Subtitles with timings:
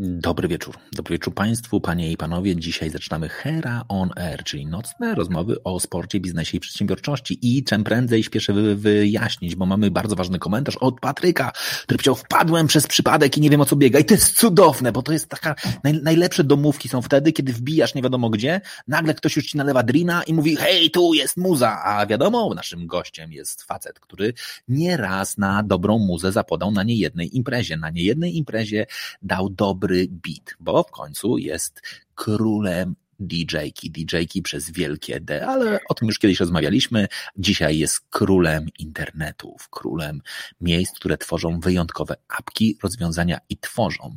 [0.00, 0.78] Dobry wieczór.
[0.92, 2.56] Dobry wieczór Państwu, Panie i Panowie.
[2.56, 7.38] Dzisiaj zaczynamy Hera on Air, czyli nocne rozmowy o sporcie, biznesie i przedsiębiorczości.
[7.42, 12.14] I czym prędzej śpieszę wy, wyjaśnić, bo mamy bardzo ważny komentarz od Patryka, który powiedział,
[12.14, 13.98] wpadłem przez przypadek i nie wiem o co biega.
[13.98, 17.94] I to jest cudowne, bo to jest taka, naj, najlepsze domówki są wtedy, kiedy wbijasz
[17.94, 21.82] nie wiadomo gdzie, nagle ktoś już ci nalewa drina i mówi, hej, tu jest muza.
[21.84, 24.32] A wiadomo, naszym gościem jest facet, który
[24.68, 27.76] nieraz na dobrą muzę zapodał na niejednej imprezie.
[27.76, 28.86] Na niejednej imprezie
[29.22, 31.82] dał dobry dobry beat, bo w końcu jest
[32.14, 37.08] królem DJ-ki, DJ-ki przez wielkie D, ale o tym już kiedyś rozmawialiśmy.
[37.36, 40.20] Dzisiaj jest królem internetów, królem
[40.60, 44.16] miejsc, które tworzą wyjątkowe apki, rozwiązania i tworzą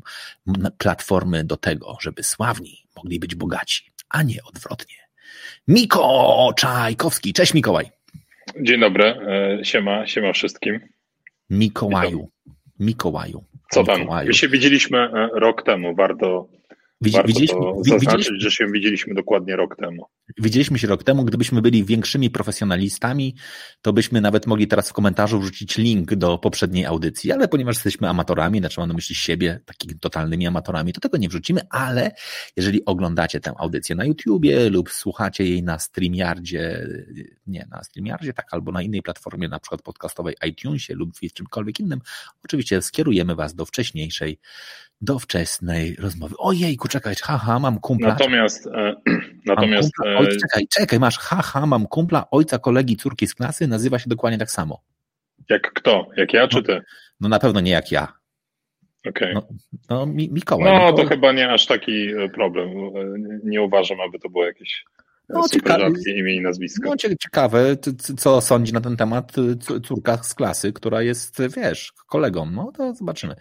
[0.78, 4.95] platformy do tego, żeby sławni mogli być bogaci, a nie odwrotnie.
[5.67, 7.33] Miko Czajkowski.
[7.33, 7.89] Cześć Mikołaj.
[8.61, 10.80] Dzień dobry, e, siema, siema wszystkim.
[11.50, 12.30] Mikołaju.
[12.80, 13.50] Mikołaju.
[13.72, 14.02] Co tam?
[14.25, 16.47] My się widzieliśmy e, rok temu, warto,
[17.02, 20.05] Widzi, widzieliśmy, widzieliśmy, że się widzieliśmy dokładnie rok temu.
[20.38, 21.25] Widzieliśmy się rok temu.
[21.25, 23.35] Gdybyśmy byli większymi profesjonalistami,
[23.81, 28.09] to byśmy nawet mogli teraz w komentarzu wrzucić link do poprzedniej audycji, ale ponieważ jesteśmy
[28.09, 32.11] amatorami, znaczy mam na myśli siebie, takimi totalnymi amatorami, to tego nie wrzucimy, ale
[32.57, 36.88] jeżeli oglądacie tę audycję na YouTubie lub słuchacie jej na StreamYardzie,
[37.47, 41.79] nie, na StreamYardzie, tak, albo na innej platformie, na przykład podcastowej iTunesie lub w czymkolwiek
[41.79, 41.99] innym,
[42.45, 44.39] oczywiście skierujemy Was do wcześniejszej
[45.02, 46.35] do wczesnej rozmowy.
[46.38, 48.07] Ojejku, czekaj, haha, mam kumpla.
[48.09, 48.95] Natomiast, e,
[49.45, 53.99] natomiast kumpla, oj, czekaj, czekaj, masz haha, mam kumpla ojca kolegi córki z klasy, nazywa
[53.99, 54.81] się dokładnie tak samo.
[55.50, 56.07] Jak kto?
[56.17, 56.81] Jak ja czy no, ty?
[57.22, 58.22] No na pewno nie jak ja.
[59.09, 59.34] Okay.
[59.34, 59.47] No,
[59.90, 60.73] no Mikołaj.
[60.73, 60.95] No Mikołaj.
[60.95, 62.69] to chyba nie aż taki e, problem.
[62.69, 62.79] E,
[63.44, 64.85] nie uważam, aby to było jakieś
[65.30, 66.90] no, ciekawe, imię i nazwisko.
[66.90, 67.78] No ciekawe,
[68.18, 69.32] co sądzi na ten temat
[69.84, 72.52] córka z klasy, która jest, wiesz, kolegą.
[72.52, 73.36] No to zobaczymy.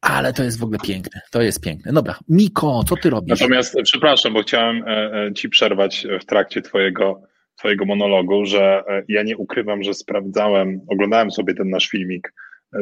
[0.00, 1.20] Ale to jest w ogóle piękne.
[1.30, 1.92] To jest piękne.
[1.92, 3.40] Dobra, Miko, co ty robisz?
[3.40, 7.22] Natomiast, przepraszam, bo chciałem e, e, ci przerwać w trakcie twojego,
[7.58, 12.32] twojego monologu, że e, ja nie ukrywam, że sprawdzałem, oglądałem sobie ten nasz filmik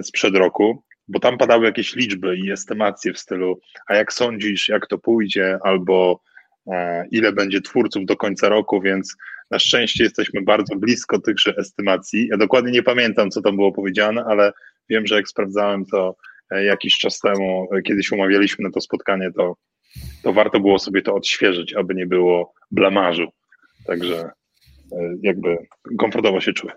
[0.02, 4.86] sprzed roku, bo tam padały jakieś liczby i estymacje w stylu, a jak sądzisz, jak
[4.86, 6.31] to pójdzie, albo E,
[7.10, 9.16] ile będzie twórców do końca roku, więc
[9.50, 12.28] na szczęście jesteśmy bardzo blisko tychże estymacji.
[12.30, 14.52] Ja dokładnie nie pamiętam, co tam było powiedziane, ale
[14.88, 16.16] wiem, że jak sprawdzałem to
[16.50, 19.56] e, jakiś czas temu, e, kiedyś umawialiśmy na to spotkanie, to,
[20.22, 23.28] to warto było sobie to odświeżyć, aby nie było blamażu.
[23.86, 24.30] Także
[25.22, 25.56] jakby
[25.98, 26.72] komfortowo się czuję.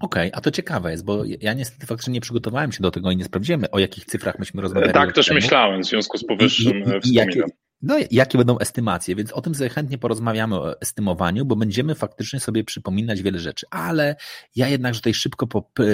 [0.00, 3.10] Okej, okay, a to ciekawe jest, bo ja niestety faktycznie nie przygotowałem się do tego
[3.10, 4.92] i nie sprawdziłem, o jakich cyfrach myśmy rozmawiali.
[4.92, 5.40] Tak też temu.
[5.40, 7.28] myślałem, w związku z powyższym I, i, i, wspominam.
[7.28, 7.42] Jakie,
[7.82, 12.40] no, jakie będą estymacje, więc o tym sobie chętnie porozmawiamy o estymowaniu, bo będziemy faktycznie
[12.40, 14.16] sobie przypominać wiele rzeczy, ale
[14.56, 15.46] ja jednak tutaj szybko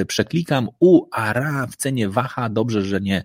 [0.09, 3.25] przeklikam u Ara w cenie Waha, dobrze, że nie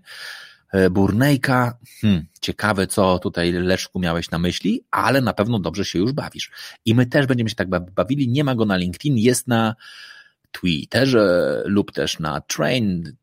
[0.72, 1.78] e, Burnejka.
[2.02, 6.52] Hmm, ciekawe, co tutaj Leszku miałeś na myśli, ale na pewno dobrze się już bawisz.
[6.86, 8.30] I my też będziemy się tak bawili.
[8.30, 9.76] Nie ma go na LinkedIn, jest na
[10.52, 13.16] Twitterze lub też na Train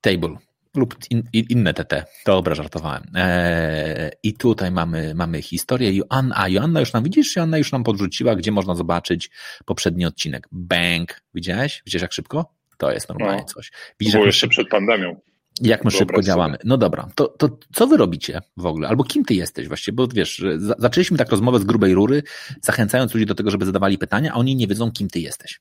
[0.00, 0.36] Table
[0.76, 2.04] lub in, inne TT.
[2.26, 3.02] Dobra, żartowałem.
[3.14, 5.92] Eee, I tutaj mamy, mamy historię.
[5.92, 9.30] Joanna, a Joanna już nam, widzisz, Joanna już nam podrzuciła, gdzie można zobaczyć
[9.64, 10.48] poprzedni odcinek.
[10.52, 11.20] Bank.
[11.34, 11.82] Widziałeś?
[11.86, 12.54] Widzisz jak szybko?
[12.78, 13.72] To jest normalnie no, coś.
[14.00, 15.20] Widzisz, było jeszcze przed pandemią.
[15.60, 16.58] Jak my szybko działamy.
[16.64, 18.88] No dobra, to, to co wy robicie w ogóle?
[18.88, 19.96] Albo kim ty jesteś właściwie?
[19.96, 20.44] Bo wiesz,
[20.78, 22.22] zaczęliśmy tak rozmowę z grubej rury,
[22.62, 25.60] zachęcając ludzi do tego, żeby zadawali pytania, a oni nie wiedzą, kim ty jesteś.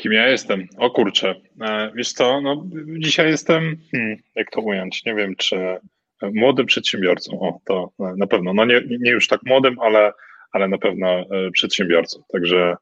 [0.00, 0.68] Kim ja jestem?
[0.76, 1.34] O kurczę.
[1.60, 2.66] E, wiesz co, no,
[2.98, 5.56] dzisiaj jestem, hmm, jak to ująć, nie wiem, czy
[6.22, 7.40] młodym przedsiębiorcą.
[7.40, 8.54] O, to na pewno.
[8.54, 10.12] No nie, nie już tak młodym, ale,
[10.52, 12.22] ale na pewno e, przedsiębiorcą.
[12.32, 12.76] Także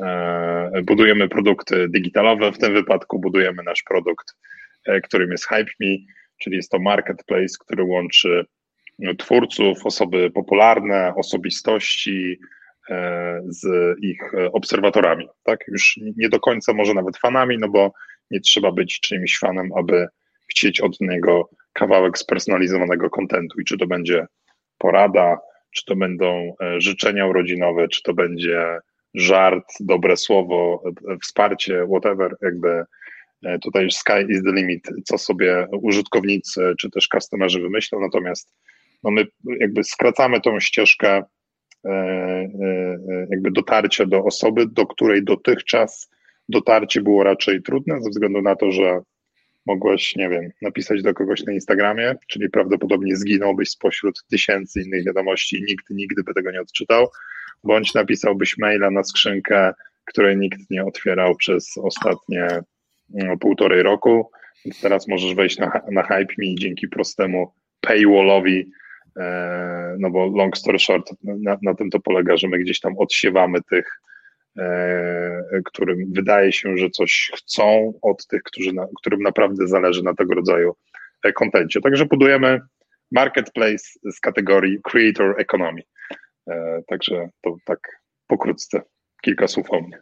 [0.00, 2.52] e, budujemy produkty digitalowe.
[2.52, 4.34] W tym wypadku budujemy nasz produkt,
[5.02, 5.98] którym jest HypeMe,
[6.38, 8.44] czyli jest to marketplace, który łączy
[9.18, 12.38] twórców, osoby popularne, osobistości,
[13.48, 13.66] z
[14.02, 15.28] ich obserwatorami.
[15.42, 15.60] Tak?
[15.68, 17.92] Już nie do końca może nawet fanami, no bo
[18.30, 20.06] nie trzeba być czyimś fanem, aby
[20.50, 24.26] chcieć od niego kawałek spersonalizowanego kontentu i czy to będzie
[24.78, 25.38] porada,
[25.74, 28.78] czy to będą e, życzenia urodzinowe, czy to będzie
[29.14, 32.84] żart, dobre słowo, e, wsparcie, whatever, jakby
[33.62, 38.54] tutaj sky is the limit, co sobie użytkownicy czy też customerzy wymyślą, natomiast
[39.02, 39.26] no my
[39.60, 41.22] jakby skracamy tą ścieżkę
[43.30, 46.10] jakby dotarcia do osoby, do której dotychczas
[46.48, 49.00] dotarcie było raczej trudne, ze względu na to, że
[49.66, 55.56] mogłeś, nie wiem, napisać do kogoś na Instagramie, czyli prawdopodobnie zginąłbyś spośród tysięcy innych wiadomości
[55.56, 57.08] i nikt nigdy by tego nie odczytał,
[57.64, 59.72] bądź napisałbyś maila na skrzynkę,
[60.04, 62.48] której nikt nie otwierał przez ostatnie
[63.08, 64.30] no, półtorej roku.
[64.64, 68.64] Więc teraz możesz wejść na, na HypeMe i dzięki prostemu paywallowi, e,
[69.98, 73.62] no bo long story short, na, na tym to polega, że my gdzieś tam odsiewamy
[73.62, 74.00] tych
[74.58, 80.14] E, którym wydaje się, że coś chcą od tych, którzy na, którym naprawdę zależy na
[80.14, 80.76] tego rodzaju
[81.24, 81.80] e, kontencie.
[81.80, 82.60] Także budujemy
[83.12, 85.82] marketplace z kategorii creator economy.
[86.50, 87.78] E, także to tak
[88.26, 88.82] pokrótce
[89.22, 89.98] kilka słów o mnie.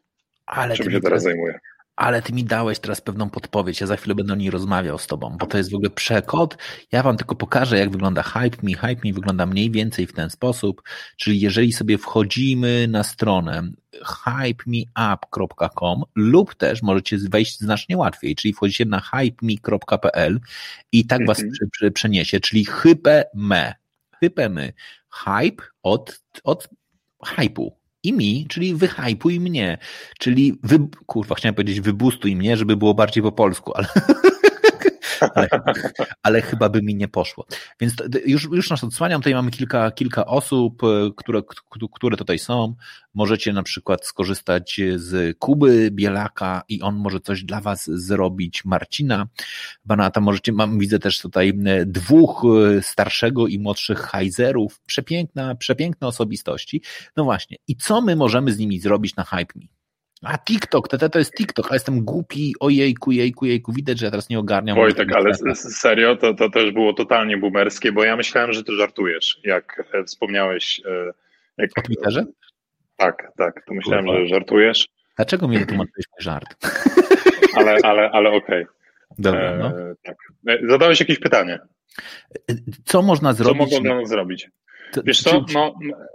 [0.46, 1.58] Ale czym się teraz zajmuję
[2.00, 3.80] ale ty mi dałeś teraz pewną podpowiedź.
[3.80, 6.56] Ja za chwilę będę o niej rozmawiał z tobą, bo to jest w ogóle przekod.
[6.92, 8.74] Ja wam tylko pokażę, jak wygląda Hype Me.
[8.74, 10.82] Hype Me wygląda mniej więcej w ten sposób,
[11.16, 13.62] czyli jeżeli sobie wchodzimy na stronę
[14.24, 20.40] hypemeup.com lub też możecie wejść znacznie łatwiej, czyli wchodzicie na hypeme.pl
[20.92, 21.92] i tak was mhm.
[21.92, 23.74] przeniesie, czyli hype-me.
[24.20, 24.72] Hype-me.
[25.10, 26.68] Hype od, od
[27.26, 29.78] hype'u i mi, czyli wyhypuj mnie,
[30.18, 33.86] czyli wy, kurwa, chciałem powiedzieć wybustuj mnie, żeby było bardziej po polsku, ale
[35.34, 35.48] ale,
[36.22, 37.46] ale, chyba by mi nie poszło.
[37.80, 37.94] Więc
[38.26, 41.42] już, już nas odsłaniam, tutaj mamy kilka, kilka osób, e, które,
[41.92, 42.74] które tutaj są.
[43.14, 48.64] Możecie na przykład skorzystać z Kuby Bielaka i on może coś dla Was zrobić.
[48.64, 49.26] Marcina
[49.84, 51.52] Banata, możecie, mam, widzę też tutaj
[51.86, 56.82] dwóch e, starszego i młodszych Heizerów, przepiękna, przepiękne osobistości.
[57.16, 59.79] No właśnie, i co my możemy z nimi zrobić na Hype Me?
[60.22, 64.10] A TikTok, to, to jest TikTok, a jestem głupi, ojejku, jejku, jejku, widać, że ja
[64.10, 64.76] teraz nie ogarniam.
[64.76, 69.40] Wojtek, ale serio, to, to też było totalnie boomerskie, bo ja myślałem, że ty żartujesz,
[69.44, 70.80] jak e, wspomniałeś.
[70.86, 71.12] E,
[71.58, 71.70] jak...
[71.78, 72.24] O Twitterze?
[72.96, 74.20] Tak, tak, to myślałem, Kurwa.
[74.20, 74.88] że żartujesz.
[75.16, 76.56] Dlaczego mi wytłumaczyłeś mój żart?
[77.56, 78.62] Ale, ale, ale okej.
[78.62, 78.74] Okay.
[79.18, 79.66] Dobra, no.
[79.68, 80.16] E, tak.
[80.48, 81.58] E, zadałeś jakieś pytanie.
[82.84, 83.70] Co można zrobić?
[83.70, 84.48] Co mogą zrobić?
[85.04, 85.74] Wiesz co, no,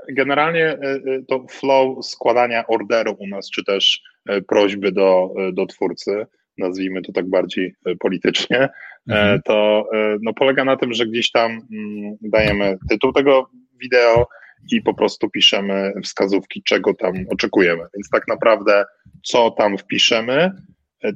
[0.09, 5.65] generalnie e, e, to flow składania orderu u nas, czy też e, prośby do, do
[5.65, 6.25] twórcy,
[6.57, 8.69] nazwijmy to tak bardziej politycznie,
[9.09, 9.41] mhm.
[9.41, 9.89] to
[10.21, 13.49] no, polega na tym, że gdzieś tam mm, dajemy tytuł tego
[13.81, 14.27] wideo
[14.71, 17.83] i po prostu piszemy wskazówki, czego tam oczekujemy.
[17.93, 18.85] Więc tak naprawdę,
[19.23, 20.51] co tam wpiszemy,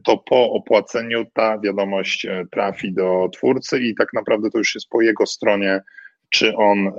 [0.03, 5.01] to po opłaceniu ta wiadomość trafi do twórcy i tak naprawdę to już jest po
[5.01, 5.81] jego stronie,
[6.29, 6.91] czy on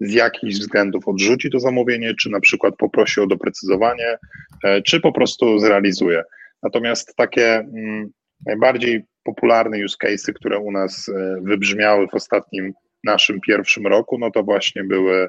[0.00, 4.18] z jakichś względów odrzuci to zamówienie, czy na przykład poprosi o doprecyzowanie,
[4.64, 6.22] e, czy po prostu zrealizuje.
[6.62, 8.08] Natomiast takie mm,
[8.46, 12.72] najbardziej popularne use cases, które u nas e, wybrzmiały w ostatnim
[13.04, 15.28] naszym pierwszym roku, no to właśnie były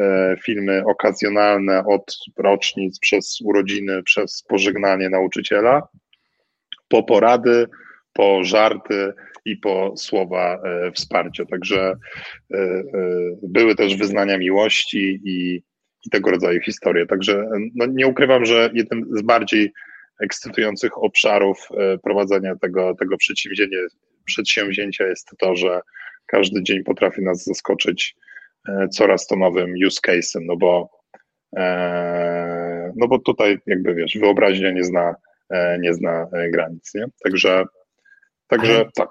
[0.00, 5.88] e, filmy okazjonalne od rocznic przez urodziny, przez pożegnanie nauczyciela,
[6.88, 7.66] po porady,
[8.12, 9.12] po żarty,
[9.44, 11.44] i po słowa e, wsparcia.
[11.44, 11.96] Także
[12.54, 12.84] e, e,
[13.42, 15.62] były też wyznania miłości i,
[16.06, 17.06] i tego rodzaju historie.
[17.06, 19.72] Także no, nie ukrywam, że jednym z bardziej
[20.20, 21.68] ekscytujących obszarów
[22.02, 23.76] prowadzenia tego, tego przedsięwzięcia,
[24.24, 25.80] przedsięwzięcia jest to, że
[26.26, 28.16] każdy dzień potrafi nas zaskoczyć
[28.90, 30.90] coraz to nowym use case'em, no bo
[32.96, 35.14] no bo tutaj jakby wiesz, wyobraźnia nie zna,
[35.80, 37.04] nie zna granic, nie?
[37.24, 37.64] Także
[38.52, 38.90] Także Ale...
[38.94, 39.10] tak.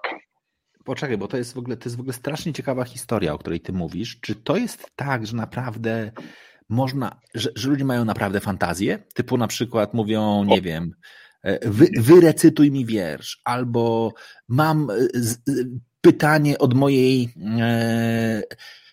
[0.86, 3.60] Poczekaj, bo to jest w ogóle to jest w ogóle strasznie ciekawa historia, o której
[3.60, 4.20] ty mówisz.
[4.22, 6.12] Czy to jest tak, że naprawdę
[6.70, 9.00] można, że, że ludzie mają naprawdę fantazję?
[9.14, 10.62] Typu na przykład mówią, nie o.
[10.62, 10.92] wiem,
[11.44, 14.14] e, wy, wyrecytuj mi wiersz, albo
[14.48, 15.38] mam e, z,
[16.02, 17.30] pytanie od mojej
[17.62, 18.42] e,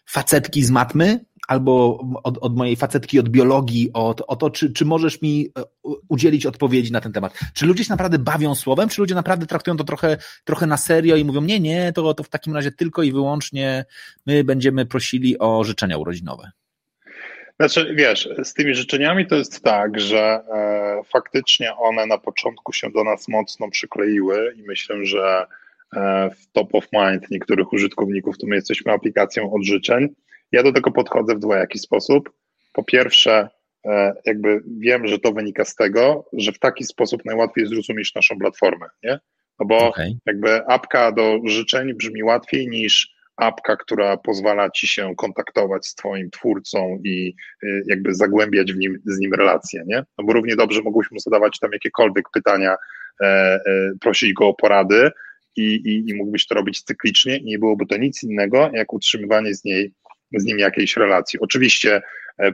[0.06, 4.84] facetki z matmy, albo od, od mojej facetki od biologii, od, o to, czy, czy
[4.84, 5.62] możesz mi e,
[6.08, 7.38] udzielić odpowiedzi na ten temat.
[7.54, 11.16] Czy ludzie się naprawdę bawią słowem, czy ludzie naprawdę traktują to trochę, trochę na serio
[11.16, 13.84] i mówią, nie, nie, to, to w takim razie tylko i wyłącznie
[14.26, 16.50] my będziemy prosili o życzenia urodzinowe.
[17.60, 22.90] Znaczy, wiesz, z tymi życzeniami to jest tak, że e, faktycznie one na początku się
[22.90, 25.46] do nas mocno przykleiły i myślę, że
[25.96, 30.08] e, w top of mind niektórych użytkowników to my jesteśmy aplikacją od życzeń.
[30.52, 32.30] Ja do tego podchodzę w dwojaki sposób.
[32.72, 33.48] Po pierwsze,
[33.86, 38.38] e, jakby wiem, że to wynika z tego, że w taki sposób najłatwiej zrozumieć naszą
[38.38, 39.18] platformę, nie?
[39.60, 40.12] No bo okay.
[40.26, 46.30] jakby apka do życzeń brzmi łatwiej niż apka, która pozwala ci się kontaktować z twoim
[46.30, 50.04] twórcą i y, jakby zagłębiać w nim, z nim relacje, nie?
[50.18, 52.76] No bo równie dobrze mogłyśmy zadawać tam jakiekolwiek pytania,
[53.22, 53.60] e, e,
[54.00, 55.10] prosić go o porady
[55.56, 59.54] i, i, i mógłbyś to robić cyklicznie i nie byłoby to nic innego, jak utrzymywanie
[59.54, 59.94] z niej
[60.36, 61.40] z nim jakiejś relacji.
[61.40, 62.02] Oczywiście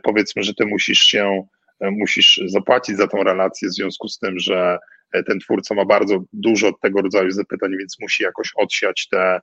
[0.02, 1.46] powiedzmy, że ty musisz się,
[1.80, 4.78] musisz zapłacić za tą relację w związku z tym, że
[5.26, 9.40] ten twórca ma bardzo dużo tego rodzaju zapytań, więc musi jakoś odsiać te,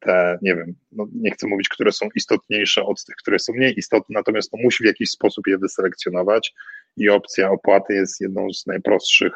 [0.00, 3.78] te, nie wiem, no nie chcę mówić, które są istotniejsze od tych, które są mniej
[3.78, 6.54] istotne, natomiast to musi w jakiś sposób je wyselekcjonować
[6.96, 9.32] i opcja opłaty jest jedną z najprostszych,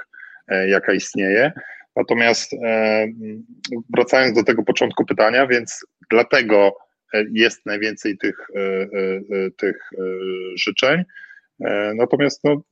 [0.66, 1.52] jaka istnieje.
[1.96, 2.52] Natomiast
[3.96, 6.76] wracając do tego początku pytania, więc dlatego
[7.32, 8.48] jest najwięcej tych,
[9.56, 9.76] tych
[10.54, 11.02] życzeń.
[11.94, 12.62] Natomiast no,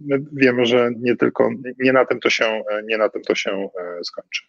[0.00, 3.68] my wiemy, że nie tylko, nie na tym to się, nie na tym to się
[4.04, 4.42] skończy.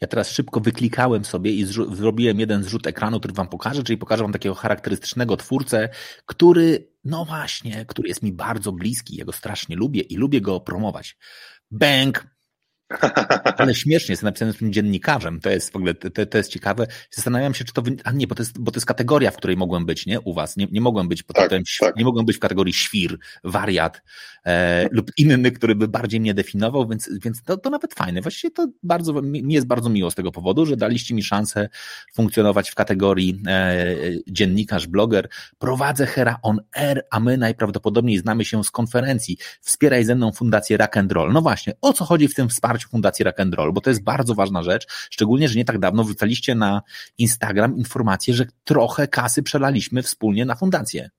[0.00, 4.22] Ja teraz szybko wyklikałem sobie i zrobiłem jeden zrzut ekranu, który wam pokażę, czyli pokażę
[4.22, 5.88] wam takiego charakterystycznego twórcę,
[6.26, 11.16] który, no właśnie, który jest mi bardzo bliski, jego strasznie lubię i lubię go promować.
[11.70, 12.26] Bang,
[13.58, 16.86] ale śmiesznie, jest napisane z tym dziennikarzem, to jest w ogóle, to, to jest ciekawe.
[17.10, 19.56] Zastanawiam się, czy to, a nie, bo to, jest, bo to jest kategoria, w której
[19.56, 21.96] mogłem być, nie, u was, nie, nie mogłem być, tak, potem, tak.
[21.96, 24.02] nie mogłem być w kategorii świr, wariat
[24.46, 28.20] e, lub inny, który by bardziej mnie definował, więc, więc to, to nawet fajne.
[28.20, 31.68] Właściwie to bardzo, mi jest bardzo miło z tego powodu, że daliście mi szansę
[32.14, 33.86] funkcjonować w kategorii e,
[34.28, 35.28] dziennikarz, bloger.
[35.58, 39.38] Prowadzę Hera on Air, a my najprawdopodobniej znamy się z konferencji.
[39.60, 41.32] Wspieraj ze mną Fundację Rock and Roll.
[41.32, 43.90] No właśnie, o co chodzi w tym wsparciu wsparciu Fundacji Rock and Roll, bo to
[43.90, 46.82] jest bardzo ważna rzecz, szczególnie, że nie tak dawno wrzucaliście na
[47.18, 51.10] Instagram informację, że trochę kasy przelaliśmy wspólnie na fundację.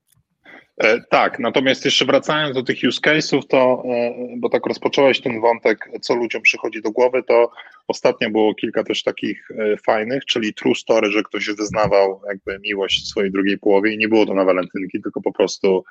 [0.84, 5.42] E, tak, natomiast jeszcze wracając do tych use case'ów, to, e, bo tak rozpocząłeś ten
[5.42, 7.52] wątek, co ludziom przychodzi do głowy, to
[7.88, 13.08] ostatnio było kilka też takich e, fajnych, czyli true story, że ktoś wyznawał jakby miłość
[13.08, 15.84] swojej drugiej połowie i nie było to na walentynki, tylko po prostu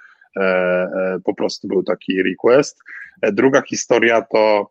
[1.24, 2.78] po prostu był taki request.
[3.32, 4.70] Druga historia to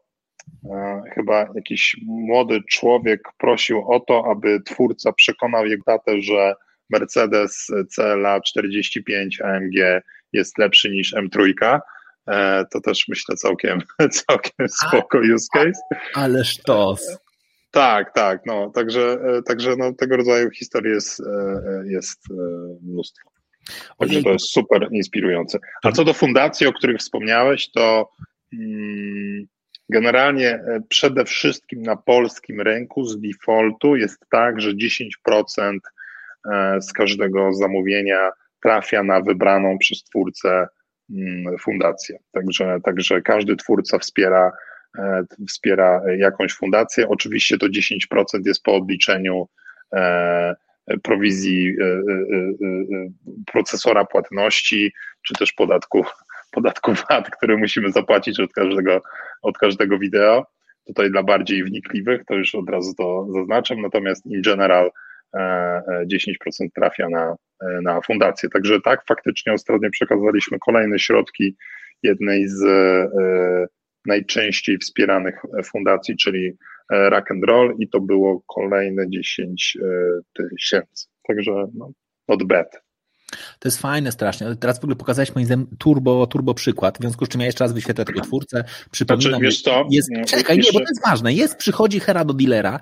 [1.16, 6.54] chyba jakiś młody człowiek prosił o to, aby twórca przekonał jego tatę, że
[6.90, 11.54] Mercedes CLA 45 AMG jest lepszy niż M3.
[12.28, 13.80] E, to też myślę całkiem,
[14.28, 15.82] całkiem spoko use case.
[16.14, 17.18] Ale sztos.
[17.72, 21.22] Tak, tak, no, także, e, także no, tego rodzaju historii jest,
[21.86, 22.20] jest
[22.82, 23.30] mnóstwo.
[24.00, 25.60] Także to jest super inspirujące.
[25.84, 28.10] A co do fundacji, o których wspomniałeś, to
[28.52, 29.48] hmm,
[29.90, 35.78] Generalnie e, przede wszystkim na polskim rynku z defaultu jest tak, że 10%
[36.52, 38.32] e, z każdego zamówienia
[38.64, 40.68] trafia na wybraną przez twórcę
[41.10, 42.20] mm, fundację.
[42.32, 44.52] Także, także każdy twórca wspiera,
[44.98, 47.08] e, wspiera jakąś fundację.
[47.10, 48.02] Oczywiście to 10%
[48.46, 49.48] jest po odliczeniu
[51.04, 51.76] prowizji
[53.52, 56.06] procesora płatności, czy też podatku
[56.52, 59.02] podatku VAT, który musimy zapłacić od każdego,
[59.42, 60.46] od każdego wideo.
[60.88, 64.92] Tutaj dla bardziej wnikliwych, to już od razu to zaznaczam, natomiast in general
[65.36, 68.50] 10% e, e, trafia na, e, na fundację.
[68.50, 71.56] Także tak, faktycznie ostatnio przekazaliśmy kolejne środki
[72.04, 72.64] jednej z
[74.06, 76.58] najczęściej wspieranych fundacji, czyli
[76.90, 79.78] Rock and Roll i to było kolejne 10
[80.34, 81.08] tysięcy.
[81.28, 81.92] Także no,
[82.28, 82.87] not bad.
[83.32, 84.56] To jest fajne strasznie.
[84.56, 87.64] Teraz w ogóle pokazałeś moim zdaniem turbo, turbo przykład, w związku z czym ja jeszcze
[87.64, 88.64] raz wyświetlę tego twórcę.
[88.92, 89.86] Przypominam, znaczy, wiesz co?
[89.90, 90.72] Jest, czekaj, jeszcze...
[90.72, 91.34] nie, bo to jest ważne.
[91.34, 92.80] Jest, przychodzi Hera do dealera,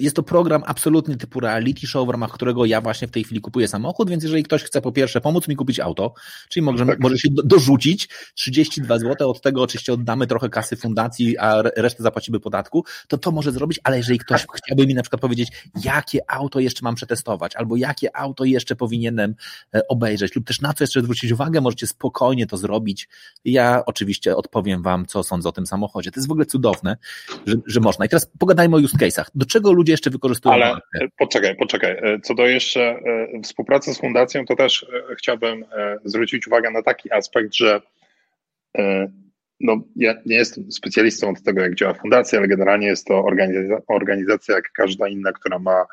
[0.00, 3.40] jest to program absolutny typu reality show, w ramach którego ja właśnie w tej chwili
[3.40, 6.14] kupuję samochód, więc jeżeli ktoś chce po pierwsze pomóc mi kupić auto,
[6.48, 7.00] czyli może, tak.
[7.00, 12.02] może się do, dorzucić 32 zł, od tego oczywiście oddamy trochę kasy fundacji, a resztę
[12.02, 15.52] zapłacimy podatku, to to może zrobić, ale jeżeli ktoś chciałby mi na przykład powiedzieć,
[15.84, 19.34] jakie auto jeszcze mam przetestować, albo jakie auto jeszcze powinienem
[19.74, 23.08] e, obejrzeć, lub też na co jeszcze zwrócić uwagę, możecie spokojnie to zrobić.
[23.44, 26.10] Ja oczywiście odpowiem Wam, co sądzę o tym samochodzie.
[26.10, 26.96] To jest w ogóle cudowne,
[27.46, 28.04] że, że można.
[28.04, 29.24] I teraz pogadajmy o use case'ach.
[29.34, 31.08] Do czego ludzie jeszcze wykorzystują Ale markę?
[31.18, 31.90] poczekaj, poczekaj.
[31.90, 35.64] E, co do jeszcze e, współpracy z fundacją, to też e, chciałbym
[36.04, 37.80] zwrócić uwagę na taki aspekt, że
[39.60, 43.86] no, ja nie jestem specjalistą od tego, jak działa fundacja, ale generalnie jest to organizacja,
[43.88, 45.86] organizacja jak każda inna, która ma E,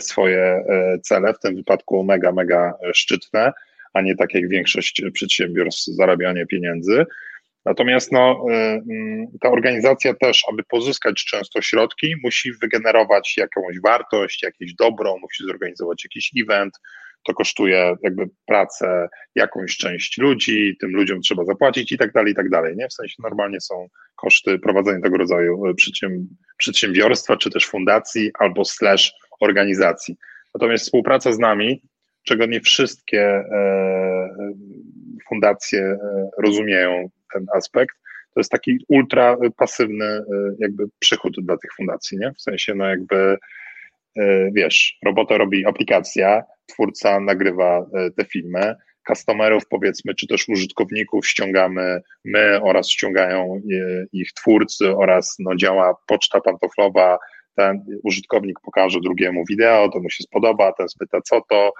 [0.00, 3.52] swoje e, cele, w tym wypadku mega, mega szczytne,
[3.94, 7.06] a nie tak jak większość przedsiębiorstw zarabianie pieniędzy.
[7.64, 14.42] Natomiast no, e, mm, ta organizacja też, aby pozyskać często środki, musi wygenerować jakąś wartość,
[14.42, 16.74] jakieś dobro, musi zorganizować jakiś event.
[17.26, 22.36] To kosztuje jakby pracę jakąś część ludzi, tym ludziom trzeba zapłacić i tak dalej, i
[22.36, 22.76] tak dalej.
[22.76, 22.88] Nie?
[22.88, 25.62] W sensie normalnie są koszty prowadzenia tego rodzaju
[26.58, 29.12] przedsiębiorstwa, czy też fundacji, albo slash
[29.44, 30.16] organizacji.
[30.54, 31.82] Natomiast współpraca z nami,
[32.24, 34.28] czego nie wszystkie e,
[35.28, 35.98] fundacje e,
[36.42, 37.96] rozumieją ten aspekt,
[38.34, 40.22] to jest taki ultra pasywny e,
[40.58, 42.32] jakby przychód dla tych fundacji, nie?
[42.32, 43.36] W sensie, no jakby
[44.52, 47.86] wiesz, robota robi aplikacja, twórca nagrywa
[48.16, 48.74] te filmy,
[49.08, 53.60] customerów, powiedzmy, czy też użytkowników ściągamy my oraz ściągają
[54.12, 57.18] ich twórcy oraz no, działa poczta pantoflowa,
[57.56, 61.72] ten użytkownik pokaże drugiemu wideo, to mu się spodoba, ten spyta co to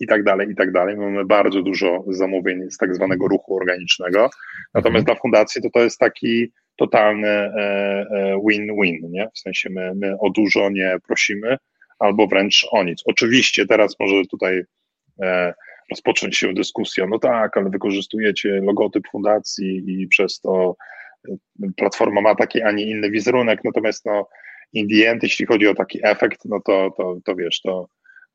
[0.00, 0.96] i tak dalej, i tak dalej.
[0.96, 4.30] Mamy bardzo dużo zamówień z tak zwanego ruchu organicznego.
[4.74, 5.04] Natomiast mhm.
[5.04, 7.50] dla fundacji to to jest taki totalny e,
[8.10, 9.28] e, win-win, nie?
[9.34, 11.56] W sensie my, my o dużo nie prosimy,
[11.98, 13.02] albo wręcz o nic.
[13.06, 14.62] Oczywiście teraz może tutaj
[15.22, 15.54] e,
[15.90, 20.76] rozpocząć się dyskusja, no tak, ale wykorzystujecie logotyp fundacji i przez to
[21.76, 24.28] platforma ma taki, a nie inny wizerunek, natomiast no
[24.72, 27.88] in the end, jeśli chodzi o taki efekt, no to, to, to wiesz, to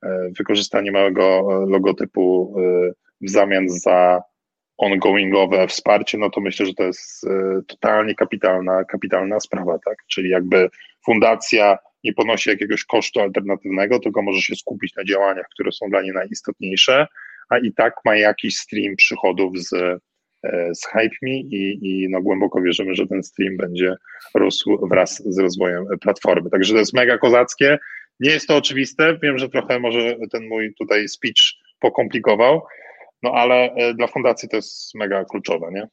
[0.03, 2.91] e, wykorzystanie małego e, logotypu e,
[3.22, 4.22] w zamian za
[4.77, 7.25] ongoingowe wsparcie, no to myślę, że to jest
[7.67, 9.98] totalnie kapitalna, kapitalna sprawa, tak?
[10.08, 10.70] Czyli jakby
[11.06, 16.01] fundacja nie ponosi jakiegoś kosztu alternatywnego, tylko może się skupić na działaniach, które są dla
[16.01, 17.08] niej najistotniejsze,
[17.50, 20.00] a i tak ma jakiś stream przychodów z
[20.44, 23.96] E, z HypeMe i, i no głęboko wierzymy, że ten stream będzie
[24.36, 26.50] rósł wraz z rozwojem platformy.
[26.50, 27.77] Także to jest mega kozackie.
[28.20, 29.17] Nie jest to oczywiste.
[29.24, 31.41] Wiem, że trochę może ten mój tutaj speech
[31.79, 32.62] pokomplikował,
[33.24, 35.88] no ale e, dla fundacji to jest mega kluczowe, nie?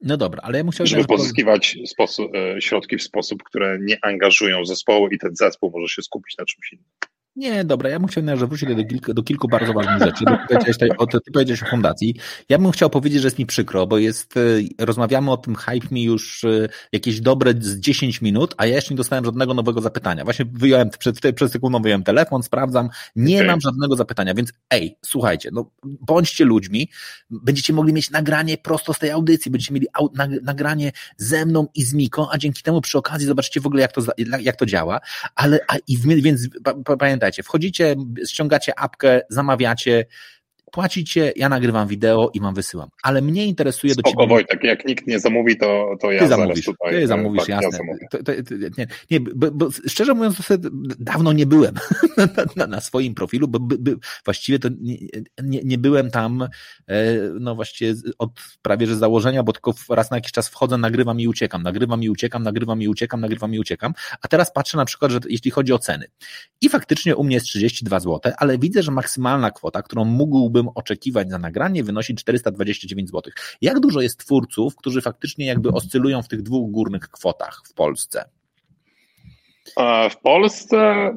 [0.00, 0.86] No dobra, ale ja musiałem.
[0.86, 5.94] Żeby pozyskiwać sposób, e, środki w sposób, które nie angażują zespołu i ten zespół może
[5.94, 6.90] się skupić na czymś innym.
[7.38, 10.24] Nie, dobra, ja bym chciał że wrócić do kilku, do kilku bardzo ważnych rzeczy.
[10.24, 12.14] Ty powiedziałeś, tutaj, o, ty powiedziałeś o fundacji.
[12.48, 14.40] Ja bym chciał powiedzieć, że jest mi przykro, bo jest, e,
[14.84, 18.94] rozmawiamy o tym hype mi już e, jakieś dobre z 10 minut, a ja jeszcze
[18.94, 20.24] nie dostałem żadnego nowego zapytania.
[20.24, 23.46] Właśnie wyjąłem, przed, przed sekundą wyjąłem telefon, sprawdzam, nie okay.
[23.46, 26.88] mam żadnego zapytania, więc ej, słuchajcie, no bądźcie ludźmi,
[27.30, 30.10] będziecie mogli mieć nagranie prosto z tej audycji, będziecie mieli au,
[30.42, 33.92] nagranie ze mną i z Miką, a dzięki temu przy okazji zobaczycie w ogóle, jak
[33.92, 34.02] to,
[34.40, 35.00] jak to działa,
[35.34, 36.48] ale, a, i więc
[36.98, 40.06] pamiętajcie, pamiętajcie, wchodzicie, ściągacie apkę, zamawiacie,
[40.72, 42.88] płacicie, ja nagrywam wideo i wam wysyłam.
[43.02, 44.28] Ale mnie interesuje Spoko, do ciebie...
[44.28, 46.92] Wojtek, jak nikt nie zamówi, to, to ja ty zamówisz, tutaj...
[46.92, 47.78] Ty zamówisz, tak, jasne.
[48.02, 50.36] Ja to, to, to, nie, nie bo, bo, szczerze mówiąc,
[50.98, 51.74] dawno nie byłem
[52.16, 54.96] na, na, na swoim profilu, bo by, by, właściwie to nie,
[55.42, 56.48] nie, nie, byłem tam
[56.86, 58.30] e, no właściwie od
[58.62, 62.08] prawie że założenia, bo tylko raz na jakiś czas wchodzę, nagrywam i uciekam, nagrywam i
[62.08, 65.72] uciekam, nagrywam i uciekam, nagrywam i uciekam, a teraz patrzę na przykład, że jeśli chodzi
[65.72, 66.06] o ceny.
[66.60, 71.30] I faktycznie u mnie jest 32 zł, ale widzę, że maksymalna kwota, którą mógłbym oczekiwać
[71.30, 73.32] za nagranie wynosi 429 zł.
[73.60, 78.24] Jak dużo jest twórców, którzy faktycznie jakby oscylują w tych dwóch górnych kwotach w Polsce?
[80.10, 81.10] W Polsce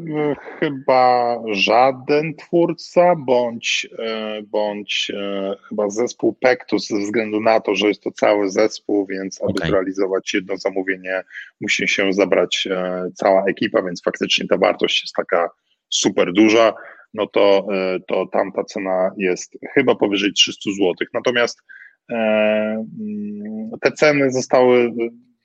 [0.59, 7.87] chyba żaden twórca, bądź, e, bądź e, chyba zespół Pektus, ze względu na to, że
[7.87, 9.69] jest to cały zespół, więc aby okay.
[9.69, 11.23] zrealizować jedno zamówienie,
[11.61, 15.49] musi się zabrać e, cała ekipa, więc faktycznie ta wartość jest taka
[15.89, 16.73] super duża
[17.13, 20.93] no to, e, to tam ta cena jest chyba powyżej 300 zł.
[21.13, 21.61] Natomiast
[22.11, 22.15] e,
[22.99, 24.91] mm, te ceny zostały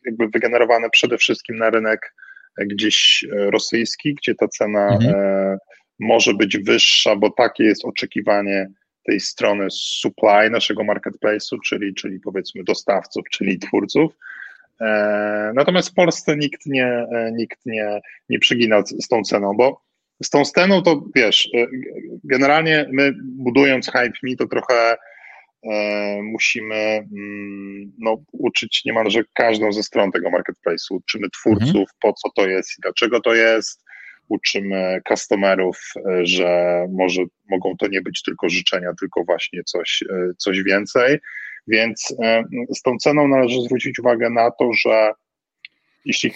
[0.06, 2.14] jakby wygenerowane przede wszystkim na rynek
[2.58, 5.14] gdzieś rosyjski, gdzie ta cena mhm.
[5.14, 5.58] E,
[5.98, 8.68] może być wyższa, bo takie jest oczekiwanie
[9.06, 14.12] tej strony supply naszego marketplace'u, czyli, czyli powiedzmy dostawców, czyli twórców.
[15.54, 19.85] Natomiast w Polsce nikt nie, nikt nie, nie przygina z tą ceną, bo
[20.22, 21.66] z tą sceną to wiesz, e,
[22.24, 24.96] generalnie my budując Hype Me to trochę
[25.70, 30.90] e, musimy mm, no, uczyć niemalże każdą ze stron tego marketplace'u.
[30.90, 31.86] Uczymy twórców, mhm.
[32.00, 33.86] po co to jest i dlaczego to jest.
[34.28, 40.34] Uczymy customerów, e, że może mogą to nie być tylko życzenia, tylko właśnie coś, e,
[40.38, 41.18] coś więcej.
[41.68, 42.14] Więc
[42.76, 45.12] z tą ceną należy zwrócić uwagę na to, że
[46.06, 46.32] jeśli,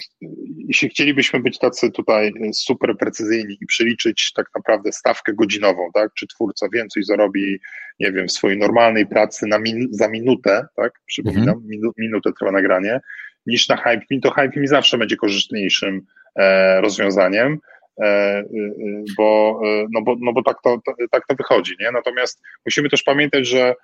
[0.67, 6.27] jeśli chcielibyśmy być tacy tutaj super precyzyjni i przeliczyć tak naprawdę stawkę godzinową, tak, czy
[6.27, 7.59] twórca więcej zarobi,
[7.99, 11.67] nie wiem, w swojej normalnej pracy na min, za minutę, tak, przypominam, mhm.
[11.67, 12.99] minu, minutę trwa nagranie,
[13.45, 16.01] niż na HypeMe, to HypeMe zawsze będzie korzystniejszym
[16.35, 17.59] e, rozwiązaniem,
[18.01, 18.45] e, e,
[19.17, 20.81] bo, e, no bo, no bo tak, to,
[21.11, 21.91] tak to wychodzi, nie?
[21.91, 23.75] Natomiast musimy też pamiętać, że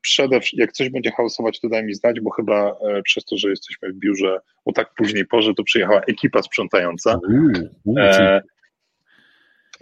[0.00, 3.50] przede jak coś będzie hałasować, to daj mi znać, bo chyba e, przez to, że
[3.50, 7.18] jesteśmy w biurze o tak późnej porze, to przyjechała ekipa sprzątająca.
[7.98, 8.42] E,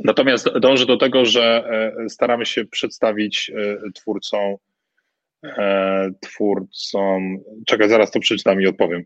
[0.04, 1.64] natomiast dążę do tego, że
[2.04, 4.56] e, staramy się przedstawić e, twórcom,
[5.44, 9.04] e, twórcom, czekaj, zaraz to przeczytam i odpowiem.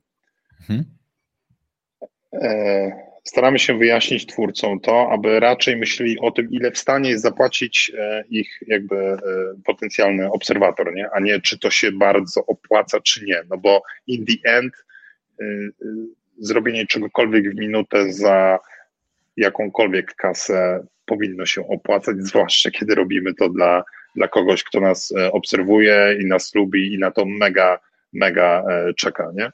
[0.61, 0.85] Mhm.
[3.24, 7.92] Staramy się wyjaśnić twórcom to, aby raczej myśleli o tym, ile w stanie jest zapłacić
[7.98, 9.18] e, ich jakby e,
[9.64, 11.11] potencjalny obserwator, nie?
[11.11, 13.42] a nie czy to się bardzo opłaca, czy nie.
[13.50, 14.74] No bo in the end
[15.40, 15.44] e,
[16.38, 18.58] zrobienie czegokolwiek w minutę za
[19.37, 23.85] jakąkolwiek kasę powinno się opłacać, zwłaszcza kiedy robimy to dla,
[24.16, 27.78] dla kogoś, kto nas obserwuje i nas lubi i na to mega,
[28.12, 28.64] mega
[28.96, 29.52] czeka, nie?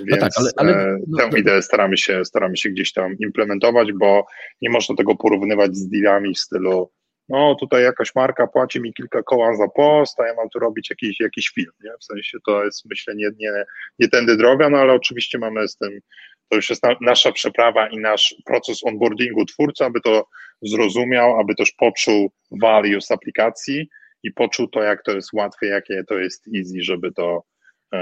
[0.00, 3.92] Więc no tak, ale, ale no, tę ideę staramy się, staramy się gdzieś tam implementować,
[3.92, 4.26] bo
[4.62, 6.90] nie można tego porównywać z dealami w stylu
[7.28, 10.90] no tutaj jakaś marka płaci mi kilka koła za post, a ja mam tu robić
[10.90, 11.90] jakiś, jakiś film, nie?
[12.00, 13.64] W sensie to jest myślę nie, nie,
[13.98, 16.00] nie tędy droga, no ale oczywiście mamy z tym,
[16.48, 20.26] to już jest na, nasza przeprawa i nasz proces onboardingu twórcy, aby to
[20.62, 23.88] zrozumiał, aby też poczuł value z aplikacji
[24.22, 27.53] i poczuł to, jak to jest łatwe, jakie to jest easy, żeby to, e,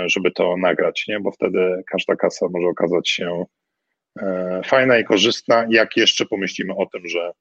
[0.07, 1.20] żeby to nagrać, nie?
[1.20, 3.44] Bo wtedy każda kasa może okazać się
[4.20, 7.33] e, fajna i korzystna, jak jeszcze pomyślimy o tym, że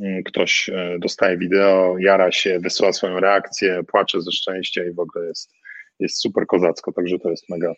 [0.00, 4.98] Mm, ktoś e, dostaje wideo, jara się, wysyła swoją reakcję, płacze ze szczęścia i w
[5.00, 5.52] ogóle jest,
[6.00, 7.72] jest super kozacko, także to jest mega,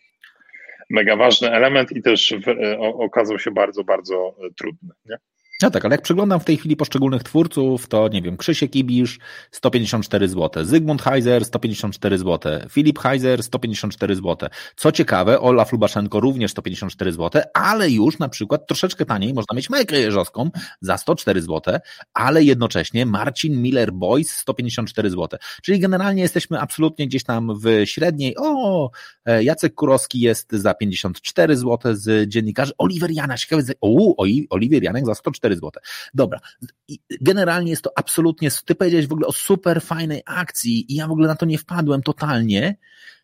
[0.90, 4.94] mega ważny element i też w, e, o, okazał się bardzo, bardzo e, trudny.
[5.04, 5.16] Nie?
[5.62, 9.18] No tak, ale jak przeglądam w tej chwili poszczególnych twórców, to nie wiem, Krzysiek Ibisz
[9.50, 14.48] 154 zł, Zygmunt Heiser 154 zł, Filip Heiser 154 zł.
[14.76, 19.70] Co ciekawe, Olaf Lubaszenko również 154 zł, ale już na przykład troszeczkę taniej można mieć
[19.70, 21.78] Majkę Jeżowską za 104 zł,
[22.14, 25.38] ale jednocześnie Marcin Miller Boys 154 zł.
[25.62, 28.34] Czyli generalnie jesteśmy absolutnie gdzieś tam w średniej.
[28.38, 28.90] O,
[29.40, 32.72] Jacek Kurowski jest za 54 zł z dziennikarzy.
[32.78, 34.16] Oliver Janak, ciekawe, o,
[34.50, 35.70] Oliver Janek za 104 4 zł.
[36.14, 36.40] Dobra.
[37.20, 41.10] Generalnie jest to absolutnie, ty powiedziałeś w ogóle o super fajnej akcji i ja w
[41.10, 42.76] ogóle na to nie wpadłem totalnie,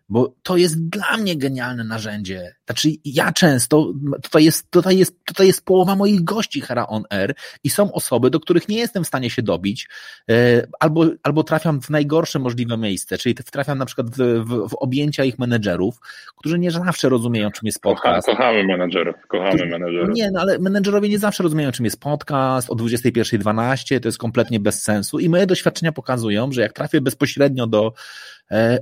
[0.09, 2.55] bo to jest dla mnie genialne narzędzie.
[2.67, 7.35] Znaczy, ja często, tutaj jest, tutaj jest, tutaj jest połowa moich gości Hera On Air
[7.65, 9.89] i są osoby, do których nie jestem w stanie się dobić,
[10.31, 14.75] e, albo, albo trafiam w najgorsze możliwe miejsce, czyli trafiam na przykład w, w, w
[14.75, 15.99] objęcia ich menedżerów,
[16.37, 18.27] którzy nie zawsze rozumieją, czym jest podcast.
[18.27, 20.17] kochamy menedżerów, kochamy menedżerów.
[20.17, 24.61] Nie, no ale menedżerowie nie zawsze rozumieją, czym jest podcast, o 21.12 to jest kompletnie
[24.61, 27.93] bez sensu i moje doświadczenia pokazują, że jak trafię bezpośrednio do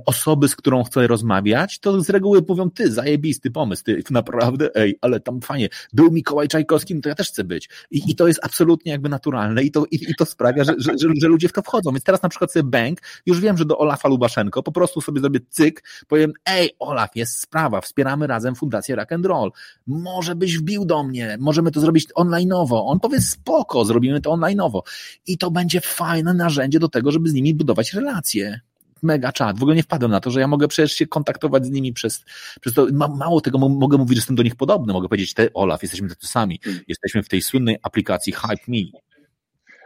[0.05, 4.97] osoby, z którą chcę rozmawiać, to z reguły mówią, ty, zajebisty pomysł, ty, naprawdę, ej,
[5.01, 7.69] ale tam fajnie, był Mikołaj Czajkowski, no to ja też chcę być.
[7.91, 10.91] I, i to jest absolutnie jakby naturalne i to, i, i to sprawia, że, że,
[10.97, 11.91] że, że, ludzie w to wchodzą.
[11.91, 15.21] Więc teraz na przykład sobie bank, już wiem, że do Olafa Lubaszenko po prostu sobie
[15.21, 19.51] zrobię cyk, powiem, ej, Olaf, jest sprawa, wspieramy razem Fundację Rock and Roll.
[19.87, 22.81] Może byś wbił do mnie, możemy to zrobić online'owo.
[22.85, 24.81] On powie, spoko, zrobimy to online'owo.
[25.27, 28.61] I to będzie fajne narzędzie do tego, żeby z nimi budować relacje
[29.03, 29.59] mega czat.
[29.59, 32.25] W ogóle nie wpadłem na to, że ja mogę przecież się kontaktować z nimi przez,
[32.61, 32.87] przez to.
[33.17, 34.93] mało tego, mogę mówić, że jestem do nich podobny.
[34.93, 36.59] Mogę powiedzieć, te Olaf, jesteśmy tacy sami.
[36.63, 36.83] Hmm.
[36.87, 39.01] Jesteśmy w tej słynnej aplikacji Hype Me.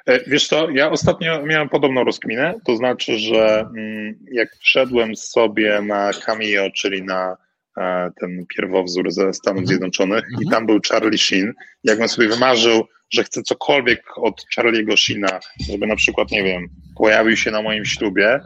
[0.06, 5.82] E, wiesz co, ja ostatnio miałem podobną rozkminę, to znaczy, że mm, jak wszedłem sobie
[5.82, 7.38] na Cameo, czyli na
[7.78, 9.67] e, ten pierwowzór ze Stanów mhm.
[9.67, 10.49] Zjednoczonych i mhm.
[10.49, 15.95] tam był Charlie Sheen, jakbym sobie wymarzył, że chcę cokolwiek od Charlie'ego Sheena, żeby na
[15.95, 18.39] przykład, nie wiem, pojawił się na moim ślubie,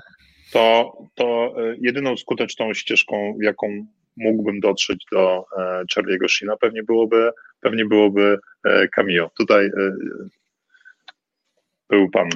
[0.52, 3.86] to, to e, jedyną skuteczną ścieżką, jaką
[4.18, 7.32] mógłbym dotrzeć do e, Charlie'ego Sheena, pewnie byłoby,
[7.62, 9.30] pewnie byłoby e, Cameo.
[9.38, 9.70] Tutaj
[11.90, 12.30] był pan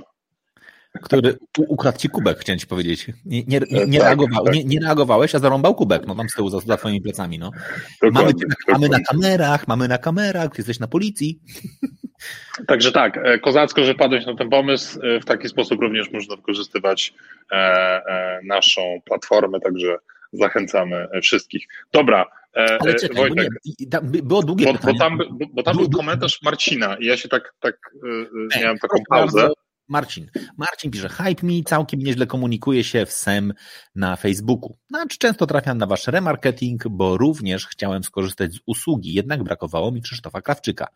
[1.01, 3.07] który ukradł ci kubek, chciałem ci powiedzieć.
[3.25, 4.53] Nie, nie, nie, nie, tak, reagował, tak.
[4.53, 7.51] nie, nie reagowałeś, a zarąbał kubek, no tam z tyłu za, za twoimi plecami, no.
[8.11, 8.31] Mamy,
[8.67, 11.39] mamy na kamerach, mamy na kamerach, jesteś na policji.
[12.67, 14.99] Także tak, e, kozacko, że padłeś na ten pomysł.
[15.01, 17.13] E, w taki sposób również można wykorzystywać
[17.51, 19.97] e, naszą platformę, także
[20.33, 21.67] zachęcamy wszystkich.
[21.91, 22.25] Dobra,
[22.79, 23.49] Ale czekaj, Wojtek.
[23.79, 27.29] Nie, było długie bo, bo tam, bo, bo tam był komentarz Marcina i ja się
[27.29, 27.75] tak, tak
[28.61, 29.49] miałem taką pauzę.
[29.93, 30.31] Marcin.
[30.57, 33.53] Marcin pisze, Hype Me całkiem nieźle komunikuje się w SEM
[33.95, 34.77] na Facebooku.
[34.89, 40.01] Znaczy często trafiam na wasz remarketing, bo również chciałem skorzystać z usługi, jednak brakowało mi
[40.01, 40.87] Krzysztofa Krawczyka.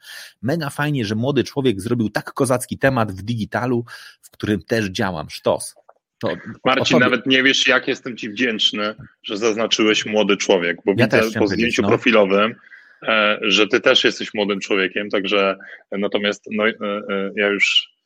[0.42, 3.86] Mega fajnie, że młody człowiek zrobił tak kozacki temat w digitalu,
[4.22, 5.30] w którym też działam.
[5.30, 5.76] Sztos.
[6.20, 6.34] To
[6.66, 11.40] Marcin, nawet nie wiesz, jak jestem Ci wdzięczny, że zaznaczyłeś młody człowiek, bo ja widzę
[11.40, 11.88] po zdjęciu no.
[11.88, 12.56] profilowym,
[13.04, 15.58] e, że Ty też jesteś młodym człowiekiem, także
[15.92, 17.97] natomiast no, e, e, ja już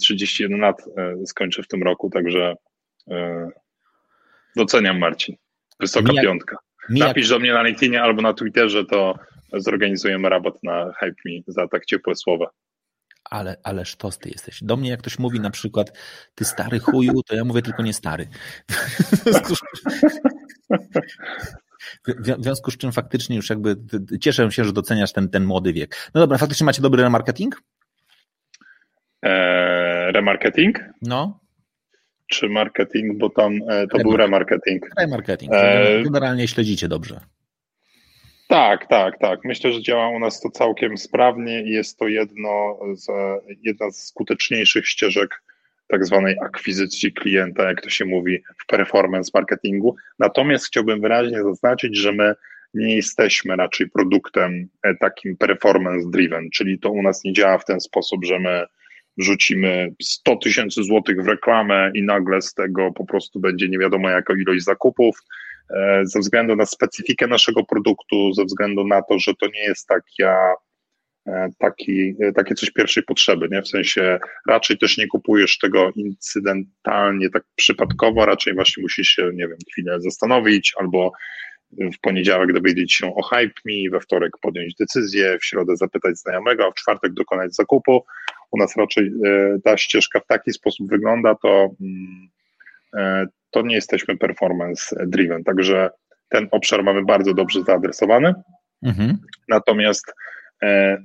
[0.00, 2.54] 31 lat e, skończę w tym roku, także
[3.10, 3.48] e,
[4.56, 5.36] doceniam Marcin.
[5.80, 6.56] Wysoka Mijak, piątka.
[6.90, 7.08] Mijak.
[7.08, 9.14] Napisz do mnie na LinkedInie albo na Twitterze, to
[9.52, 12.50] zorganizujemy rabat na Hype Me za tak ciepłe słowa.
[13.30, 14.58] Ale, ale sztos ty jesteś.
[14.62, 15.98] Do mnie jak ktoś mówi na przykład
[16.34, 18.28] ty stary chuju, to ja mówię tylko nie stary.
[22.38, 23.76] W związku z czym faktycznie już jakby
[24.20, 26.10] cieszę się, że doceniasz ten, ten młody wiek.
[26.14, 27.62] No dobra, faktycznie macie dobry marketing?
[29.26, 30.78] E, remarketing?
[31.02, 31.40] No.
[32.26, 34.86] Czy marketing, bo tam e, to był remarketing.
[34.98, 35.52] Remarketing.
[35.54, 37.20] E, Generalnie śledzicie dobrze.
[38.48, 39.40] Tak, tak, tak.
[39.44, 43.06] Myślę, że działa u nas to całkiem sprawnie i jest to jedno z,
[43.62, 45.42] jedna z skuteczniejszych ścieżek
[45.88, 49.96] tak zwanej akwizycji klienta, jak to się mówi w performance marketingu.
[50.18, 52.34] Natomiast chciałbym wyraźnie zaznaczyć, że my
[52.74, 54.68] nie jesteśmy raczej produktem
[55.00, 58.66] takim performance driven, czyli to u nas nie działa w ten sposób, że my
[59.18, 64.10] wrzucimy 100 tysięcy złotych w reklamę i nagle z tego po prostu będzie nie wiadomo
[64.10, 65.16] jaka ilość zakupów,
[65.70, 69.86] e, ze względu na specyfikę naszego produktu, ze względu na to, że to nie jest
[69.86, 70.54] taka
[71.26, 73.62] E, taki, e, takie coś pierwszej potrzeby, nie?
[73.62, 79.48] W sensie raczej też nie kupujesz tego incydentalnie, tak przypadkowo, raczej właśnie musisz się, nie
[79.48, 81.12] wiem, chwilę zastanowić albo
[81.72, 86.66] w poniedziałek dowiedzieć się o Hype Me, we wtorek podjąć decyzję, w środę zapytać znajomego,
[86.66, 88.04] a w czwartek dokonać zakupu.
[88.50, 94.16] U nas raczej e, ta ścieżka w taki sposób wygląda, to, mm, to nie jesteśmy
[94.16, 95.90] performance driven, także
[96.28, 98.34] ten obszar mamy bardzo dobrze zaadresowany.
[98.82, 99.18] Mhm.
[99.48, 100.12] Natomiast
[100.62, 100.98] E, e,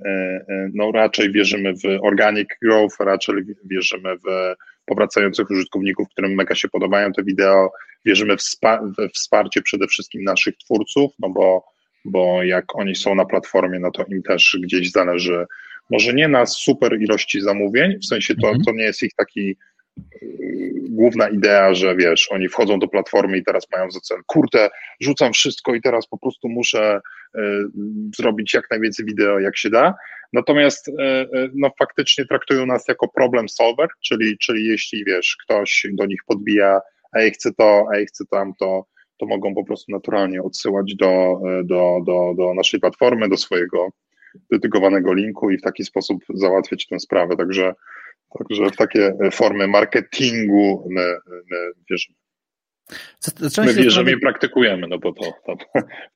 [0.48, 4.54] e, no raczej wierzymy w organic growth, raczej wierzymy w
[4.86, 7.70] powracających użytkowników, którym mega się podobają te wideo,
[8.04, 11.64] wierzymy w, w wsparcie przede wszystkim naszych twórców, no bo,
[12.04, 15.46] bo jak oni są na platformie, no to im też gdzieś zależy,
[15.90, 18.64] może nie na super ilości zamówień, w sensie to, mhm.
[18.64, 19.56] to nie jest ich taki
[20.90, 24.68] główna idea, że wiesz, oni wchodzą do platformy i teraz mają za cel, kurde,
[25.00, 27.00] rzucam wszystko i teraz po prostu muszę
[27.36, 27.40] y,
[28.16, 29.94] zrobić jak najwięcej wideo, jak się da.
[30.32, 35.86] Natomiast y, y, no, faktycznie traktują nas jako problem solver, czyli, czyli jeśli wiesz, ktoś
[35.92, 36.80] do nich podbija,
[37.14, 38.86] ej, chcę to, ej, chcę tamto,
[39.18, 43.88] to mogą po prostu naturalnie odsyłać do, do, do, do naszej platformy, do swojego
[44.52, 47.36] dedykowanego linku i w taki sposób załatwiać tę sprawę.
[47.36, 47.74] Także
[48.38, 51.16] Także w takie formy marketingu my,
[51.50, 52.16] my wierzymy.
[53.58, 55.56] My wierzymy i praktykujemy, no bo to, to,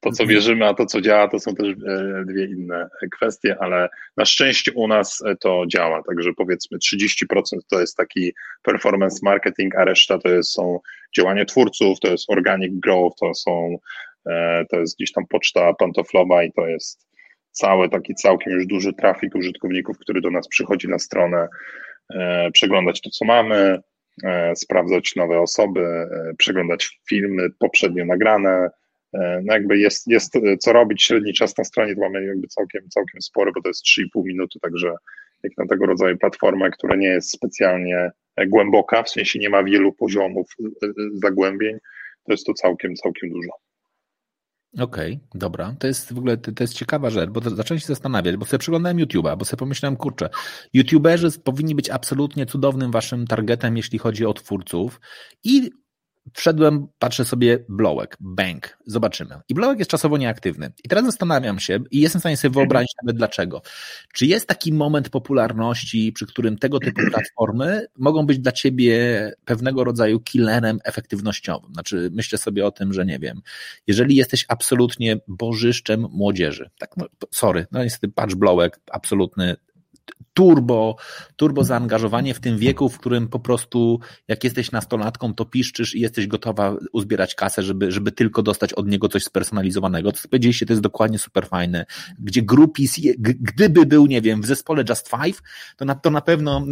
[0.01, 3.89] to, co wierzymy, a to, co działa, to są też e, dwie inne kwestie, ale
[4.17, 9.85] na szczęście u nas to działa, także powiedzmy 30% to jest taki performance marketing, a
[9.85, 10.81] reszta to jest, są
[11.17, 13.79] działania twórców, to jest organic growth, to są,
[14.27, 17.07] e, to jest gdzieś tam poczta pantoflowa i to jest
[17.59, 21.49] cały taki całkiem już duży trafik użytkowników, który do nas przychodzi na stronę,
[22.15, 23.79] E, przeglądać to, co mamy,
[24.25, 28.71] e, sprawdzać nowe osoby, e, przeglądać filmy poprzednio nagrane.
[29.43, 33.53] No jakby jest, jest co robić, średni czas na stronie mamy jakby całkiem, całkiem spory,
[33.55, 34.95] bo to jest 3,5 minuty, także
[35.43, 38.11] jak na tego rodzaju platformę, która nie jest specjalnie
[38.47, 40.47] głęboka, w sensie nie ma wielu poziomów
[41.15, 41.79] zagłębień,
[42.25, 43.51] to jest to całkiem, całkiem dużo.
[44.81, 45.75] Okej, okay, dobra.
[45.79, 48.99] To jest w ogóle, to jest ciekawa rzecz, bo zacząłem się zastanawiać, bo sobie przeglądałem
[48.99, 50.29] YouTube'a, bo sobie pomyślałem, kurczę,
[50.73, 55.01] YouTuberzy powinni być absolutnie cudownym waszym targetem, jeśli chodzi o twórców
[55.45, 55.71] i
[56.35, 59.41] Wszedłem, patrzę sobie, Blowek, bank, zobaczymy.
[59.49, 60.73] I Blowek jest czasowo nieaktywny.
[60.85, 63.63] I teraz zastanawiam się i jestem w stanie sobie wyobrazić nawet dlaczego.
[64.15, 69.85] Czy jest taki moment popularności, przy którym tego typu platformy mogą być dla ciebie pewnego
[69.85, 71.73] rodzaju killerem efektywnościowym?
[71.73, 73.43] Znaczy, myślę sobie o tym, że nie wiem,
[73.87, 79.57] jeżeli jesteś absolutnie bożyszczem młodzieży, tak, no, sorry, no niestety patch Blowek, absolutny
[80.35, 80.97] turbo,
[81.37, 86.01] turbo zaangażowanie w tym wieku, w którym po prostu jak jesteś nastolatką, to piszczysz i
[86.01, 90.13] jesteś gotowa uzbierać kasę, żeby, żeby tylko dostać od niego coś spersonalizowanego.
[90.13, 91.87] To co powiedzieliście, to jest dokładnie super fajne.
[92.19, 95.43] Gdzie grupis, gdyby był, nie wiem, w zespole Just Five,
[95.77, 96.67] to na, to na pewno,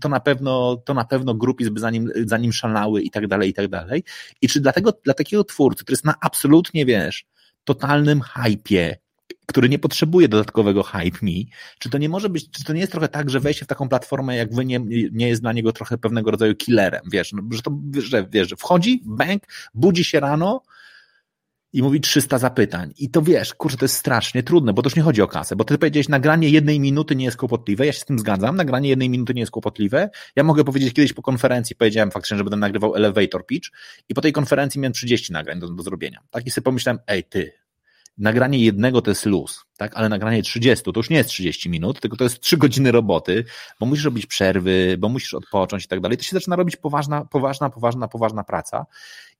[0.00, 3.26] to na pewno, to na pewno grupis by za nim, za nim szalały i tak
[3.26, 4.04] dalej, i tak dalej.
[4.42, 7.24] I czy dlatego, dla takiego twórcy, który jest na absolutnie, wiesz,
[7.64, 8.98] totalnym hypie,
[9.50, 11.32] który nie potrzebuje dodatkowego hype me,
[11.78, 13.88] czy to nie może być, czy to nie jest trochę tak, że wejście w taką
[13.88, 14.80] platformę jak wy nie,
[15.12, 18.56] nie jest dla niego trochę pewnego rodzaju killerem, wiesz, no, że to, że, wiesz, że
[18.56, 19.42] wchodzi, bank,
[19.74, 20.62] budzi się rano,
[21.72, 22.92] i mówi 300 zapytań.
[22.98, 25.56] I to wiesz, kurczę, to jest strasznie trudne, bo to już nie chodzi o kasę,
[25.56, 28.88] bo ty powiedziałeś, nagranie jednej minuty nie jest kłopotliwe, ja się z tym zgadzam, nagranie
[28.88, 30.10] jednej minuty nie jest kłopotliwe.
[30.36, 33.70] Ja mogę powiedzieć, kiedyś po konferencji powiedziałem faktycznie, że będę nagrywał elevator pitch
[34.08, 36.20] i po tej konferencji miałem 30 nagrań do, do zrobienia.
[36.30, 37.52] Tak i sobie pomyślałem, ej ty,
[38.18, 39.96] nagranie jednego to jest luz, tak?
[39.96, 43.44] ale nagranie 30 to już nie jest 30 minut, tylko to jest 3 godziny roboty,
[43.80, 46.18] bo musisz robić przerwy, bo musisz odpocząć i tak dalej.
[46.18, 48.86] To się zaczyna robić poważna, poważna, poważna, poważna praca.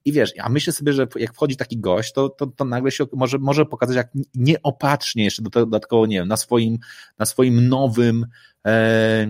[0.05, 3.05] I wiesz, ja myślę sobie, że jak wchodzi taki gość, to, to, to nagle się
[3.13, 6.79] może, może pokazać, jak nieopatrznie jeszcze dodatkowo, nie wiem, na swoim,
[7.19, 8.27] na swoim nowym,
[8.67, 9.27] e,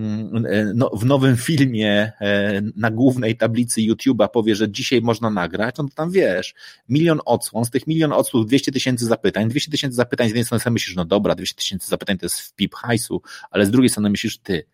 [0.75, 5.83] no, w nowym filmie e, na głównej tablicy YouTube'a powie, że dzisiaj można nagrać, no
[5.83, 6.53] to tam wiesz,
[6.89, 10.59] milion odsłon, z tych milion odsłon 200 tysięcy zapytań, 200 tysięcy zapytań, z jednej strony
[10.59, 13.89] sobie myślisz, no dobra, 200 tysięcy zapytań to jest w pip hajsu, ale z drugiej
[13.89, 14.65] strony myślisz, ty,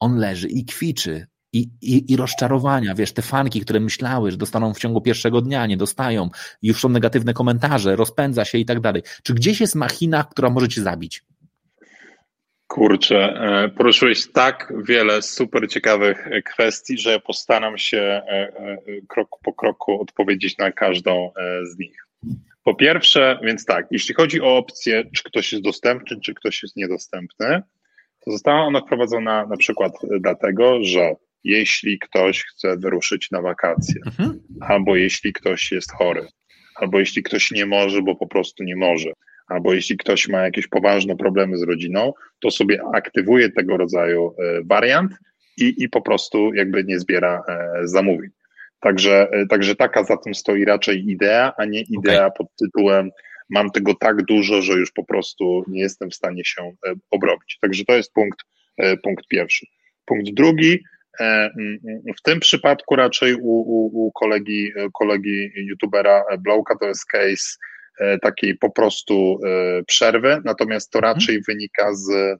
[0.00, 1.26] on leży i kwiczy,
[1.56, 5.66] i, i, i rozczarowania, wiesz, te fanki, które myślały, że dostaną w ciągu pierwszego dnia,
[5.66, 6.30] nie dostają,
[6.62, 9.02] już są negatywne komentarze, rozpędza się i tak dalej.
[9.22, 11.22] Czy gdzieś jest machina, która może cię zabić?
[12.66, 19.52] Kurczę, e, poruszyłeś tak wiele super ciekawych kwestii, że postaram się e, e, krok po
[19.52, 21.30] kroku odpowiedzieć na każdą
[21.64, 22.06] z nich.
[22.64, 26.76] Po pierwsze, więc tak, jeśli chodzi o opcję, czy ktoś jest dostępny, czy ktoś jest
[26.76, 27.62] niedostępny,
[28.24, 34.40] to została ona wprowadzona na przykład dlatego, że jeśli ktoś chce wyruszyć na wakacje, mhm.
[34.60, 36.26] albo jeśli ktoś jest chory,
[36.76, 39.12] albo jeśli ktoś nie może, bo po prostu nie może,
[39.48, 44.60] albo jeśli ktoś ma jakieś poważne problemy z rodziną, to sobie aktywuje tego rodzaju e,
[44.64, 45.12] wariant
[45.56, 48.30] i, i po prostu jakby nie zbiera e, zamówień.
[48.80, 52.36] Także, e, także taka za tym stoi raczej idea, a nie idea okay.
[52.38, 53.10] pod tytułem
[53.50, 56.72] mam tego tak dużo, że już po prostu nie jestem w stanie się
[57.10, 57.58] obrobić.
[57.60, 58.40] Także to jest punkt,
[59.02, 59.66] punkt pierwszy.
[60.04, 60.78] Punkt drugi,
[62.18, 67.56] w tym przypadku raczej u, u, u kolegi, kolegi youtubera Blowka to jest case
[67.98, 71.14] E, takiej po prostu e, przerwy, natomiast to mhm.
[71.14, 72.38] raczej wynika z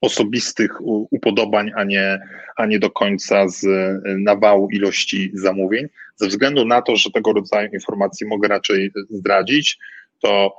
[0.00, 2.20] osobistych upodobań, a nie,
[2.56, 5.86] a nie do końca z e, nawału ilości zamówień.
[6.16, 9.78] Ze względu na to, że tego rodzaju informacji mogę raczej zdradzić,
[10.22, 10.52] to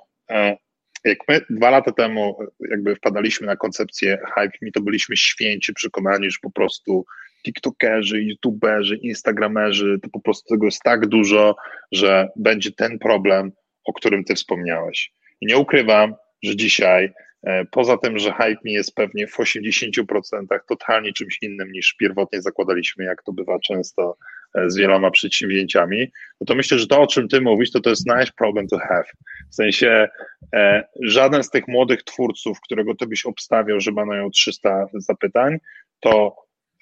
[1.03, 6.37] jak my dwa lata temu jakby wpadaliśmy na koncepcję Hype to byliśmy święci przekonani, że
[6.41, 7.05] po prostu
[7.45, 11.55] TikTokerzy, YouTuberzy, Instagramerzy, to po prostu tego jest tak dużo,
[11.91, 13.51] że będzie ten problem,
[13.85, 15.11] o którym ty wspomniałeś.
[15.41, 17.11] I nie ukrywam, że dzisiaj,
[17.43, 22.41] e, poza tym, że hype mi jest pewnie w 80% totalnie czymś innym niż pierwotnie
[22.41, 27.07] zakładaliśmy, jak to bywa często e, z wieloma przedsięwzięciami, no to myślę, że to, o
[27.07, 29.05] czym ty mówisz, to to jest nice problem to have.
[29.51, 30.07] W sensie
[30.53, 35.57] e, żaden z tych młodych twórców, którego ty byś obstawiał, że mają 300 zapytań,
[35.99, 36.35] to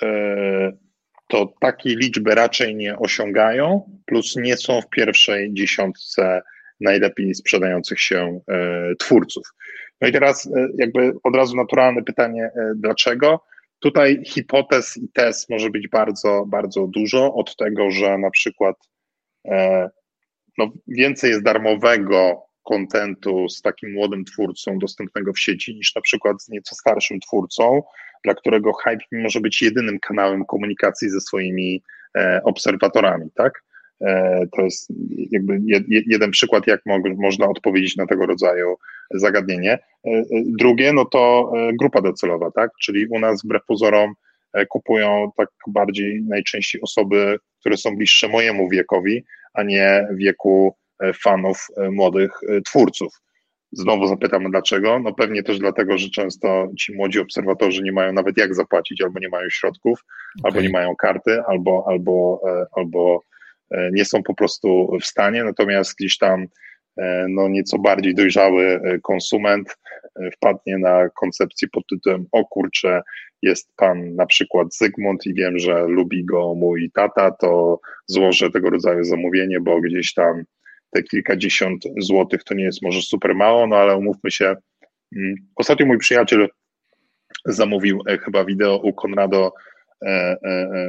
[0.04, 0.72] e,
[1.28, 6.42] to takiej liczby raczej nie osiągają, plus nie są w pierwszej dziesiątce
[6.82, 9.54] najlepiej sprzedających się e, twórców.
[10.02, 13.44] No i teraz e, jakby od razu naturalne pytanie, e, dlaczego?
[13.80, 18.76] Tutaj hipotez i tez może być bardzo, bardzo dużo, od tego, że na przykład
[20.58, 26.44] no, więcej jest darmowego kontentu z takim młodym twórcą dostępnego w sieci niż na przykład
[26.44, 27.84] z nieco starszym twórcą,
[28.24, 31.84] dla którego hype może być jedynym kanałem komunikacji ze swoimi
[32.44, 33.64] obserwatorami, tak?
[34.02, 34.94] E, to jest
[35.32, 36.82] jakby jeden przykład, jak
[37.18, 38.76] można odpowiedzieć na tego rodzaju
[39.12, 39.72] zagadnienie.
[39.72, 42.72] E, e, drugie, no to grupa docelowa, tak?
[42.82, 44.14] Czyli u nas wbrew pozorom
[44.70, 50.76] kupują tak bardziej najczęściej osoby, które są bliższe mojemu wiekowi, a nie wieku
[51.24, 52.32] fanów młodych
[52.66, 53.14] twórców.
[53.72, 55.00] Znowu zapytam dlaczego.
[55.00, 59.20] No pewnie też dlatego, że często ci młodzi obserwatorzy nie mają nawet jak zapłacić, albo
[59.20, 60.00] nie mają środków,
[60.40, 60.42] okay.
[60.44, 62.42] albo nie mają karty, albo, albo,
[62.76, 63.22] albo
[63.92, 66.46] nie są po prostu w stanie, natomiast gdzieś tam
[66.98, 69.78] e, no, nieco bardziej dojrzały e, konsument
[70.36, 73.02] wpadnie na koncepcję pod tytułem o kurczę,
[73.42, 78.70] jest pan na przykład Zygmunt i wiem, że lubi go mój tata, to złożę tego
[78.70, 80.44] rodzaju zamówienie, bo gdzieś tam
[80.92, 84.56] te kilkadziesiąt złotych to nie jest może super mało, no ale umówmy się,
[85.16, 86.48] mm, ostatnio mój przyjaciel
[87.46, 89.77] zamówił chyba wideo u Konrado E, e, e,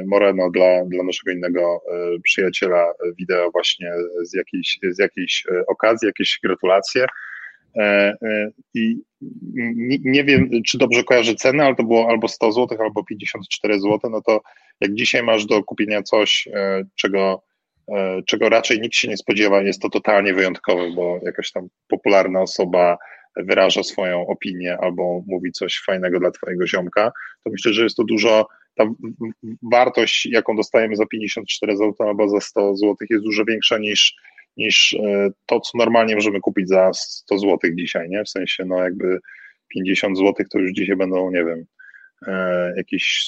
[0.07, 1.81] Moreno dla, dla naszego innego
[2.23, 3.91] przyjaciela wideo właśnie
[4.23, 7.05] z jakiejś, z jakiejś okazji, jakieś gratulacje.
[8.73, 8.97] I
[10.05, 13.99] nie wiem, czy dobrze kojarzę cenę, ale to było albo 100 zł, albo 54 zł.
[14.11, 14.41] No to
[14.81, 16.47] jak dzisiaj masz do kupienia coś,
[16.95, 17.43] czego,
[18.25, 22.97] czego raczej nikt się nie spodziewa, jest to totalnie wyjątkowe, bo jakaś tam popularna osoba
[23.35, 27.11] wyraża swoją opinię albo mówi coś fajnego dla Twojego ziomka,
[27.43, 28.47] to myślę, że jest to dużo
[28.79, 28.85] ta
[29.71, 34.15] wartość, jaką dostajemy za 54 zł albo za 100 zł jest dużo większa niż,
[34.57, 38.23] niż e, to, co normalnie możemy kupić za 100 zł dzisiaj, nie?
[38.23, 39.19] W sensie, no jakby
[39.73, 41.65] 50 zł to już dzisiaj będą, nie wiem,
[42.27, 43.23] e, jakiś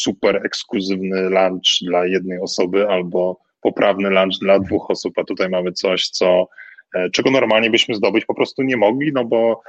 [0.00, 5.72] super ekskluzywny lunch dla jednej osoby albo poprawny lunch dla dwóch osób, a tutaj mamy
[5.72, 6.48] coś, co
[7.12, 9.62] czego normalnie byśmy zdobyć po prostu nie mogli, no bo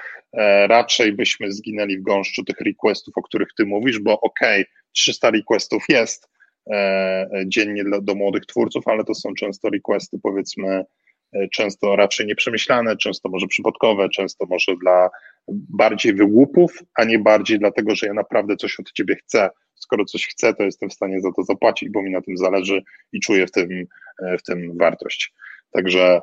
[0.67, 5.31] raczej byśmy zginęli w gąszczu tych requestów, o których ty mówisz, bo okej, okay, 300
[5.31, 6.29] requestów jest
[6.71, 10.85] e, dziennie do, do młodych twórców, ale to są często requesty powiedzmy
[11.33, 15.09] e, często raczej nieprzemyślane, często może przypadkowe, często może dla
[15.47, 19.49] bardziej wyłupów, a nie bardziej dlatego, że ja naprawdę coś od ciebie chcę.
[19.75, 22.83] Skoro coś chcę, to jestem w stanie za to zapłacić, bo mi na tym zależy
[23.13, 23.87] i czuję w tym,
[24.23, 25.33] e, w tym wartość.
[25.71, 26.21] Także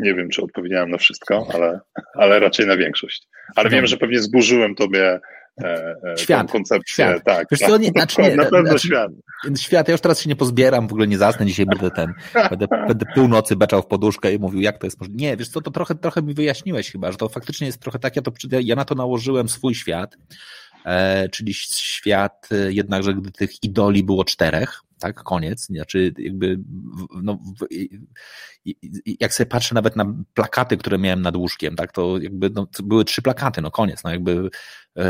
[0.00, 1.80] nie wiem, czy odpowiedziałem na wszystko, ale,
[2.14, 3.28] ale raczej na większość.
[3.56, 5.20] Ale wiem, że pewnie zburzyłem tobie
[5.62, 7.04] e, e świat, koncepcję.
[7.04, 7.24] Świat.
[7.24, 9.10] Tak, Wiesz co, nie, znaczy, nie, na pewno znaczy, świat.
[9.56, 12.12] Świat, ja już teraz się nie pozbieram, w ogóle nie zasnę, dzisiaj będę ten,
[12.50, 15.22] będę, będę północy beczał w poduszkę i mówił, jak to jest możliwe.
[15.22, 18.16] Nie, wiesz co, to trochę, trochę mi wyjaśniłeś chyba, że to faktycznie jest trochę tak,
[18.16, 20.16] ja, to, ja na to nałożyłem swój świat,
[20.86, 26.60] e, czyli świat e, jednakże, gdy tych idoli było czterech, tak, koniec, znaczy jakby,
[27.22, 27.38] no,
[29.20, 32.82] jak sobie patrzę nawet na plakaty, które miałem nad łóżkiem, tak, to jakby no, to
[32.82, 34.50] były trzy plakaty, no koniec, no jakby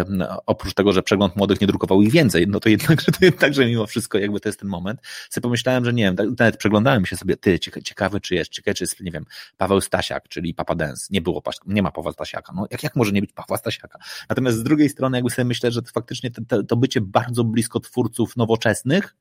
[0.08, 3.24] no, oprócz tego, że przegląd młodych nie drukował ich więcej, no to jednak, że to
[3.24, 6.26] jednak, że mimo wszystko jakby to jest ten moment, sobie pomyślałem, że nie wiem, tak,
[6.38, 9.24] nawet przeglądałem się sobie, ty, ciekawy czy jest, ciekawy czy jest, nie wiem,
[9.56, 13.12] Paweł Stasiak, czyli Papa Dance, nie było, nie ma Pawła Stasiaka, no jak, jak może
[13.12, 13.98] nie być Pawła Stasiaka?
[14.28, 17.80] Natomiast z drugiej strony jakby sobie myślę, że to faktycznie to, to bycie bardzo blisko
[17.80, 19.16] twórców nowoczesnych,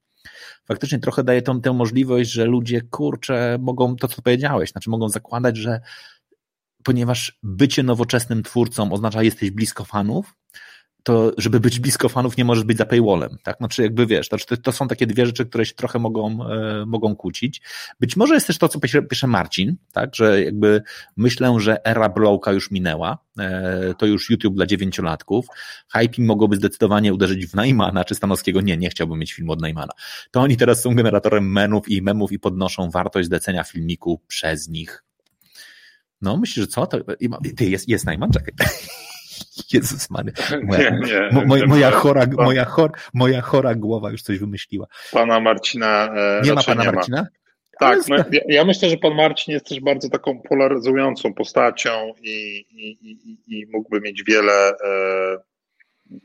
[0.66, 5.10] faktycznie trochę daje tą, tę możliwość, że ludzie, kurczę, mogą, to co powiedziałeś, znaczy mogą
[5.10, 5.82] zakładać, że
[6.84, 10.36] ponieważ bycie nowoczesnym twórcą oznacza, że jesteś blisko fanów,
[11.04, 13.58] to żeby być blisko fanów nie możesz być za paywallem, tak?
[13.58, 17.16] Znaczy jakby wiesz, to, to są takie dwie rzeczy, które się trochę mogą, e, mogą
[17.16, 17.62] kłócić.
[18.00, 20.16] Być może jest też to, co pisze, pisze Marcin, tak?
[20.16, 20.82] Że jakby
[21.18, 25.46] myślę, że era blowka już minęła, e, to już YouTube dla dziewięciolatków.
[25.94, 28.62] Hyping mogłoby zdecydowanie uderzyć w Najmana czy Stanowskiego.
[28.62, 29.94] Nie, nie chciałbym mieć filmu od Najmana.
[30.32, 35.04] To oni teraz są generatorem menów i memów i podnoszą wartość zlecenia filmiku przez nich.
[36.22, 36.88] No, myślisz, że co?
[36.88, 36.98] To,
[37.58, 38.32] ty, jest, jest Najman?
[38.32, 38.54] Czekaj.
[39.74, 40.32] Jezus Mary.
[40.64, 44.88] Moja, nie, nie, mo, moja, moja, chora, moja, chor, moja chora głowa już coś wymyśliła.
[45.12, 47.22] Pana Marcina e, Nie ma pana nie Marcina?
[47.22, 47.28] Ma.
[47.80, 52.66] Tak, no, ja, ja, myślę, że pan Marcin jest też bardzo taką polaryzującą postacią i,
[52.72, 55.38] i, i, i mógłby mieć wiele e,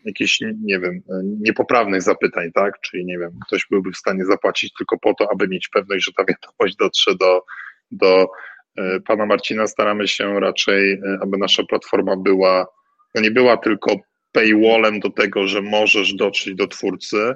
[0.05, 2.81] jakichś, nie wiem, e, niepoprawnych zapytań, tak?
[2.81, 6.13] Czyli, nie wiem, ktoś byłby w stanie zapłacić tylko po to, aby mieć pewność, że
[6.17, 7.43] ta wiadomość dotrze do,
[7.91, 8.27] do
[8.79, 9.67] e, pana Marcina.
[9.67, 12.67] Staramy się raczej, e, aby nasza platforma była
[13.15, 13.97] no nie była tylko
[14.33, 17.35] paywallem do tego, że możesz dotrzeć do twórcy,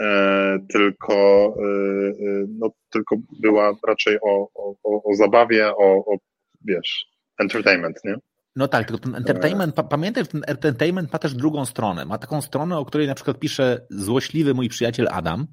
[0.00, 1.14] e, tylko,
[1.58, 6.16] e, e, no, tylko była raczej o, o, o zabawie, o, o,
[6.64, 7.06] wiesz,
[7.38, 8.14] entertainment, nie?
[8.56, 12.04] No tak, tylko ten entertainment, pa, pamiętaj, ten entertainment ma też drugą stronę.
[12.04, 15.46] Ma taką stronę, o której na przykład pisze złośliwy mój przyjaciel Adam,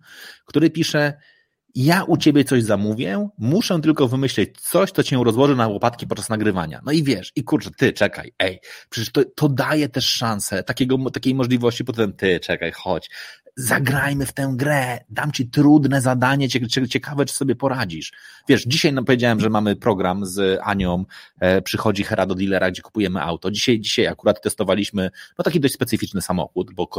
[0.46, 1.14] który pisze,
[1.78, 6.30] ja u ciebie coś zamówię, muszę tylko wymyśleć coś, co cię rozłoży na łopatki podczas
[6.30, 6.82] nagrywania.
[6.86, 8.60] No i wiesz, i kurczę, ty, czekaj, ej,
[8.90, 13.10] przecież to, to daje też szansę takiego, takiej możliwości, potem ty, czekaj, chodź,
[13.58, 16.50] zagrajmy w tę grę, dam ci trudne zadanie,
[16.90, 18.14] ciekawe, czy sobie poradzisz.
[18.50, 21.06] Wiesz, dzisiaj no, powiedziałem, że mamy program z Anią,
[21.40, 23.52] e, przychodzi Hera do dealera, gdzie kupujemy auto.
[23.52, 26.90] Dzisiaj, dzisiaj akurat testowaliśmy, no taki dość specyficzny samochód, bo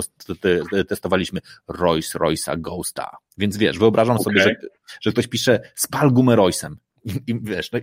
[0.88, 3.16] testowaliśmy Rolls Royce'a Ghosta.
[3.38, 4.24] Więc wiesz, wyobrażam okay.
[4.24, 4.56] sobie, że,
[5.00, 6.74] że ktoś pisze spal gumę Royce'em.
[7.04, 7.78] I, i wiesz, no,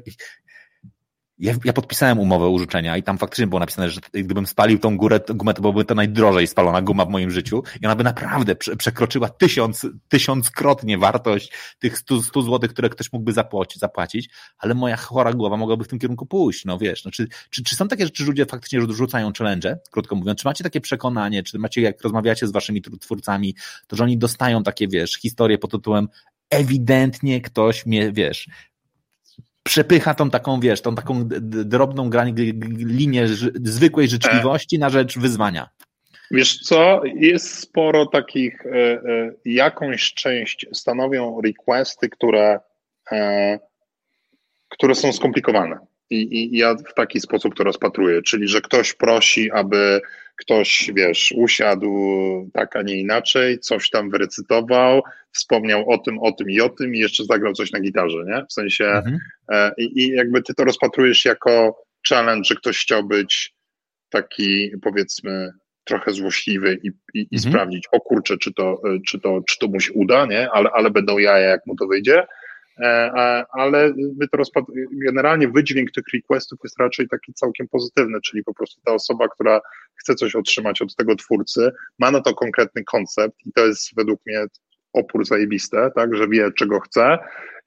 [1.39, 5.19] ja, ja, podpisałem umowę użyczenia i tam faktycznie było napisane, że gdybym spalił tą górę,
[5.29, 7.63] gumę, to byłaby to najdrożej spalona guma w moim życiu.
[7.81, 13.13] I ona by naprawdę prze, przekroczyła tysiąc, tysiąckrotnie wartość tych stu, stu złotych, które ktoś
[13.13, 17.11] mógłby zapłacić, zapłacić, ale moja chora głowa mogłaby w tym kierunku pójść, no wiesz, no,
[17.11, 20.63] czy, czy, czy są takie rzeczy, że ludzie faktycznie rzucają challenge, krótko mówiąc, czy macie
[20.63, 23.55] takie przekonanie, czy macie, jak rozmawiacie z waszymi twórcami,
[23.87, 26.07] to że oni dostają takie, wiesz, historie pod tytułem
[26.49, 28.49] ewidentnie ktoś mnie, wiesz,
[29.67, 31.23] przepycha tą taką, wiesz, tą taką
[31.65, 32.09] drobną
[32.77, 33.27] linię
[33.63, 35.69] zwykłej życzliwości na rzecz wyzwania.
[36.31, 39.01] Wiesz co, jest sporo takich, e, e,
[39.45, 42.59] jakąś część stanowią requesty, które,
[43.11, 43.59] e,
[44.69, 45.79] które są skomplikowane.
[46.09, 50.01] I, I, ja w taki sposób to rozpatruję, czyli że ktoś prosi, aby
[50.35, 51.91] ktoś, wiesz, usiadł
[52.53, 55.01] tak, a nie inaczej, coś tam wyrecytował,
[55.31, 58.45] wspomniał o tym, o tym i o tym i jeszcze zagrał coś na gitarze, nie?
[58.49, 59.19] W sensie mhm.
[59.51, 63.53] e, i jakby ty to rozpatrujesz jako challenge, że ktoś chciał być
[64.09, 65.51] taki, powiedzmy,
[65.83, 67.53] trochę złośliwy i, i, i mhm.
[67.53, 70.51] sprawdzić, o kurczę, czy to, czy, to, czy to mu się uda, nie?
[70.51, 72.25] Ale, ale będą jaja, jak mu to wyjdzie.
[72.79, 73.11] E,
[73.51, 74.65] ale my to rozpad...
[74.91, 79.61] generalnie wydźwięk tych requestów jest raczej taki całkiem pozytywny, czyli po prostu ta osoba, która
[79.95, 84.21] chce coś otrzymać od tego twórcy, ma na to konkretny koncept i to jest według
[84.25, 84.45] mnie
[84.93, 87.17] opór zajebiste, tak, że wie czego chce.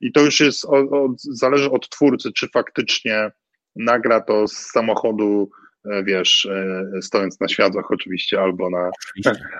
[0.01, 3.31] I to już jest, od, od, zależy od twórcy, czy faktycznie
[3.75, 5.49] nagra to z samochodu
[6.03, 8.89] wiesz, e, stojąc na światłach oczywiście, albo na,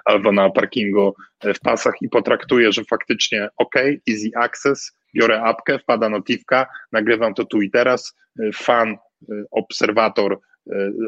[0.05, 3.75] albo na parkingu w pasach i potraktuje, że faktycznie ok,
[4.09, 8.15] easy access, biorę apkę, wpada notiwka, nagrywam to tu i teraz,
[8.53, 8.97] fan,
[9.51, 10.39] obserwator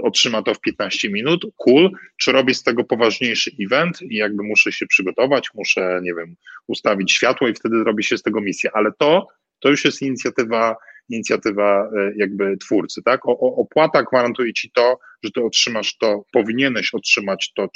[0.01, 4.01] otrzyma to w 15 minut, cool, czy robię z tego poważniejszy event?
[4.01, 6.35] I jakby muszę się przygotować, muszę, nie wiem,
[6.67, 9.27] ustawić światło i wtedy robi się z tego misję, ale to,
[9.59, 10.75] to już jest inicjatywa,
[11.09, 13.25] inicjatywa jakby twórcy, tak?
[13.25, 17.67] O, opłata gwarantuje ci to, że ty otrzymasz to, powinieneś otrzymać to,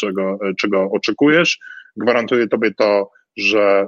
[0.00, 1.58] czego, czego oczekujesz.
[1.96, 3.86] Gwarantuje tobie to, że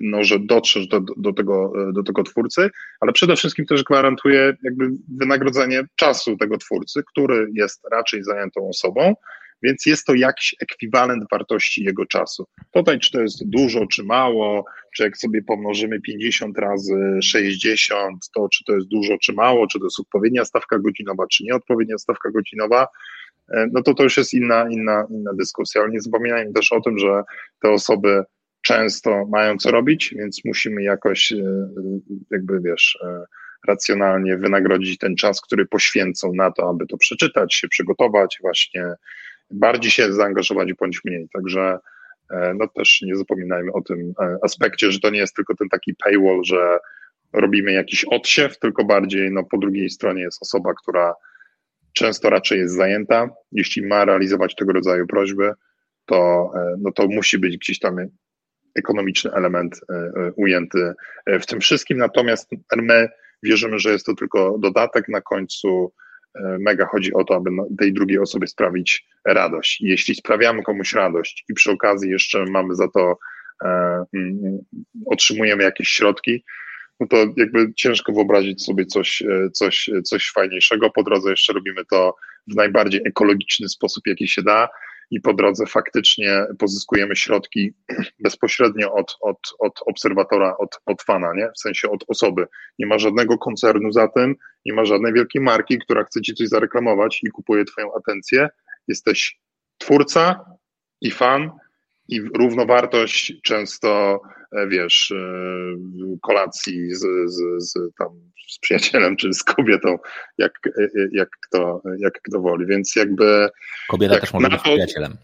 [0.00, 4.88] no, że dotrzesz do, do, tego, do tego twórcy, ale przede wszystkim też gwarantuje jakby
[5.18, 9.14] wynagrodzenie czasu tego twórcy, który jest raczej zajętą osobą,
[9.62, 12.46] więc jest to jakiś ekwiwalent wartości jego czasu.
[12.70, 14.64] Tutaj, czy to jest dużo, czy mało,
[14.96, 19.78] czy jak sobie pomnożymy 50 razy 60, to czy to jest dużo, czy mało, czy
[19.78, 22.86] to jest odpowiednia stawka godzinowa, czy nieodpowiednia stawka godzinowa,
[23.52, 25.80] e, no to to już jest inna, inna, inna dyskusja.
[25.80, 27.22] Ale nie zapominajmy też o tym, że
[27.62, 28.24] te osoby
[28.62, 31.68] często mają co robić, więc musimy jakoś, e,
[32.30, 33.24] jakby wiesz, e,
[33.68, 38.84] racjonalnie wynagrodzić ten czas, który poświęcą na to, aby to przeczytać, się przygotować, właśnie
[39.50, 41.28] bardziej się zaangażować bądź mniej.
[41.32, 41.78] Także
[42.30, 45.68] e, no też nie zapominajmy o tym e, aspekcie, że to nie jest tylko ten
[45.68, 46.78] taki paywall, że
[47.32, 51.14] robimy jakiś odsiew, tylko bardziej no, po drugiej stronie jest osoba, która
[51.92, 53.28] często raczej jest zajęta.
[53.52, 55.52] Jeśli ma realizować tego rodzaju prośby,
[56.06, 57.96] to, e, no, to musi być gdzieś tam
[58.78, 59.80] ekonomiczny element
[60.36, 60.92] ujęty
[61.26, 61.98] w tym wszystkim.
[61.98, 63.08] Natomiast my
[63.42, 65.92] wierzymy, że jest to tylko dodatek na końcu
[66.58, 69.80] mega chodzi o to, aby tej drugiej osobie sprawić radość.
[69.80, 73.18] Jeśli sprawiamy komuś radość i przy okazji jeszcze mamy za to,
[73.64, 73.68] e,
[74.14, 74.58] mm,
[75.06, 76.44] otrzymujemy jakieś środki,
[77.00, 80.90] no to jakby ciężko wyobrazić sobie coś, e, coś, coś fajniejszego.
[80.90, 82.14] Po drodze jeszcze robimy to
[82.46, 84.68] w najbardziej ekologiczny sposób, jaki się da
[85.10, 87.72] i po drodze faktycznie pozyskujemy środki
[88.24, 91.50] bezpośrednio od, od, od obserwatora, od, od fana, nie?
[91.56, 92.46] w sensie od osoby.
[92.78, 94.34] Nie ma żadnego koncernu za tym,
[94.66, 98.48] nie ma żadnej wielkiej marki, która chce ci coś zareklamować i kupuje twoją atencję.
[98.88, 99.40] Jesteś
[99.78, 100.44] twórca
[101.00, 101.50] i fan
[102.08, 104.20] i równowartość często,
[104.52, 105.16] e, wiesz, e,
[106.22, 108.08] kolacji z, z, z, tam,
[108.48, 109.98] z przyjacielem czy z kobietą,
[110.38, 112.66] jak, e, jak, kto, jak kto woli.
[112.66, 113.48] Więc jakby.
[113.88, 115.16] Kobieta jak też może być przyjacielem.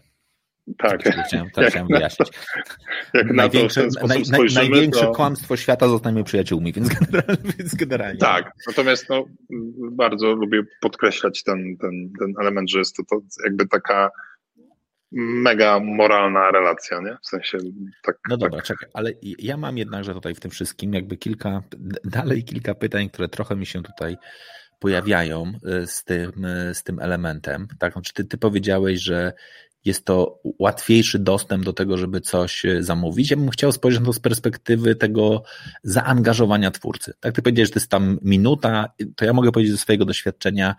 [0.77, 1.03] Tak.
[1.03, 2.29] tak chciałem, tak chciałem wyjaśnić.
[3.13, 5.11] Jak największe, naj, naj, największe to...
[5.11, 8.19] kłamstwo świata zostańmy przyjaciółmi, więc generalnie, więc generalnie.
[8.19, 9.25] Tak, natomiast no,
[9.91, 14.09] bardzo lubię podkreślać ten, ten, ten element, że jest to, to jakby taka
[15.13, 17.17] mega moralna relacja, nie?
[17.21, 17.57] W sensie
[18.03, 18.15] tak.
[18.29, 18.65] No dobra, tak.
[18.65, 21.63] czekaj, ale ja mam jednakże tutaj w tym wszystkim jakby kilka,
[22.03, 24.17] dalej kilka pytań, które trochę mi się tutaj
[24.79, 25.53] pojawiają
[25.83, 27.67] y, z tym, y, z tym elementem.
[27.79, 29.33] Tak, znaczy ty, ty powiedziałeś, że
[29.85, 33.31] jest to łatwiejszy dostęp do tego, żeby coś e, zamówić.
[33.31, 35.43] Ja bym chciał spojrzeć na to z perspektywy tego
[35.83, 37.13] zaangażowania twórcy.
[37.19, 40.75] Tak, ty powiedziałeś, że to jest tam minuta, to ja mogę powiedzieć ze swojego doświadczenia,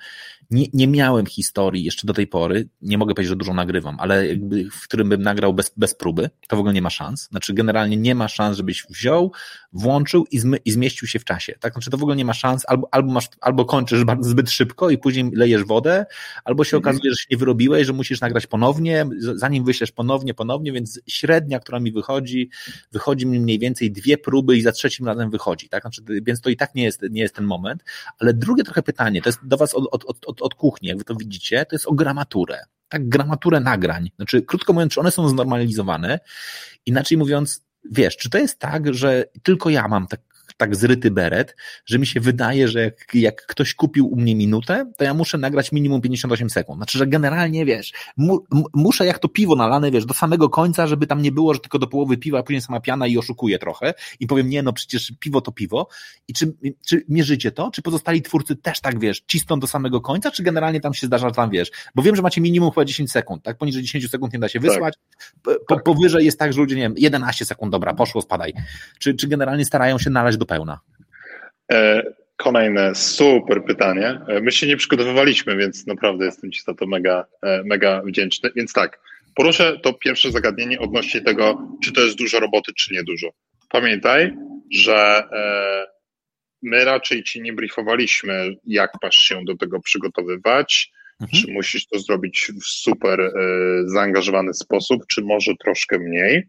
[0.51, 4.27] nie, nie miałem historii jeszcze do tej pory, nie mogę powiedzieć, że dużo nagrywam, ale
[4.27, 7.29] jakby, w którym bym nagrał bez, bez próby, to w ogóle nie ma szans.
[7.29, 9.33] Znaczy, generalnie nie ma szans, żebyś wziął,
[9.73, 11.55] włączył i, zmy, i zmieścił się w czasie.
[11.61, 14.91] Tak, znaczy, to w ogóle nie ma szans, albo, albo masz, albo kończysz zbyt szybko
[14.91, 16.07] i później lejesz wodę,
[16.45, 16.95] albo się mhm.
[16.95, 21.61] okazuje, że się nie wyrobiłeś, że musisz nagrać ponownie, zanim wyślesz ponownie, ponownie, więc średnia,
[21.61, 22.51] która mi wychodzi,
[22.93, 26.51] wychodzi mi mniej więcej dwie próby i za trzecim razem wychodzi, tak, znaczy, więc to
[26.51, 27.85] i tak nie jest, nie jest ten moment,
[28.19, 31.05] ale drugie trochę pytanie, to jest do was od, od, od, od kuchni, jak wy
[31.05, 32.61] to widzicie, to jest o gramaturę.
[32.89, 34.11] Tak, gramaturę nagrań.
[34.17, 36.21] Znaczy, krótko mówiąc, czy one są znormalizowane?
[36.87, 40.21] Inaczej mówiąc, wiesz, czy to jest tak, że tylko ja mam tak
[40.57, 44.93] tak zryty beret, że mi się wydaje, że jak, jak ktoś kupił u mnie minutę,
[44.99, 46.79] to ja muszę nagrać minimum 58 sekund.
[46.79, 48.45] Znaczy, że generalnie, wiesz, mu,
[48.75, 51.79] muszę jak to piwo nalane, wiesz, do samego końca, żeby tam nie było, że tylko
[51.79, 55.13] do połowy piwa, a później sama piana i oszukuję trochę i powiem, nie, no przecież
[55.21, 55.89] piwo to piwo.
[56.29, 56.55] I czy,
[56.87, 57.71] czy mierzycie to?
[57.71, 61.29] Czy pozostali twórcy też tak, wiesz, cisną do samego końca, czy generalnie tam się zdarza,
[61.29, 63.59] że tam, wiesz, bo wiem, że macie minimum chyba 10 sekund, tak?
[63.59, 64.95] Poniżej 10 sekund nie da się wysłać.
[65.43, 65.59] Tak.
[65.69, 65.85] Po, tak.
[65.85, 68.53] Powyżej jest tak, że ludzie, nie wiem, 11 sekund, dobra, poszło, spadaj.
[68.99, 70.81] Czy, czy generalnie starają się nalać do do pełna?
[71.73, 72.03] E,
[72.37, 74.21] kolejne super pytanie.
[74.29, 78.51] E, my się nie przygotowywaliśmy, więc naprawdę jestem Ci za to mega, e, mega wdzięczny.
[78.57, 79.01] Więc tak,
[79.35, 83.29] poruszę to pierwsze zagadnienie odnośnie tego, czy to jest dużo roboty, czy nie dużo.
[83.69, 84.37] Pamiętaj,
[84.73, 85.29] że
[86.63, 91.43] my raczej Ci nie briefowaliśmy, jak masz się do tego przygotowywać, mhm.
[91.43, 93.33] czy musisz to zrobić w super
[93.87, 96.49] zaangażowany sposób, czy może troszkę mniej.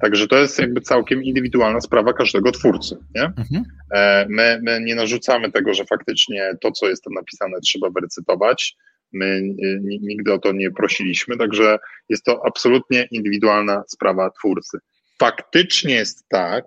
[0.00, 2.96] Także to jest jakby całkiem indywidualna sprawa każdego twórcy.
[3.14, 3.22] Nie?
[3.22, 3.64] Mhm.
[3.94, 8.76] E, my, my nie narzucamy tego, że faktycznie to, co jest tam napisane, trzeba wyrecytować.
[9.12, 9.42] My
[9.82, 11.78] nigdy o to nie prosiliśmy, także
[12.08, 14.78] jest to absolutnie indywidualna sprawa twórcy.
[15.18, 16.64] Faktycznie jest tak,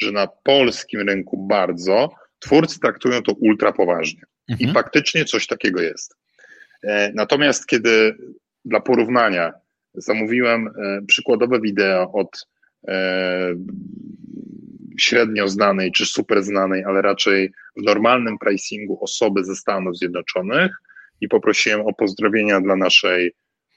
[0.00, 4.22] że na polskim rynku bardzo twórcy traktują to ultra poważnie.
[4.48, 4.70] Mhm.
[4.70, 6.16] I faktycznie coś takiego jest.
[6.82, 8.16] E, natomiast kiedy
[8.64, 9.52] dla porównania
[9.94, 12.46] zamówiłem e, przykładowe wideo od
[14.98, 20.72] średnio znanej czy super znanej, ale raczej w normalnym pricingu osoby ze Stanów Zjednoczonych
[21.20, 23.32] i poprosiłem o pozdrowienia dla naszej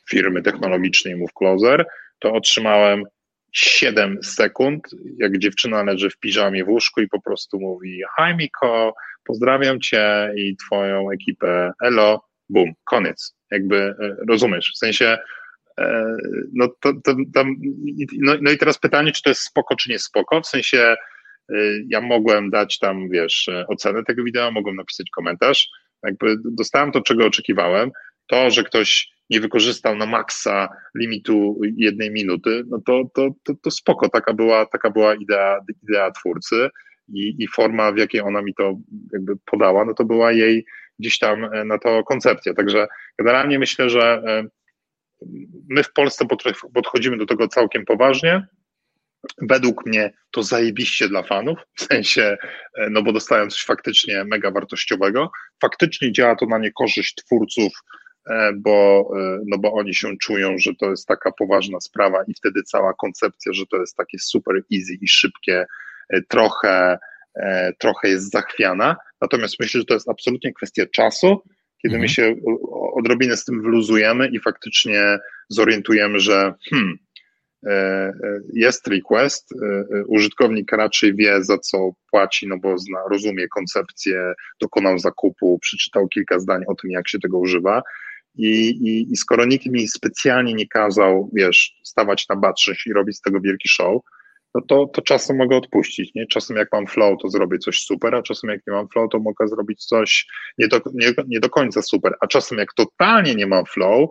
[0.09, 1.85] firmy technologicznej Move Closer,
[2.19, 3.03] to otrzymałem
[3.51, 4.87] 7 sekund,
[5.17, 8.93] jak dziewczyna leży w piżamie w łóżku i po prostu mówi hi Miko,
[9.25, 13.35] pozdrawiam cię i twoją ekipę, elo, bum, koniec.
[13.51, 15.19] Jakby e, rozumiesz, w sensie e,
[16.53, 17.55] no, to, to, tam,
[18.19, 20.95] no, no i teraz pytanie, czy to jest spoko, czy nie spoko, w sensie
[21.49, 21.55] e,
[21.87, 25.69] ja mogłem dać tam, wiesz, ocenę tego wideo, mogłem napisać komentarz,
[26.03, 27.91] jakby dostałem to, czego oczekiwałem,
[28.27, 33.71] to, że ktoś nie wykorzystał na maksa limitu jednej minuty, no to, to, to, to
[33.71, 36.69] spoko, taka była, taka była idea, idea twórcy
[37.13, 38.77] i, i forma, w jakiej ona mi to
[39.13, 40.65] jakby podała, no to była jej
[40.99, 42.53] gdzieś tam e, na to koncepcja.
[42.53, 42.87] Także
[43.19, 44.43] generalnie myślę, że e,
[45.69, 46.25] my w Polsce
[46.73, 48.47] podchodzimy do tego całkiem poważnie.
[49.41, 52.37] Według mnie to zajebiście dla fanów, w sensie,
[52.77, 55.31] e, no bo dostają coś faktycznie mega wartościowego.
[55.61, 57.73] Faktycznie działa to na niekorzyść twórców,
[58.55, 59.09] bo,
[59.45, 63.53] no bo oni się czują, że to jest taka poważna sprawa i wtedy cała koncepcja,
[63.53, 65.65] że to jest takie super easy i szybkie,
[66.27, 66.97] trochę,
[67.79, 68.95] trochę jest zachwiana.
[69.21, 71.41] Natomiast myślę, że to jest absolutnie kwestia czasu,
[71.85, 72.01] kiedy mhm.
[72.01, 72.35] my się
[72.93, 75.19] odrobinę z tym wyluzujemy i faktycznie
[75.49, 76.97] zorientujemy, że hmm,
[77.67, 78.13] e, e,
[78.53, 84.99] jest request, e, użytkownik raczej wie, za co płaci, no bo zna, rozumie koncepcję, dokonał
[84.99, 87.81] zakupu, przeczytał kilka zdań o tym, jak się tego używa.
[88.37, 93.17] I, i, i skoro nikt mi specjalnie nie kazał, wiesz, stawać na batrzeć i robić
[93.17, 94.01] z tego wielki show,
[94.55, 96.11] no to, to czasem mogę odpuścić.
[96.15, 96.27] Nie?
[96.27, 99.19] Czasem jak mam flow, to zrobię coś super, a czasem jak nie mam flow, to
[99.19, 100.27] mogę zrobić coś
[100.57, 104.09] nie do, nie, nie do końca super, a czasem jak totalnie nie mam flow,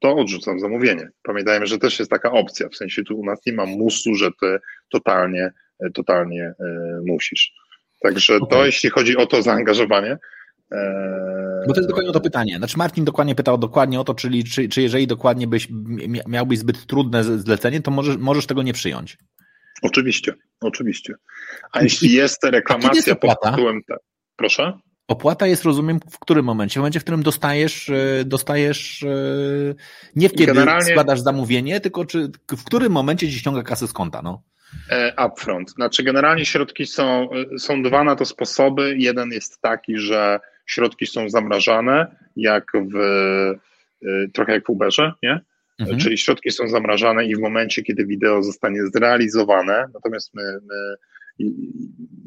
[0.00, 1.08] to odrzucam zamówienie.
[1.22, 4.30] Pamiętajmy, że też jest taka opcja, w sensie tu u nas nie ma musu, że
[4.40, 4.58] ty
[4.90, 5.52] totalnie,
[5.94, 7.52] totalnie e, musisz.
[8.02, 8.48] Także okay.
[8.48, 10.18] to jeśli chodzi o to zaangażowanie,
[10.72, 12.56] e, bo to jest dokładnie to pytanie.
[12.56, 15.68] Znaczy Marcin dokładnie pytał dokładnie o to, czyli czy, czy jeżeli dokładnie byś
[16.26, 19.18] miałbyś zbyt trudne zlecenie, to możesz, możesz tego nie przyjąć.
[19.82, 21.14] Oczywiście, oczywiście.
[21.72, 23.80] A jeśli jest reklamacja pod tytułem...
[24.36, 24.72] Proszę?
[25.08, 26.74] Opłata jest, rozumiem, w którym momencie?
[26.74, 29.06] W momencie, w którym dostajesz, e, dostajesz e,
[30.16, 30.90] nie w kiedy Generalnie...
[30.90, 34.42] składasz zamówienie, tylko czy, w którym momencie ci ściąga kasę z konta, no?
[34.90, 35.70] E, upfront.
[35.70, 37.28] Znaczy, generalnie środki są,
[37.58, 38.94] są dwa na to sposoby.
[38.98, 42.96] Jeden jest taki, że środki są zamrażane, jak w
[44.32, 45.40] trochę jak w Uberze, nie?
[45.78, 45.98] Mhm.
[45.98, 50.96] Czyli środki są zamrażane i w momencie, kiedy wideo zostanie zrealizowane, natomiast my, my,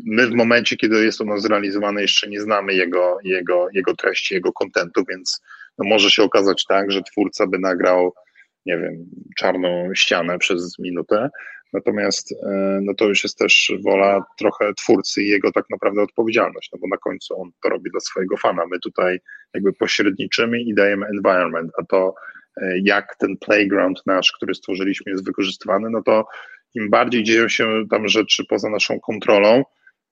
[0.05, 4.53] my w momencie, kiedy jest ono zrealizowane, jeszcze nie znamy jego, jego, jego treści, jego
[4.53, 5.41] kontentu, więc
[5.77, 8.13] no może się okazać tak, że twórca by nagrał,
[8.65, 9.05] nie wiem,
[9.37, 11.29] czarną ścianę przez minutę,
[11.75, 16.69] Natomiast e, no to już jest też wola trochę twórcy i jego tak naprawdę odpowiedzialność,
[16.73, 18.63] no bo na końcu on to robi dla swojego fana.
[18.71, 19.19] My tutaj
[19.53, 22.15] jakby pośredniczymy i dajemy environment, a to
[22.83, 26.25] jak ten playground nasz, który stworzyliśmy, jest wykorzystywany, no to
[26.75, 29.63] im bardziej dzieją się tam rzeczy poza naszą kontrolą,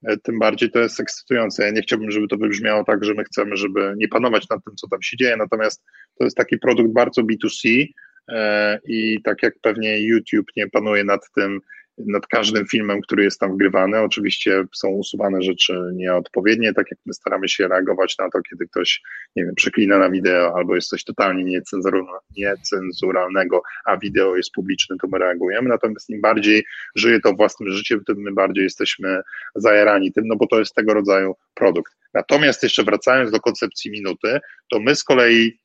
[0.06, 1.64] e, tym bardziej to jest ekscytujące.
[1.64, 4.76] Ja nie chciałbym, żeby to wybrzmiało tak, że my chcemy, żeby nie panować nad tym,
[4.76, 5.84] co tam się dzieje, natomiast
[6.18, 7.86] to jest taki produkt bardzo B2C
[8.28, 11.60] e, i tak jak pewnie YouTube nie panuje nad tym,
[11.98, 14.00] nad każdym filmem, który jest tam wgrywany.
[14.00, 19.02] Oczywiście są usuwane rzeczy nieodpowiednie, tak jak my staramy się reagować na to, kiedy ktoś,
[19.36, 21.60] nie wiem, przeklina na wideo albo jest coś totalnie
[22.36, 25.68] niecenzuralnego, a wideo jest publiczne, to my reagujemy.
[25.68, 26.64] Natomiast im bardziej
[26.94, 29.20] żyje to własnym życiem, tym my bardziej jesteśmy
[29.54, 31.92] zajarani tym, no bo to jest tego rodzaju produkt.
[32.14, 34.40] Natomiast jeszcze wracając do koncepcji minuty,
[34.70, 35.63] to my z kolei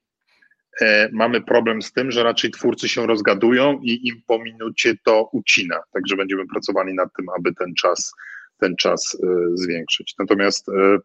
[1.11, 5.79] mamy problem z tym, że raczej twórcy się rozgadują i im po minucie to ucina.
[5.93, 8.13] Także będziemy pracowali nad tym, aby ten czas,
[8.59, 10.15] ten czas e, zwiększyć.
[10.19, 10.97] Natomiast e,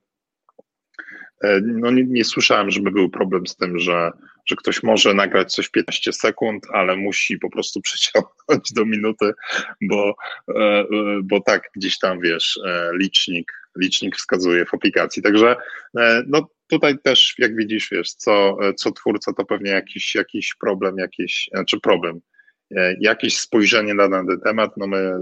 [1.63, 4.11] no nie, nie, słyszałem, żeby był problem z tym, że,
[4.47, 9.33] że ktoś może nagrać coś w 15 sekund, ale musi po prostu przeciągnąć do minuty,
[9.83, 10.15] bo,
[11.23, 12.61] bo tak gdzieś tam wiesz,
[13.01, 15.23] licznik, licznik wskazuje w aplikacji.
[15.23, 15.57] Także
[16.27, 21.49] no, tutaj też, jak widzisz, wiesz, co, co twórca, to pewnie jakiś, jakiś problem, jakiś,
[21.55, 22.21] znaczy problem,
[22.77, 25.13] e, jakieś spojrzenie na dany temat, no my,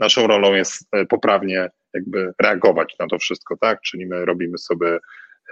[0.00, 4.98] naszą rolą jest e, poprawnie jakby reagować na to wszystko, tak, czyli my robimy sobie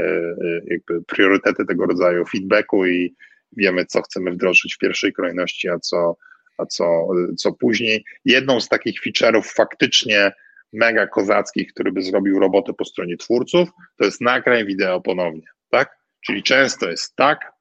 [0.00, 0.34] e,
[0.66, 3.14] jakby priorytety tego rodzaju feedbacku i
[3.56, 6.16] wiemy, co chcemy wdrożyć w pierwszej kolejności, a co,
[6.58, 8.04] a co, co później.
[8.24, 10.32] Jedną z takich feature'ów faktycznie
[10.76, 13.68] mega kozackich, który by zrobił robotę po stronie twórców,
[13.98, 15.98] to jest nagraj wideo ponownie, tak?
[16.26, 17.52] Czyli często jest tak,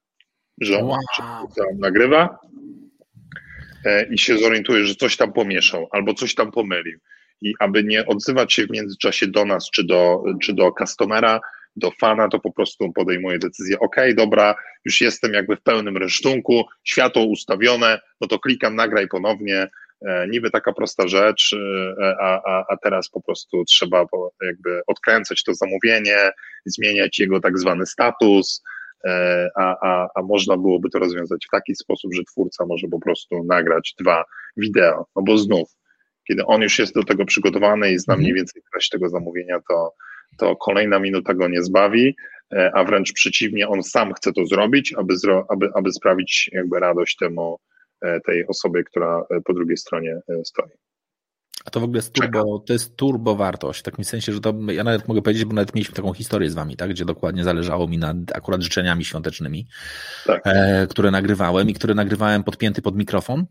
[0.61, 0.99] że on wow.
[1.80, 2.39] nagrywa
[3.86, 6.99] e, i się zorientuje, że coś tam pomieszał albo coś tam pomylił.
[7.41, 11.39] i aby nie odzywać się w międzyczasie do nas, czy do, czy do customera,
[11.76, 14.55] do fana, to po prostu podejmuje decyzję, ok, dobra,
[14.86, 19.68] już jestem jakby w pełnym resztunku, światło ustawione, no to klikam, nagraj ponownie,
[20.30, 24.06] niby taka prosta rzecz, e, a, a, a teraz po prostu trzeba
[24.41, 26.32] jakby odkręcać to zamówienie,
[26.66, 28.64] zmieniać jego tak zwany status,
[29.06, 33.00] e, a, a, a można byłoby to rozwiązać w taki sposób, że twórca może po
[33.00, 34.24] prostu nagrać dwa
[34.58, 35.70] wideo, no bo znów,
[36.28, 38.36] kiedy on już jest do tego przygotowany i zna mniej mhm.
[38.36, 39.93] więcej treść tego zamówienia, to
[40.38, 42.16] to kolejna minuta go nie zbawi,
[42.54, 46.80] e, a wręcz przeciwnie, on sam chce to zrobić, aby, zro, aby, aby sprawić jakby
[46.80, 47.74] radość temu, e,
[48.26, 50.70] tej osobie, która e, po drugiej stronie stoi.
[51.66, 54.54] A to w ogóle jest turbo, to jest turbo wartość, w takim sensie, że to
[54.72, 57.88] ja nawet mogę powiedzieć, bo nawet mieliśmy taką historię z wami, tak, gdzie dokładnie zależało
[57.88, 59.68] mi nad akurat życzeniami świątecznymi,
[60.26, 60.41] tak.
[60.46, 63.46] e, które nagrywałem i które nagrywałem podpięty pod mikrofon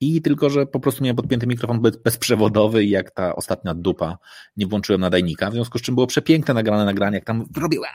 [0.00, 4.18] i tylko, że po prostu miałem podpięty mikrofon bezprzewodowy i jak ta ostatnia dupa
[4.56, 7.90] nie włączyłem nadajnika, w związku z czym było przepiękne nagrane nagranie, jak tam robiłem.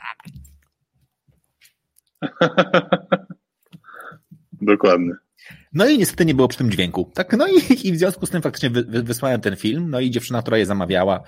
[4.52, 5.25] Dokładnie.
[5.72, 7.10] No i niestety nie było przy tym dźwięku.
[7.14, 10.00] Tak, no i, i w związku z tym faktycznie wy, wy, wysłałem ten film, no
[10.00, 11.22] i dziewczyna, która je zamawiała,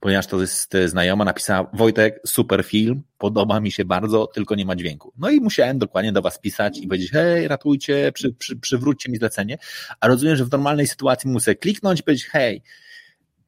[0.00, 4.76] ponieważ to jest znajoma, napisała Wojtek, super film, podoba mi się bardzo, tylko nie ma
[4.76, 5.12] dźwięku.
[5.18, 9.18] No i musiałem dokładnie do was pisać i powiedzieć, hej, ratujcie, przy, przy, przywróćcie mi
[9.18, 9.58] zlecenie,
[10.00, 12.62] a rozumiem, że w normalnej sytuacji muszę kliknąć i powiedzieć, hej,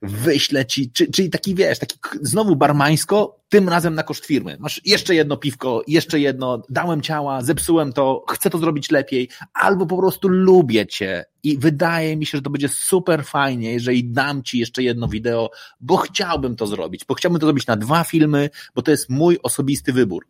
[0.02, 4.56] wyślę ci, czy, czyli taki wiesz, taki znowu barmańsko, tym razem na koszt firmy.
[4.60, 9.86] Masz jeszcze jedno piwko, jeszcze jedno, dałem ciała, zepsułem to, chcę to zrobić lepiej, albo
[9.86, 14.42] po prostu lubię cię i wydaje mi się, że to będzie super fajnie, jeżeli dam
[14.42, 18.50] ci jeszcze jedno wideo, bo chciałbym to zrobić, bo chciałbym to zrobić na dwa filmy,
[18.74, 20.26] bo to jest mój osobisty wybór.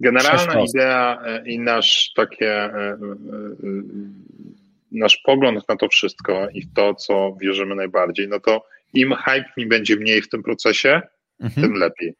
[0.00, 2.98] Generalna idea e, i nasz takie e, e,
[4.92, 8.64] nasz pogląd na to wszystko i w to, co wierzymy najbardziej, no to
[8.94, 11.00] im hype mi będzie mniej w tym procesie,
[11.40, 11.66] mhm.
[11.66, 12.14] tym lepiej.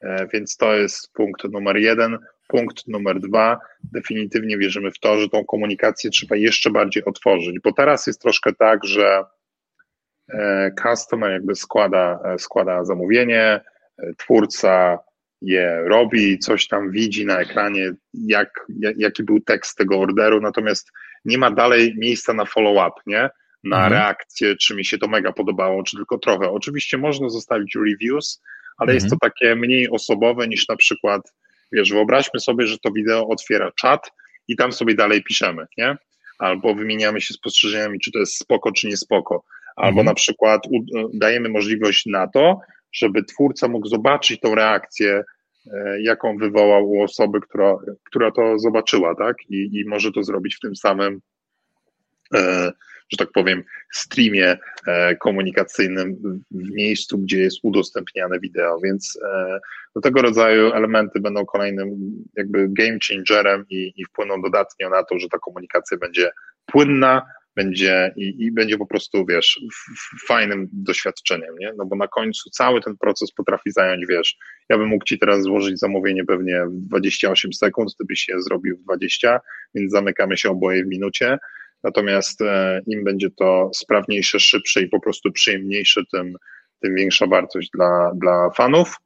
[0.00, 2.18] E, więc to jest punkt numer jeden.
[2.48, 3.58] Punkt numer dwa,
[3.92, 8.52] definitywnie wierzymy w to, że tą komunikację trzeba jeszcze bardziej otworzyć, bo teraz jest troszkę
[8.52, 9.24] tak, że
[10.32, 13.60] e, customer jakby składa, e, składa zamówienie,
[14.16, 14.98] twórca
[15.42, 18.66] je robi, coś tam widzi na ekranie, jak,
[18.96, 20.90] jaki był tekst tego orderu, natomiast
[21.24, 23.30] nie ma dalej miejsca na follow-up, nie?
[23.64, 23.92] Na mhm.
[23.92, 26.50] reakcję, czy mi się to mega podobało, czy tylko trochę.
[26.50, 28.42] Oczywiście można zostawić reviews,
[28.78, 28.96] ale mhm.
[28.96, 31.32] jest to takie mniej osobowe niż na przykład,
[31.72, 34.10] wiesz, wyobraźmy sobie, że to wideo otwiera czat
[34.48, 35.96] i tam sobie dalej piszemy, nie?
[36.38, 39.44] Albo wymieniamy się spostrzeżeniami, czy to jest spoko, czy nie spoko.
[39.76, 40.06] Albo mhm.
[40.06, 40.62] na przykład
[41.14, 42.60] dajemy możliwość na to,
[42.92, 45.24] żeby twórca mógł zobaczyć tą reakcję E,
[46.00, 49.36] jaką wywołał u osoby, która, która to zobaczyła, tak?
[49.50, 51.20] I, I może to zrobić w tym samym,
[52.34, 52.72] e,
[53.08, 56.16] że tak powiem, streamie e, komunikacyjnym
[56.50, 59.18] w miejscu, gdzie jest udostępniane wideo, więc
[59.94, 61.88] do tego rodzaju elementy będą kolejnym
[62.36, 66.30] jakby game changerem i, i wpłyną dodatnio na to, że ta komunikacja będzie
[66.66, 67.22] płynna,
[67.56, 69.60] będzie i, i będzie po prostu, wiesz,
[70.26, 71.72] fajnym doświadczeniem, nie?
[71.76, 74.36] No bo na końcu cały ten proces potrafi zająć, wiesz,
[74.68, 78.76] ja bym mógł Ci teraz złożyć zamówienie pewnie w 28 sekund, Ty byś je zrobił
[78.76, 79.40] w 20,
[79.74, 81.38] więc zamykamy się oboje w minucie,
[81.82, 86.36] natomiast e, im będzie to sprawniejsze, szybsze i po prostu przyjemniejsze, tym,
[86.82, 88.96] tym większa wartość dla, dla fanów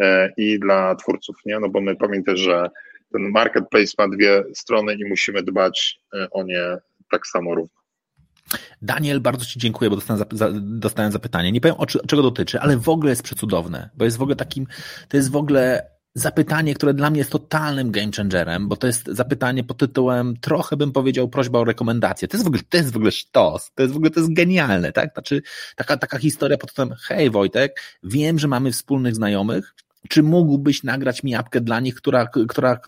[0.00, 1.60] e, i dla twórców, nie?
[1.60, 2.68] No bo my pamiętaj, że
[3.12, 6.76] ten marketplace ma dwie strony i musimy dbać e, o nie
[7.10, 7.78] tak samo równo.
[8.82, 11.52] Daniel, bardzo Ci dziękuję, bo dostałem, za, dostałem zapytanie.
[11.52, 14.66] Nie powiem, o, czego dotyczy, ale w ogóle jest przecudowne, bo jest w ogóle takim,
[15.08, 19.06] to jest w ogóle zapytanie, które dla mnie jest totalnym game changerem, bo to jest
[19.06, 22.28] zapytanie pod tytułem, trochę bym powiedział, prośba o rekomendację.
[22.28, 24.32] To jest w ogóle, to jest w ogóle sztos, to jest w ogóle, to jest
[24.32, 25.12] genialne, tak?
[25.12, 25.42] Znaczy,
[25.76, 29.74] taka, taka historia pod tytułem, hej Wojtek, wiem, że mamy wspólnych znajomych,
[30.08, 32.80] czy mógłbyś nagrać mi apkę dla nich, która, która,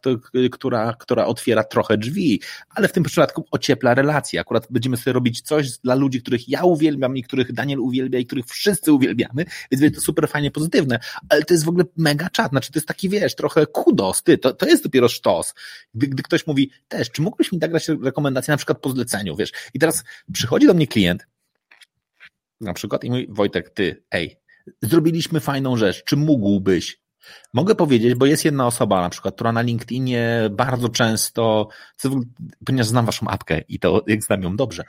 [0.52, 2.40] która, która otwiera trochę drzwi,
[2.70, 4.40] ale w tym przypadku ociepla relacje.
[4.40, 8.26] Akurat będziemy sobie robić coś dla ludzi, których ja uwielbiam i których Daniel uwielbia i
[8.26, 10.98] których wszyscy uwielbiamy, więc jest to super fajnie pozytywne,
[11.28, 14.38] ale to jest w ogóle mega czat, znaczy to jest taki, wiesz, trochę kudos, ty,
[14.38, 15.54] to, to jest dopiero sztos.
[15.94, 19.52] Gdy, gdy ktoś mówi, też, czy mógłbyś mi nagrać rekomendację na przykład po zleceniu, wiesz,
[19.74, 21.26] i teraz przychodzi do mnie klient,
[22.60, 24.39] na przykład i mówi, Wojtek, ty, ej,
[24.82, 27.00] zrobiliśmy fajną rzecz, czy mógłbyś
[27.52, 31.68] Mogę powiedzieć, bo jest jedna osoba na przykład, która na LinkedInie bardzo często,
[32.66, 34.84] ponieważ znam waszą apkę i to jak znam ją dobrze,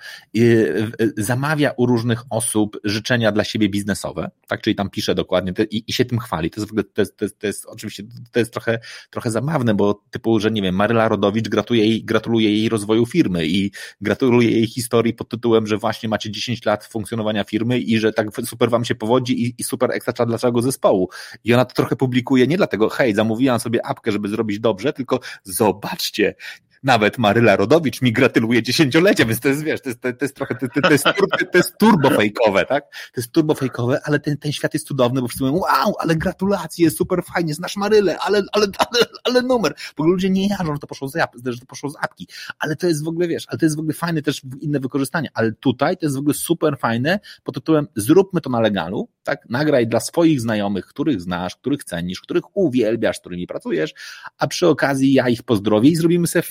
[1.18, 5.94] zamawia u różnych osób życzenia dla siebie biznesowe, tak, czyli tam pisze dokładnie i, i
[5.94, 6.50] się tym chwali.
[6.50, 8.80] To jest w ogóle, to jest, to jest, to jest oczywiście, to jest trochę,
[9.10, 13.48] trochę zabawne, bo typu, że nie wiem, Maryla Rodowicz gratuluje jej, gratuluje jej rozwoju firmy
[13.48, 13.72] i
[14.02, 18.28] gratuluje jej historii pod tytułem, że właśnie macie 10 lat funkcjonowania firmy i że tak
[18.46, 21.10] super wam się powodzi i, i super ekstra dla całego zespołu.
[21.44, 25.20] I ona to trochę publikuje nie dlatego, hej, zamówiłam sobie apkę, żeby zrobić dobrze, tylko
[25.44, 26.36] zobaczcie,
[26.84, 30.56] nawet Maryla Rodowicz mi gratuluje dziesięciolecia, więc to jest, wiesz, to jest, to jest trochę,
[30.56, 31.04] to, to, jest,
[31.52, 32.84] to jest turbo fejkowe, tak?
[32.90, 36.16] To jest turbo fejkowe, ale ten, ten świat jest cudowny, bo wszyscy mówią, wow, ale
[36.16, 39.74] gratulacje, super fajnie, znasz Marylę, ale, ale, ale, ale numer.
[39.78, 41.14] W ogóle ludzie nie jarzą, że to poszło z,
[41.46, 42.28] że to poszło z apki,
[42.60, 45.30] ale to jest w ogóle, wiesz, ale to jest w ogóle fajne też inne wykorzystanie,
[45.34, 49.50] ale tutaj to jest w ogóle super fajne pod tytułem zróbmy to na legalu, tak?
[49.50, 53.94] Nagraj dla swoich znajomych, których znasz, których cenisz, których uwielbiasz, z którymi pracujesz,
[54.38, 56.44] a przy okazji ja ich pozdrowię i zrobimy sobie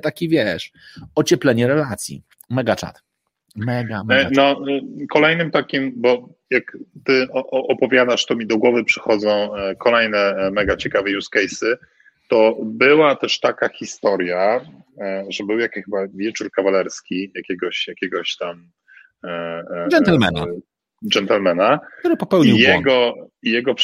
[0.00, 0.72] taki, wiesz,
[1.14, 2.22] ocieplenie relacji.
[2.50, 3.02] Mega czat.
[3.56, 4.28] Mega, mega.
[4.28, 9.74] E, no, e, kolejnym takim, bo jak ty opowiadasz, to mi do głowy przychodzą e,
[9.76, 11.78] kolejne mega ciekawe use cases.
[12.28, 14.60] To była też taka historia,
[15.28, 18.70] że był jakiś chyba wieczór kawalerski jakiegoś, jakiegoś tam
[19.90, 20.46] Gentlemana.
[21.02, 21.80] Gentlemana.
[21.98, 23.74] Który popełnił jego, jego,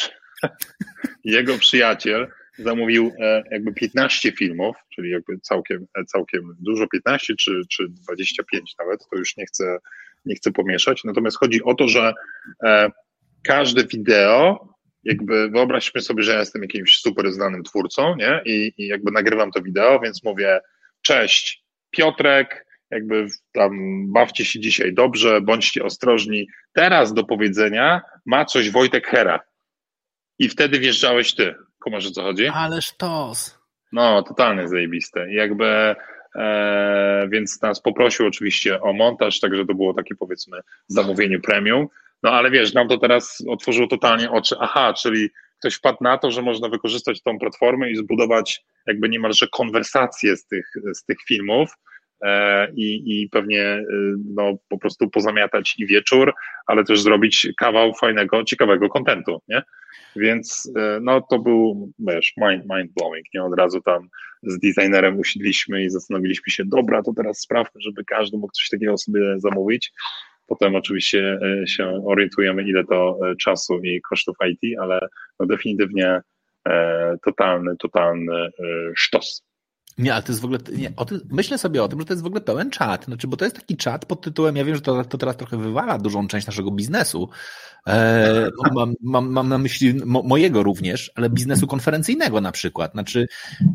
[1.23, 2.27] jego przyjaciel
[2.57, 8.75] zamówił e, jakby 15 filmów, czyli jakby całkiem, e, całkiem dużo, 15 czy, czy 25
[8.79, 9.77] nawet, to już nie chcę,
[10.25, 11.03] nie chcę pomieszać.
[11.03, 12.13] Natomiast chodzi o to, że
[12.63, 12.91] e,
[13.43, 18.41] każde wideo, jakby wyobraźmy sobie, że ja jestem jakimś super znanym twórcą, nie?
[18.45, 20.59] I, I jakby nagrywam to wideo, więc mówię,
[21.01, 26.47] cześć, Piotrek, jakby tam bawcie się dzisiaj dobrze, bądźcie ostrożni.
[26.73, 29.39] Teraz do powiedzenia ma coś Wojtek Hera.
[30.39, 31.55] I wtedy wjeżdżałeś ty.
[31.79, 32.47] Kumasz o co chodzi?
[32.47, 33.59] Ale sztos.
[33.91, 35.33] No, totalnie zajebiste.
[35.33, 35.95] Jakby,
[36.35, 41.87] e, więc nas poprosił oczywiście o montaż, także to było takie powiedzmy zamówienie premium.
[42.23, 44.55] No ale wiesz, nam to teraz otworzyło totalnie oczy.
[44.59, 49.47] Aha, czyli ktoś wpadł na to, że można wykorzystać tą platformę i zbudować jakby niemalże
[49.47, 51.69] konwersacje z tych, z tych filmów
[52.75, 53.85] i, i pewnie e,
[54.35, 56.33] no, po prostu pozamiatać i wieczór,
[56.67, 59.61] ale też zrobić kawał fajnego, ciekawego kontentu, nie?
[60.15, 63.43] Więc e, no to był, wiesz, mind, mind blowing, nie?
[63.43, 64.07] Od razu tam
[64.43, 68.97] z designerem usiedliśmy i zastanowiliśmy się, dobra, to teraz sprawmy, żeby każdy mógł coś takiego
[68.97, 69.91] sobie zamówić.
[70.47, 74.99] Potem oczywiście się orientujemy, ile to czasu i kosztów IT, ale
[75.39, 76.21] no definitywnie
[77.23, 78.49] totalny, totalny
[78.95, 79.46] sztos.
[79.97, 82.23] Nie, ale to jest w ogóle, nie, tym, myślę sobie o tym, że to jest
[82.23, 84.81] w ogóle pełen czat, znaczy, bo to jest taki czat pod tytułem, ja wiem, że
[84.81, 87.29] to, to teraz trochę wywala dużą część naszego biznesu,
[87.87, 93.27] e, mam, mam, mam na myśli mo, mojego również, ale biznesu konferencyjnego na przykład, znaczy,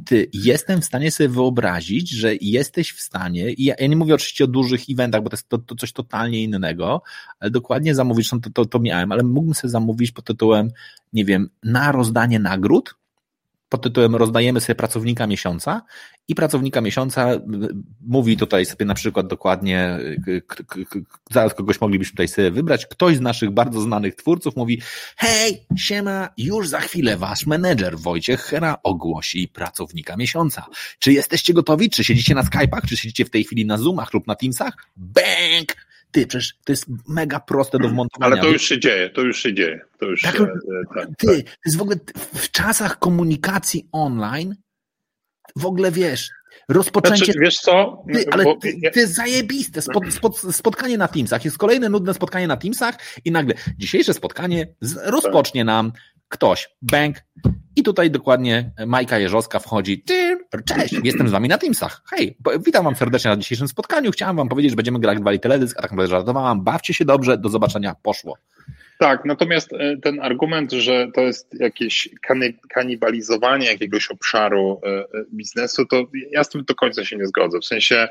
[0.05, 4.15] ty, jestem w stanie sobie wyobrazić, że jesteś w stanie, i ja, ja nie mówię
[4.15, 7.03] oczywiście o dużych eventach, bo to jest to, to coś totalnie innego,
[7.41, 10.71] ale dokładnie zamówić, to, to, to miałem, ale mógłbym sobie zamówić pod tytułem,
[11.13, 12.95] nie wiem, na rozdanie nagród,
[13.73, 15.83] pod tytułem rozdajemy sobie pracownika miesiąca
[16.29, 17.31] i pracownika miesiąca
[18.01, 19.99] mówi tutaj sobie na przykład dokładnie,
[21.31, 24.83] zaraz kogoś moglibyśmy tutaj sobie wybrać, ktoś z naszych bardzo znanych twórców mówi
[25.17, 30.67] hej, siema, już za chwilę wasz menedżer Wojciech Hera ogłosi pracownika miesiąca.
[30.99, 31.91] Czy jesteście gotowi?
[31.91, 32.87] Czy siedzicie na Skype'ach?
[32.89, 34.75] Czy siedzicie w tej chwili na Zoomach lub na Teamsach?
[34.97, 35.92] Bang!
[36.13, 38.33] Ty, przecież to jest mega proste do wmontowania.
[38.33, 39.81] Ale to już się dzieje, to już się dzieje.
[39.99, 40.47] To już tak, się,
[40.95, 41.45] tak, ty, tak.
[41.45, 41.97] to jest w ogóle
[42.35, 44.55] w czasach komunikacji online
[45.57, 46.31] w ogóle wiesz,
[46.69, 47.25] rozpoczęcie.
[47.25, 48.05] Znaczy, wiesz co?
[48.13, 48.57] Ty, ale Bo...
[48.95, 49.83] to jest zajebiste.
[49.83, 51.45] Spot, spot, spotkanie na Teamsach.
[51.45, 55.93] Jest kolejne nudne spotkanie na Teamsach i nagle dzisiejsze spotkanie rozpocznie nam
[56.33, 56.69] ktoś.
[56.83, 57.17] Bank.
[57.77, 60.05] I tutaj dokładnie Majka Jeżowska wchodzi.
[60.65, 62.03] Cześć, jestem z wami na Teamsach.
[62.11, 64.11] Hej, witam wam serdecznie na dzisiejszym spotkaniu.
[64.11, 66.65] Chciałam wam powiedzieć, że będziemy grać dwa teledysk, a tak naprawdę żartowałam.
[66.65, 68.39] Bawcie się dobrze, do zobaczenia, poszło.
[68.99, 72.09] Tak, natomiast e, ten argument, że to jest jakieś
[72.69, 77.59] kanibalizowanie jakiegoś obszaru e, e, biznesu, to ja z tym do końca się nie zgodzę.
[77.61, 78.09] W sensie,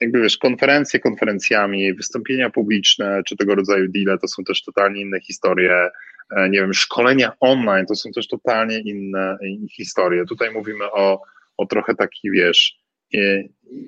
[0.00, 5.20] jakby wiesz, konferencje konferencjami, wystąpienia publiczne czy tego rodzaju deale to są też totalnie inne
[5.20, 5.90] historie.
[6.36, 9.38] Nie wiem, szkolenia online to są też totalnie inne
[9.76, 10.24] historie.
[10.24, 11.22] Tutaj mówimy o,
[11.56, 12.74] o trochę taki, wiesz,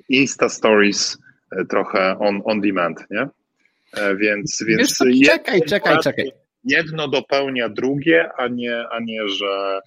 [0.09, 1.17] Insta Stories,
[1.69, 3.27] trochę on, on demand, nie?
[3.97, 6.31] E, więc, więc Wiesz czekaj, czekaj, czekaj.
[6.63, 9.81] Jedno dopełnia drugie, a nie, a nie że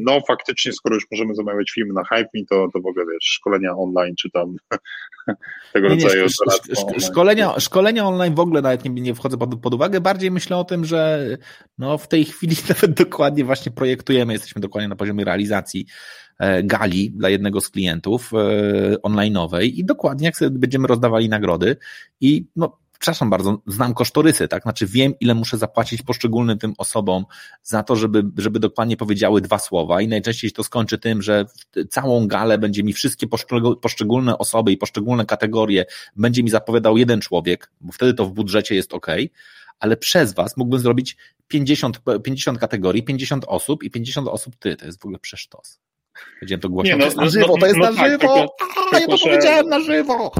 [0.00, 3.76] no faktycznie, skoro już możemy zamawiać filmy na HypeMe, to, to w ogóle wiesz, szkolenia
[3.76, 4.56] online czy tam
[5.72, 9.60] tego nie, rodzaju nie, sz, szkolenia, szkolenia online w ogóle nawet nie, nie wchodzę pod,
[9.60, 11.26] pod uwagę, bardziej myślę o tym, że
[11.78, 15.86] no w tej chwili nawet dokładnie właśnie projektujemy, jesteśmy dokładnie na poziomie realizacji
[16.38, 21.76] e, gali dla jednego z klientów e, online'owej i dokładnie jak sobie będziemy rozdawali nagrody
[22.20, 24.62] i no przepraszam bardzo, znam kosztorysy, tak?
[24.62, 27.24] Znaczy wiem, ile muszę zapłacić poszczególnym tym osobom
[27.62, 31.44] za to, żeby, żeby dokładnie powiedziały dwa słowa i najczęściej to skończy tym, że
[31.90, 33.26] całą galę będzie mi wszystkie
[33.82, 35.84] poszczególne osoby i poszczególne kategorie
[36.16, 39.06] będzie mi zapowiadał jeden człowiek, bo wtedy to w budżecie jest ok,
[39.78, 41.16] ale przez was mógłbym zrobić
[41.48, 44.76] 50, 50 kategorii, 50 osób i 50 osób ty.
[44.76, 45.80] To jest w ogóle przesztos.
[46.40, 46.96] Powiedziałem to głośno.
[46.96, 48.18] Nie, no, to jest na żywo, no, to jest no, na tak, żywo!
[48.18, 48.56] Tylko,
[48.92, 50.32] A, ja to że, powiedziałem na żywo!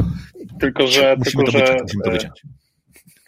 [0.61, 1.17] Tylko, że...
[1.19, 2.43] Musimy tylko, to wyciąć, musimy to wyciąć.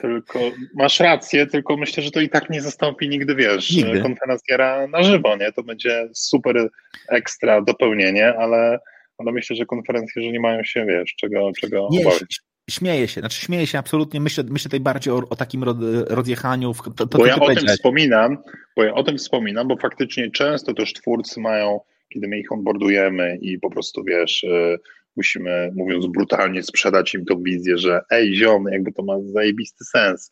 [0.02, 0.38] Tylko
[0.74, 4.00] masz rację, tylko myślę, że to i tak nie zastąpi nigdy, wiesz, nigdy.
[4.00, 5.52] konferencjera na żywo, nie?
[5.52, 6.68] To będzie super
[7.08, 8.78] ekstra dopełnienie, ale,
[9.18, 12.40] ale myślę, że konferencjerzy nie mają się, wiesz, czego, czego nie, obawiać.
[12.70, 15.64] Śmieję się, znaczy śmieję się absolutnie, myślę, myślę tutaj bardziej o, o takim
[16.08, 16.74] rozjechaniu.
[16.74, 18.38] W, to, to, bo ja o tym wspominam,
[18.76, 23.38] bo ja o tym wspominam, bo faktycznie często też twórcy mają, kiedy my ich onboardujemy
[23.40, 24.78] i po prostu, wiesz, y,
[25.16, 30.30] musimy, mówiąc brutalnie, sprzedać im tą wizję, że ej, ziom, jakby to ma zajebisty sens.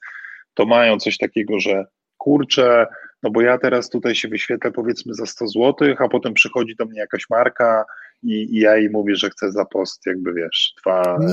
[0.55, 1.85] To mają coś takiego, że
[2.19, 2.87] kurczę,
[3.23, 6.85] no bo ja teraz tutaj się wyświetlę powiedzmy za 100 zł, a potem przychodzi do
[6.85, 7.85] mnie jakaś marka
[8.23, 10.73] i, i ja jej mówię, że chcę za post jakby wiesz,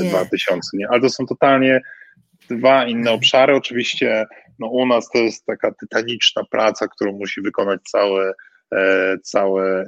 [0.09, 0.79] 2000, nie.
[0.79, 0.89] nie?
[0.89, 1.81] Ale to są totalnie
[2.49, 3.55] dwa inne obszary.
[3.55, 4.25] Oczywiście
[4.59, 8.33] no u nas to jest taka tytaniczna praca, którą musi wykonać cały,
[8.75, 9.85] e, cały e,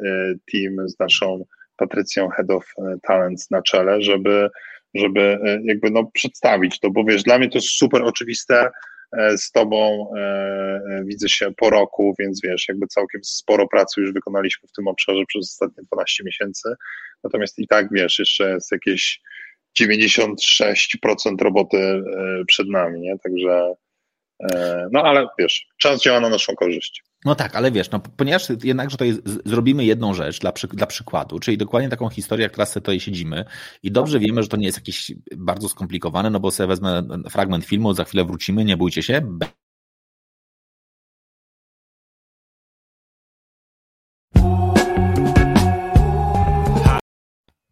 [0.52, 1.46] team z naszą
[1.80, 4.50] Patrycją Head of e, Talents na czele, żeby,
[4.96, 8.70] żeby e, jakby no przedstawić to, bo wiesz, dla mnie to jest super oczywiste,
[9.18, 10.08] e, z tobą
[11.06, 15.24] widzę się po roku, więc wiesz, jakby całkiem sporo pracy już wykonaliśmy w tym obszarze
[15.28, 16.70] przez ostatnie 12 miesięcy,
[17.24, 19.22] natomiast i tak wiesz, jeszcze jest jakieś
[19.82, 22.04] 96% roboty
[22.48, 23.20] przed nami, nie?
[23.20, 23.74] Także
[24.92, 27.04] no ale wiesz, czas działa na naszą korzyść.
[27.26, 31.40] No tak, ale wiesz, no, ponieważ jednakże to jest, zrobimy jedną rzecz dla, dla przykładu,
[31.40, 33.46] czyli dokładnie taką historię, jak teraz tutaj siedzimy
[33.84, 37.66] i dobrze wiemy, że to nie jest jakieś bardzo skomplikowane, no bo sobie wezmę fragment
[37.66, 39.22] filmu, za chwilę wrócimy, nie bójcie się,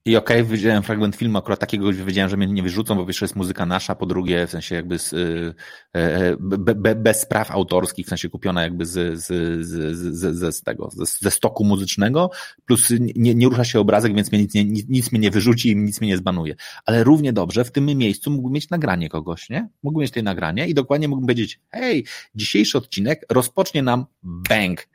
[0.08, 3.26] I okej, okay, widziałem fragment filmu, akurat takiego wiedziałem, że mnie nie wyrzucą, bo pierwsze
[3.26, 5.54] jest muzyka nasza, po drugie w sensie jakby z, y,
[5.94, 9.26] e, be, be, bez praw autorskich, w sensie kupiona jakby z, z,
[9.66, 10.90] z, z, z tego,
[11.22, 12.32] ze stoku muzycznego,
[12.66, 15.72] plus nie, nie rusza się obrazek, więc mnie nic, nie, nic, nic mnie nie wyrzuci
[15.72, 16.56] i nic mnie nie zbanuje.
[16.86, 19.70] Ale równie dobrze w tym miejscu mógłbym mieć nagranie kogoś, nie?
[19.84, 22.06] Mógłbym mieć tej nagranie i dokładnie mógłbym powiedzieć, hej,
[22.36, 24.88] dzisiejszy odcinek rozpocznie nam bang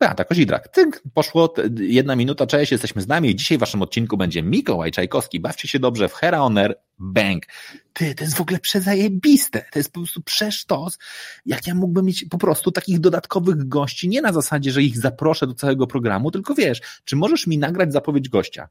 [0.00, 0.68] Beata Kozidrak.
[0.68, 5.40] Tynk, poszło jedna minuta, cześć, jesteśmy z nami dzisiaj w waszym odcinku będzie Mikołaj Czajkowski.
[5.40, 7.46] Bawcie się dobrze w Hera Honor Bank.
[7.92, 9.64] Ty, to jest w ogóle przezajebiste.
[9.72, 10.98] To jest po prostu przesztos.
[11.46, 15.46] Jak ja mógłbym mieć po prostu takich dodatkowych gości, nie na zasadzie, że ich zaproszę
[15.46, 18.68] do całego programu, tylko wiesz, czy możesz mi nagrać zapowiedź gościa?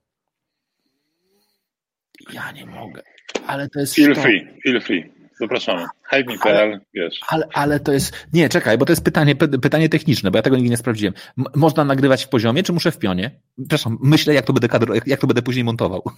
[2.34, 3.02] Ja nie mogę.
[3.48, 3.96] Ale to jest.
[3.96, 5.17] Feel free, feel free.
[5.40, 5.86] Zapraszamy.
[6.04, 7.20] Hype.pl, wiesz.
[7.28, 8.28] Ale, ale to jest.
[8.34, 11.14] Nie, czekaj, bo to jest pytanie, pytanie techniczne, bo ja tego nigdy nie sprawdziłem.
[11.38, 13.32] M można nagrywać w poziomie, czy muszę w pionie?
[13.58, 16.04] Przepraszam, myślę, jak to będę kadr, jak to będę później montował.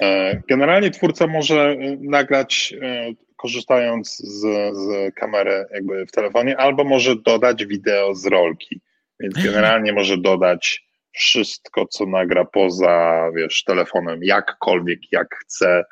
[0.00, 4.40] E, generalnie twórca może e, nagrać e, korzystając z,
[4.76, 8.80] z kamery jakby w telefonie, albo może dodać wideo z rolki.
[9.20, 15.84] Więc generalnie może dodać wszystko, co nagra poza, wiesz, telefonem, jakkolwiek, jak chce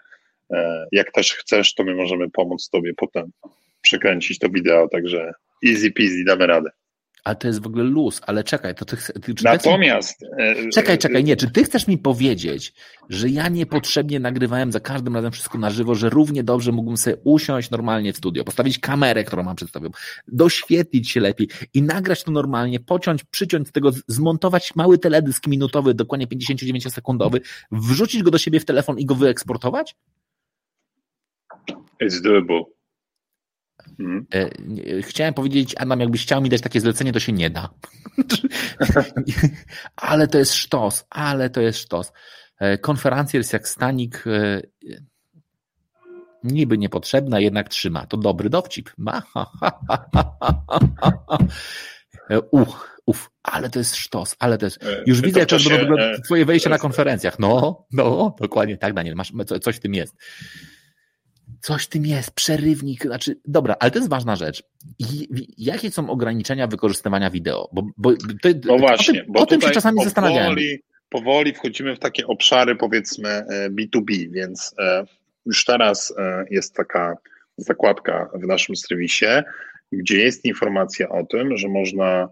[0.93, 3.31] jak też chcesz, to my możemy pomóc Tobie potem
[3.83, 5.33] przekręcić to wideo, także
[5.67, 6.71] easy peasy, damy radę.
[7.25, 10.23] Ale to jest w ogóle luz, ale czekaj, to ty, ty Natomiast.
[10.23, 10.71] Mi...
[10.71, 12.73] Czekaj, czekaj, nie, czy ty chcesz mi powiedzieć,
[13.09, 17.17] że ja niepotrzebnie nagrywałem za każdym razem wszystko na żywo, że równie dobrze mógłbym sobie
[17.25, 19.91] usiąść normalnie w studio, postawić kamerę, którą mam przedstawią,
[20.29, 25.95] doświetlić się lepiej i nagrać to normalnie, pociąć, przyciąć z tego, zmontować mały teledysk minutowy,
[25.95, 27.41] dokładnie 59-sekundowy,
[27.73, 29.97] wrzucić go do siebie w telefon i go wyeksportować?
[32.03, 32.65] It's doable.
[33.99, 34.27] Hmm.
[35.03, 37.69] Chciałem powiedzieć, Adam, jakbyś chciał mi dać takie zlecenie, to się nie da.
[39.97, 42.13] ale to jest sztos, ale to jest sztos.
[42.61, 44.63] E, konferencja jest jak stanik e,
[46.45, 48.07] niby niepotrzebna, jednak trzyma.
[48.07, 48.91] To dobry dowcip.
[52.51, 54.85] Uch, uf, ale to jest sztos, ale to jest.
[55.07, 57.39] Już widzę, jak to wygląda twoje wejście na konferencjach.
[57.39, 59.33] No, no, dokładnie tak, Daniel, masz,
[59.63, 60.15] coś w tym jest.
[61.65, 64.63] Coś tym jest, przerywnik, znaczy, dobra, ale to jest ważna rzecz.
[65.59, 67.69] jakie są ograniczenia wykorzystywania wideo?
[67.73, 68.13] Bo, bo
[68.43, 70.57] to, no właśnie, o tym, bo o tym się czasami powoli, zastanawiałem.
[71.09, 75.05] Powoli wchodzimy w takie obszary, powiedzmy, B2B, e, więc e,
[75.47, 77.17] już teraz e, jest taka
[77.57, 79.27] zakładka w naszym serwisie,
[79.93, 82.29] gdzie jest informacja o tym, że można,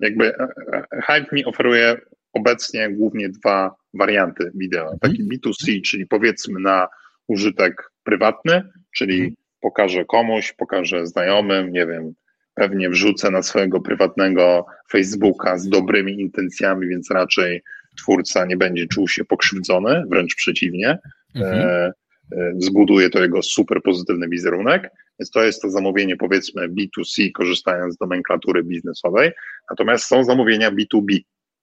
[0.00, 0.34] jakby
[1.06, 2.00] Hive mi oferuje
[2.32, 4.98] obecnie głównie dwa warianty wideo.
[5.00, 5.82] Taki B2C, mhm.
[5.82, 6.88] czyli powiedzmy na
[7.28, 8.62] użytek prywatny,
[8.96, 9.34] czyli mhm.
[9.60, 12.14] pokażę komuś, pokażę znajomym, nie wiem,
[12.54, 17.62] pewnie wrzucę na swojego prywatnego Facebooka z dobrymi intencjami, więc raczej
[17.98, 20.98] twórca nie będzie czuł się pokrzywdzony, wręcz przeciwnie.
[21.34, 21.60] Mhm.
[21.60, 21.92] E,
[22.32, 24.90] e, zbuduje to jego super pozytywny wizerunek.
[25.18, 29.30] Więc to jest to zamówienie, powiedzmy, B2C, korzystając z nomenklatury biznesowej.
[29.70, 31.18] Natomiast są zamówienia B2B.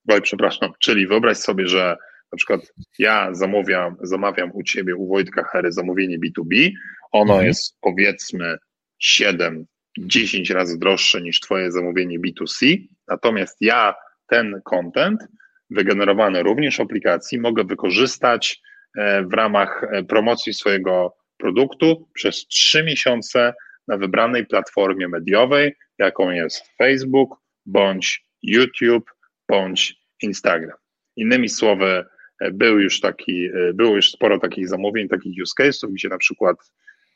[0.09, 1.97] Oj, przepraszam, czyli wyobraź sobie, że
[2.31, 6.71] na przykład ja zamawiam, zamawiam u ciebie, u Wojtka Hery zamówienie B2B,
[7.11, 7.47] ono mhm.
[7.47, 8.57] jest powiedzmy
[8.99, 9.65] 7,
[9.97, 12.77] 10 razy droższe niż twoje zamówienie B2C,
[13.07, 13.93] natomiast ja
[14.27, 15.27] ten content
[15.69, 18.61] wygenerowany również w aplikacji mogę wykorzystać
[18.97, 23.53] e, w ramach e, promocji swojego produktu przez 3 miesiące
[23.87, 29.11] na wybranej platformie mediowej, jaką jest Facebook, bądź YouTube,
[29.49, 30.77] bądź Instagram.
[31.15, 32.05] Innymi słowy,
[32.51, 36.57] był już taki, e, było już sporo takich zamówień, takich use case'ów, gdzie na przykład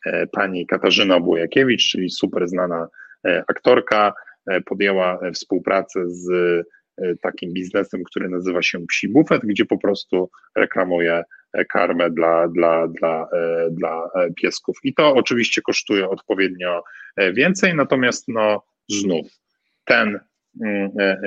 [0.05, 2.87] e, pani Katarzyna Błojakiewicz, czyli super znana
[3.27, 4.13] e, aktorka,
[4.65, 6.27] podjęła współpracę z
[7.21, 11.23] takim biznesem, który nazywa się Psi Buffet, gdzie po prostu reklamuje
[11.69, 13.27] karmę dla, dla, dla,
[13.71, 14.77] dla piesków.
[14.83, 16.83] I to oczywiście kosztuje odpowiednio
[17.33, 19.27] więcej, natomiast no znów
[19.85, 20.32] ten e, e,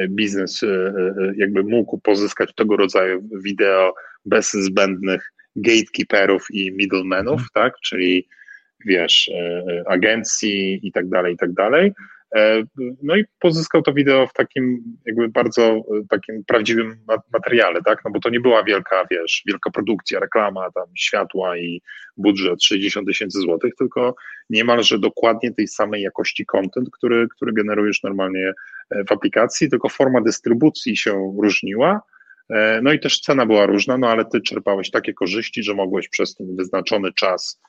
[0.09, 0.93] biznes e,
[1.37, 7.49] jakby mógł pozyskać tego rodzaju wideo bez zbędnych gatekeeperów i middlemenów, mhm.
[7.55, 8.29] tak, czyli
[8.87, 9.31] wiesz,
[9.87, 11.93] agencji i tak dalej, i tak dalej.
[12.35, 12.63] E,
[13.03, 16.97] no i pozyskał to wideo w takim jakby bardzo e, takim prawdziwym
[17.33, 18.05] materiale, tak?
[18.05, 21.83] No bo to nie była wielka, wiesz, wielka produkcja, reklama, tam światła i
[22.17, 24.15] budżet 60 tysięcy złotych, tylko
[24.51, 28.53] niemalże dokładnie tej samej jakości content, który, który generujesz normalnie
[28.91, 32.01] e, w aplikacji, tylko forma dystrybucji się różniła.
[32.83, 36.35] No i też cena była różna, no ale ty czerpałeś takie korzyści, że mogłeś przez
[36.35, 37.61] ten wyznaczony czas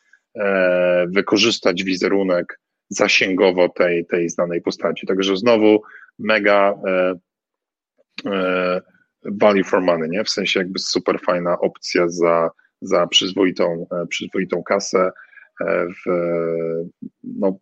[1.08, 5.07] wykorzystać wizerunek zasięgowo tej, tej znanej postaci.
[5.07, 5.81] Także znowu
[6.19, 7.13] mega e,
[8.25, 8.81] e,
[9.25, 10.23] value for money, nie?
[10.23, 12.49] W sensie jakby super fajna opcja za,
[12.81, 15.11] za przyzwoitą, e, przyzwoitą kasę
[16.05, 16.11] w,
[17.23, 17.57] no,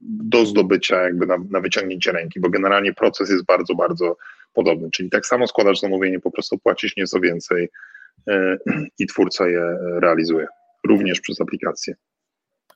[0.00, 4.16] do zdobycia jakby na, na wyciągnięcie ręki, bo generalnie proces jest bardzo, bardzo
[4.52, 4.90] podobny.
[4.90, 7.68] Czyli tak samo składasz zamówienie, po prostu płacisz nieco więcej
[8.98, 10.46] i twórca je realizuje,
[10.88, 11.94] również przez aplikację.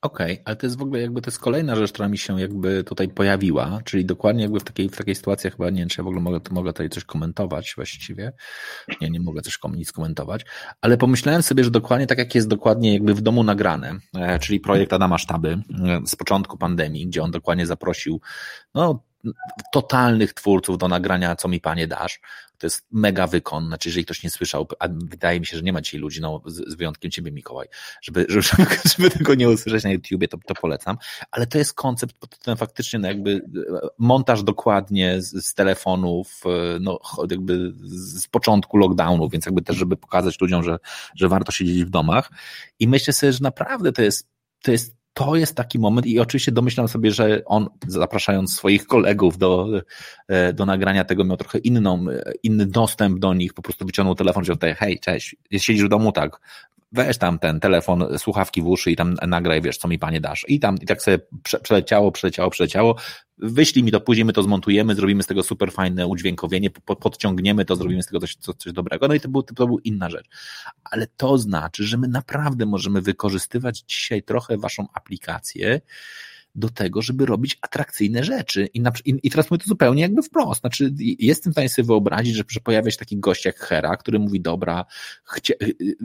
[0.03, 2.41] Okej, okay, ale to jest w ogóle jakby to jest kolejna rzecz, która mi się
[2.41, 6.01] jakby tutaj pojawiła, czyli dokładnie jakby w takiej, w takiej sytuacji chyba nie wiem, czy
[6.01, 8.33] ja w ogóle mogę, mogę tutaj coś komentować właściwie.
[9.01, 10.45] Nie, nie mogę coś nic komentować,
[10.81, 14.61] ale pomyślałem sobie, że dokładnie tak jak jest dokładnie jakby w domu nagrane, e, czyli
[14.61, 18.21] projekt Adama Sztaby e, z początku pandemii, gdzie on dokładnie zaprosił
[18.75, 19.05] no,
[19.73, 22.21] totalnych twórców do nagrania Co mi panie dasz.
[22.59, 23.67] To jest mega wykon.
[23.67, 26.43] Znaczy, jeżeli ktoś nie słyszał, a wydaje mi się, że nie ma dzisiaj ludzi, no
[26.47, 27.69] z, z wyjątkiem ciebie, Mikołaj,
[28.03, 28.67] żeby, żeby,
[28.97, 30.97] żeby tego nie usłyszeć na YouTubie, to, to polecam.
[31.31, 36.79] Ale to jest koncept tytułem faktycznie no jakby e, montaż dokładnie z, z telefonów, e,
[36.81, 36.99] no
[37.31, 40.79] jakby z początku lockdownu, więc jakby też, żeby pokazać ludziom, że,
[41.15, 42.31] że warto siedzieć w domach.
[42.79, 44.29] I myślę sobie, że naprawdę to jest,
[44.63, 49.39] to jest to jest taki moment i oczywiście domyślam sobie, że on zapraszając swoich kolegów
[49.39, 49.69] do,
[50.29, 52.05] e, do nagrania tego miał trochę inną,
[52.43, 56.13] inny dostęp do nich, po prostu wyciągnął telefon, że tutaj, hej, cześć, siedzisz w domu,
[56.13, 56.41] tak,
[56.93, 60.45] weź tam ten telefon, słuchawki w uszy i tam nagraj, wiesz, co mi panie dasz.
[60.49, 61.19] I tam, i tak sobie
[61.63, 62.97] przeleciało, przeleciało, przeleciało.
[63.39, 67.77] Wyślij mi to, później my to zmontujemy, zrobimy z tego super fajne udźwiękowienie, podciągniemy to,
[67.77, 69.09] zrobimy z tego coś, coś dobrego.
[69.09, 70.27] No i to był, to był inna rzecz.
[70.85, 75.81] Ale to znaczy, że my naprawdę możemy wykorzystywać dzisiaj trochę waszą aplikację,
[76.55, 78.67] do tego, żeby robić atrakcyjne rzeczy.
[78.67, 80.61] I, na, i, i teraz mówię to zupełnie jakby wprost.
[80.61, 84.19] Znaczy, jestem w stanie sobie wyobrazić, że, że pojawia się taki gość jak Hera, który
[84.19, 84.85] mówi, dobra,
[85.25, 85.97] chcia, y, y,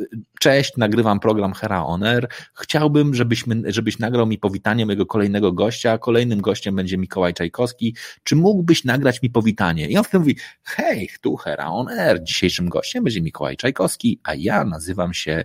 [0.00, 0.08] y,
[0.40, 6.40] cześć, nagrywam program Hera Oner, chciałbym, żebyśmy, żebyś nagrał mi powitanie mojego kolejnego gościa, kolejnym
[6.40, 7.94] gościem będzie Mikołaj Czajkowski,
[8.24, 9.88] czy mógłbyś nagrać mi powitanie?
[9.88, 14.64] I on wtedy mówi, hej, tu Hera Oner, dzisiejszym gościem będzie Mikołaj Czajkowski, a ja
[14.64, 15.44] nazywam się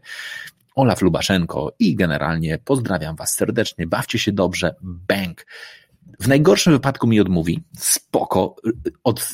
[0.76, 5.46] Olaf Lubaszenko i generalnie pozdrawiam Was serdecznie, bawcie się dobrze, bang.
[6.20, 7.64] W najgorszym wypadku mi odmówi.
[7.78, 8.56] Spoko.
[9.04, 9.30] Od,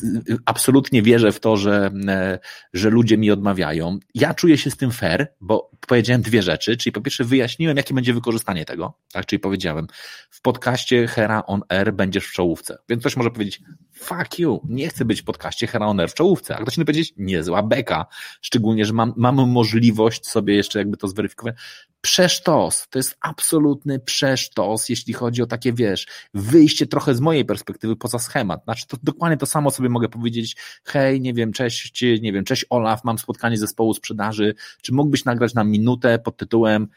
[0.45, 2.39] absolutnie wierzę w to, że, e,
[2.73, 3.99] że ludzie mi odmawiają.
[4.15, 6.77] Ja czuję się z tym fair, bo powiedziałem dwie rzeczy.
[6.77, 8.93] Czyli po pierwsze wyjaśniłem, jakie będzie wykorzystanie tego.
[9.11, 9.87] Tak, czyli powiedziałem,
[10.29, 12.77] w podcaście Hera on Air będziesz w czołówce.
[12.89, 13.61] Więc ktoś może powiedzieć,
[13.99, 16.55] fuck you, nie chcę być w podcaście Hera on Air w czołówce.
[16.55, 18.05] A ktoś inny powiedzieć, niezła beka.
[18.41, 21.55] Szczególnie, że mam, mam możliwość sobie jeszcze jakby to zweryfikować
[22.01, 22.87] przesztos.
[22.89, 28.19] To jest absolutny przesztos, jeśli chodzi o takie, wiesz, wyjście trochę z mojej perspektywy poza
[28.19, 28.63] schemat.
[28.63, 32.65] Znaczy, to dokładnie to samo sobie mogę powiedzieć, hej, nie wiem, cześć, nie wiem, cześć
[32.69, 36.87] Olaf, mam spotkanie zespołu sprzedaży, czy mógłbyś nagrać na minutę pod tytułem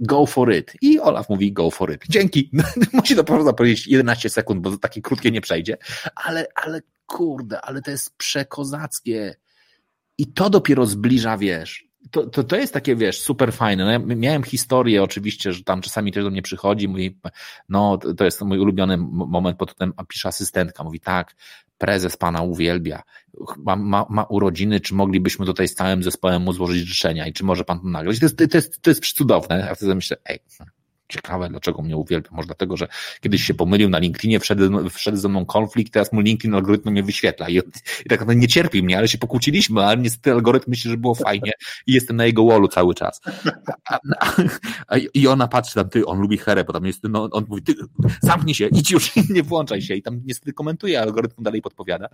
[0.00, 0.72] go for it.
[0.82, 2.04] I Olaf mówi go for it.
[2.08, 2.50] Dzięki.
[2.92, 5.76] Musi to prawda powiedzieć 11 sekund, bo takie krótkie nie przejdzie.
[6.14, 9.36] Ale, ale kurde, ale to jest przekozackie.
[10.18, 13.84] I to dopiero zbliża, wiesz, to, to, to jest takie, wiesz, super fajne.
[13.84, 17.20] No ja miałem historię oczywiście, że tam czasami ktoś do mnie przychodzi, mówi,
[17.68, 21.34] no to jest mój ulubiony moment, pod potem pisze asystentka, mówi tak,
[21.78, 23.02] prezes pana uwielbia,
[23.56, 27.44] ma, ma, ma urodziny, czy moglibyśmy tutaj z całym zespołem mu złożyć życzenia i czy
[27.44, 28.18] może pan to nagrać?
[28.18, 29.70] To jest, to jest, to jest cudowne.
[29.70, 30.38] A wtedy myślę, ej,
[31.08, 32.30] Ciekawe, dlaczego mnie uwielbia.
[32.32, 32.88] Może dlatego, że
[33.20, 37.02] kiedyś się pomylił na LinkedInie, wszedł, wszedł ze mną konflikt, teraz mu LinkedIn algorytm mnie
[37.02, 37.48] wyświetla.
[37.48, 40.96] I, i tak naprawdę nie cierpi mnie, ale się pokłóciliśmy, ale niestety algorytm myśli, że
[40.96, 41.52] było fajnie
[41.86, 43.20] i jestem na jego wallu cały czas.
[43.90, 44.32] A, a,
[44.88, 47.62] a, I ona patrzy tam, ty, on lubi herę, bo tam jest, no, on mówi,
[47.62, 47.74] ty,
[48.22, 49.94] zamknij się, idź już, nie włączaj się.
[49.94, 52.08] I tam niestety komentuje, algorytm dalej podpowiada.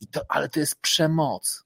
[0.00, 1.61] I to, ale to jest przemoc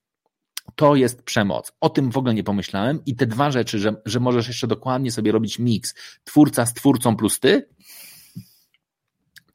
[0.75, 1.73] to jest przemoc.
[1.81, 5.13] O tym w ogóle nie pomyślałem i te dwa rzeczy, że, że możesz jeszcze dokładnie
[5.13, 5.95] sobie robić miks
[6.25, 7.69] twórca z twórcą plus ty,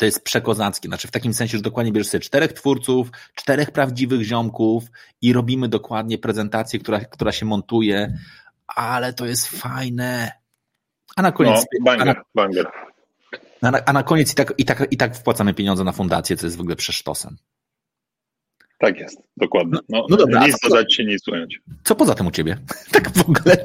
[0.01, 0.87] to jest przekozackie.
[0.87, 4.83] Znaczy w takim sensie, że dokładnie bierzesz sobie czterech twórców, czterech prawdziwych ziomków
[5.21, 8.17] i robimy dokładnie prezentację, która, która się montuje,
[8.67, 10.31] ale to jest fajne.
[11.15, 11.65] A na koniec...
[11.79, 12.67] No, banger, a na, banger.
[13.61, 16.37] A na, a na koniec i tak, i, tak, i tak wpłacamy pieniądze na fundację,
[16.37, 17.37] co jest w ogóle przesztosem.
[18.81, 19.79] Tak jest, dokładnie.
[19.89, 21.59] No, no, no dobra, nic dodać się, nic ująć.
[21.83, 22.57] Co poza tym u ciebie?
[22.93, 23.55] Tak w ogóle,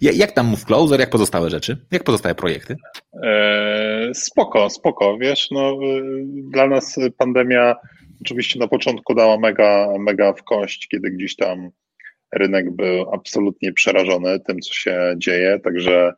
[0.00, 1.76] jak tam Move Closer, jak pozostałe rzeczy?
[1.90, 2.76] Jak pozostałe projekty?
[3.22, 6.02] E, spoko, spoko, wiesz, no y,
[6.50, 7.74] dla nas pandemia
[8.20, 11.70] oczywiście na początku dała mega, mega w kość, kiedy gdzieś tam
[12.32, 16.12] rynek był absolutnie przerażony tym, co się dzieje, także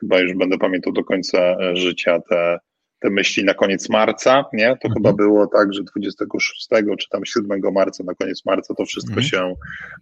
[0.00, 2.58] chyba już będę pamiętał do końca życia te
[3.00, 4.66] te myśli na koniec marca, nie?
[4.66, 4.94] To mhm.
[4.94, 6.68] chyba było tak, że 26
[6.98, 9.26] czy tam 7 marca, na koniec marca to wszystko mhm.
[9.26, 9.54] się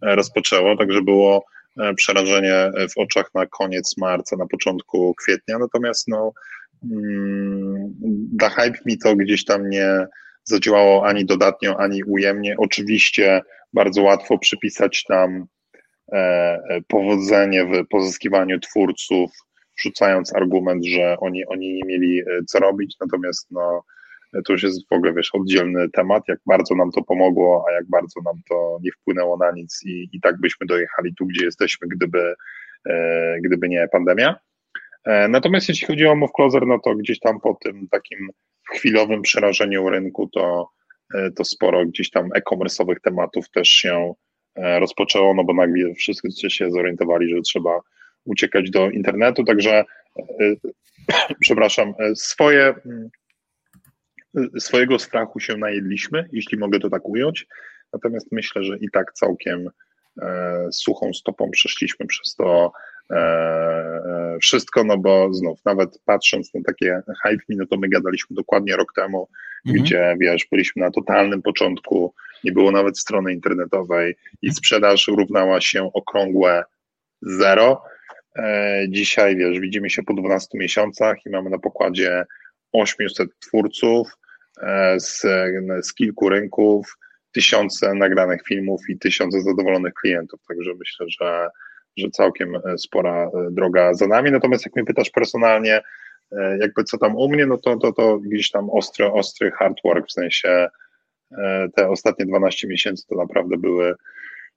[0.03, 1.45] e, rozpoczęło, także było
[1.81, 6.33] e, przerażenie w oczach na koniec marca, na początku kwietnia, natomiast no
[6.93, 7.95] mm,
[8.33, 10.07] dla Hype mi to gdzieś tam nie
[10.45, 12.55] zadziałało ani dodatnio, ani ujemnie.
[12.59, 13.41] Oczywiście
[13.73, 15.47] bardzo łatwo przypisać tam
[16.13, 19.31] e, powodzenie w pozyskiwaniu twórców,
[19.81, 23.83] rzucając argument, że oni, oni nie mieli e, co robić, natomiast no,
[24.33, 27.89] to już jest w ogóle, wiesz, oddzielny temat, jak bardzo nam to pomogło, a jak
[27.89, 31.89] bardzo nam to nie wpłynęło na nic i, i tak byśmy dojechali tu, gdzie jesteśmy,
[31.89, 32.35] gdyby,
[32.87, 34.37] e, gdyby nie pandemia.
[35.05, 38.29] E, natomiast jeśli chodzi o Move Closer, no to gdzieś tam po tym takim
[38.75, 40.71] chwilowym przerażeniu rynku, to,
[41.37, 44.15] to sporo gdzieś tam e-commerce'owych tematów też się
[44.57, 47.81] rozpoczęło, no bo nagle wszyscy się zorientowali, że trzeba
[48.29, 49.85] uciekać do internetu, także
[50.19, 50.25] e,
[51.41, 53.11] przepraszam, e, swoje, mm,
[54.59, 57.47] swojego strachu się najedliśmy, jeśli mogę to tak ująć,
[57.93, 59.71] natomiast myślę, że i tak całkiem
[60.23, 62.73] e, suchą stopą przeszliśmy przez to
[64.41, 68.93] wszystko, no bo znów, nawet patrząc na takie hype no to my gadaliśmy dokładnie rok
[68.97, 69.29] temu,
[69.67, 69.85] mhm.
[69.85, 72.15] gdzie wiesz, byliśmy na totalnym początku,
[72.45, 76.65] nie było nawet strony internetowej i sprzedaż równała się okrągłe
[77.23, 77.98] zero, E,
[78.89, 82.25] dzisiaj, wiesz, widzimy się po 12 miesiącach i mamy na pokładzie
[82.73, 84.09] 800 twórców
[84.63, 85.27] e, z,
[85.83, 86.97] z kilku rynków,
[87.33, 90.41] tysiące nagranych filmów i tysiące zadowolonych klientów.
[90.49, 91.49] Także myślę, że,
[91.97, 94.31] że całkiem spora droga za nami.
[94.31, 95.81] Natomiast jak mnie pytasz personalnie,
[96.33, 99.77] e, jakby co tam u mnie, no to, to, to gdzieś tam ostry, ostry hard
[99.85, 100.69] work, w sensie
[101.77, 103.95] te ostatnie 12 miesięcy to naprawdę były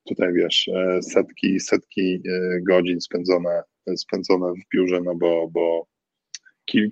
[0.07, 0.69] tutaj wiesz,
[1.01, 2.21] setki, setki
[2.67, 3.63] godzin spędzone
[3.97, 5.87] spędzone w biurze, no bo, bo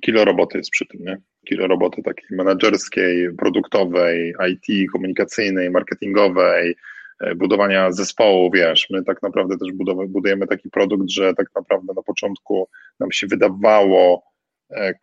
[0.01, 1.21] kilo roboty jest przy tym, nie?
[1.45, 6.75] Kilo roboty takiej menedżerskiej, produktowej, IT, komunikacyjnej, marketingowej,
[7.19, 9.69] e, budowania zespołu, wiesz, my tak naprawdę też
[10.07, 12.69] budujemy taki produkt, że tak naprawdę na początku
[12.99, 14.38] nam się wydawało, e,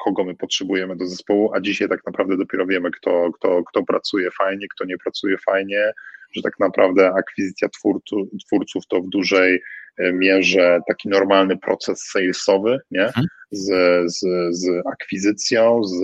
[0.04, 4.30] kogo my potrzebujemy do zespołu, a dzisiaj tak naprawdę dopiero wiemy, kto, kto, kto pracuje
[4.30, 5.92] fajnie, kto nie pracuje fajnie,
[6.32, 9.62] że tak naprawdę akwizycja twórców, twórców to w dużej
[9.98, 13.06] e, mierze taki normalny proces salesowy, nie?
[13.06, 13.26] Mhm.
[13.50, 13.70] Z,
[14.12, 14.20] z,
[14.50, 16.02] z akwizycją, z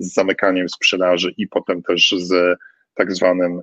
[0.00, 2.58] z zamykaniem sprzedaży i potem też z
[2.94, 3.62] tak zwanym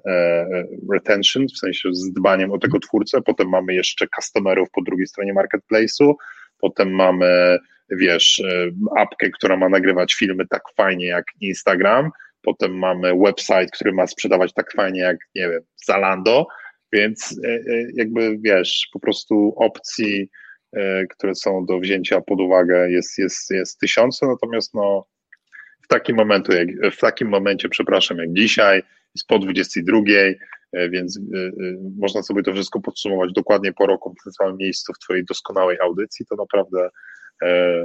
[0.92, 5.34] retention, w sensie z dbaniem o tego twórcę, potem mamy jeszcze customerów po drugiej stronie
[5.34, 6.14] marketplace'u,
[6.60, 7.58] potem mamy,
[7.90, 8.42] wiesz,
[8.98, 12.12] apkę, która ma nagrywać filmy tak fajnie jak Instagram,
[12.42, 16.48] potem mamy website, który ma sprzedawać tak fajnie jak, nie wiem, Zalando,
[16.94, 17.62] więc e, e,
[17.94, 20.30] jakby wiesz, po prostu opcji,
[20.74, 25.06] e, które są do wzięcia pod uwagę jest, jest, jest tysiące, natomiast no
[25.84, 28.84] w takim momencie, jak, w takim momencie, przepraszam, jak dzisiaj,
[29.16, 30.00] jest po 22,
[30.90, 31.20] więc
[31.98, 35.78] można sobie to wszystko podsumować dokładnie po roku w tym samym miejscu w Twojej doskonałej
[35.80, 36.90] audycji, to naprawdę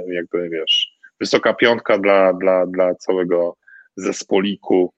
[0.07, 3.55] jakby wiesz, wysoka piątka dla, dla, dla całego
[3.95, 4.93] zespoliku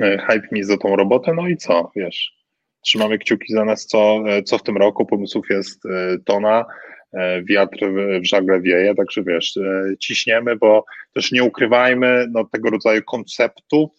[0.00, 2.38] Hype Me za tą robotę, no i co, wiesz,
[2.80, 5.06] Trzymamy kciuki za nas, co, co w tym roku.
[5.06, 6.64] Pomysłów jest e, tona,
[7.12, 7.78] e, wiatr
[8.20, 13.90] w żagle wieje, także wiesz, e, ciśniemy, bo też nie ukrywajmy no, tego rodzaju konceptów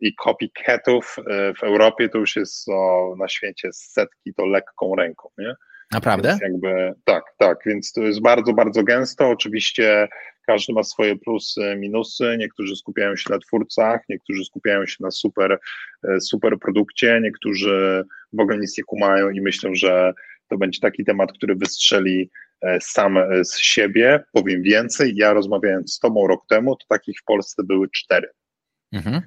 [0.00, 1.16] i copycatów
[1.58, 5.54] w Europie to już jest o, na świecie setki, to lekką ręką, nie?
[5.92, 6.28] Naprawdę?
[6.28, 9.28] Więc jakby, tak, tak, więc to jest bardzo, bardzo gęsto.
[9.28, 10.08] Oczywiście
[10.46, 12.36] każdy ma swoje plusy, minusy.
[12.38, 15.58] Niektórzy skupiają się na twórcach, niektórzy skupiają się na super,
[16.08, 20.14] e, super produkcie, niektórzy w ogóle nic nie kumają i myślą, że
[20.48, 22.30] to będzie taki temat, który wystrzeli
[22.62, 24.24] e, sam e, z siebie.
[24.32, 28.28] Powiem więcej, ja rozmawiając z Tobą rok temu, to takich w Polsce były cztery.
[28.92, 29.22] Mhm.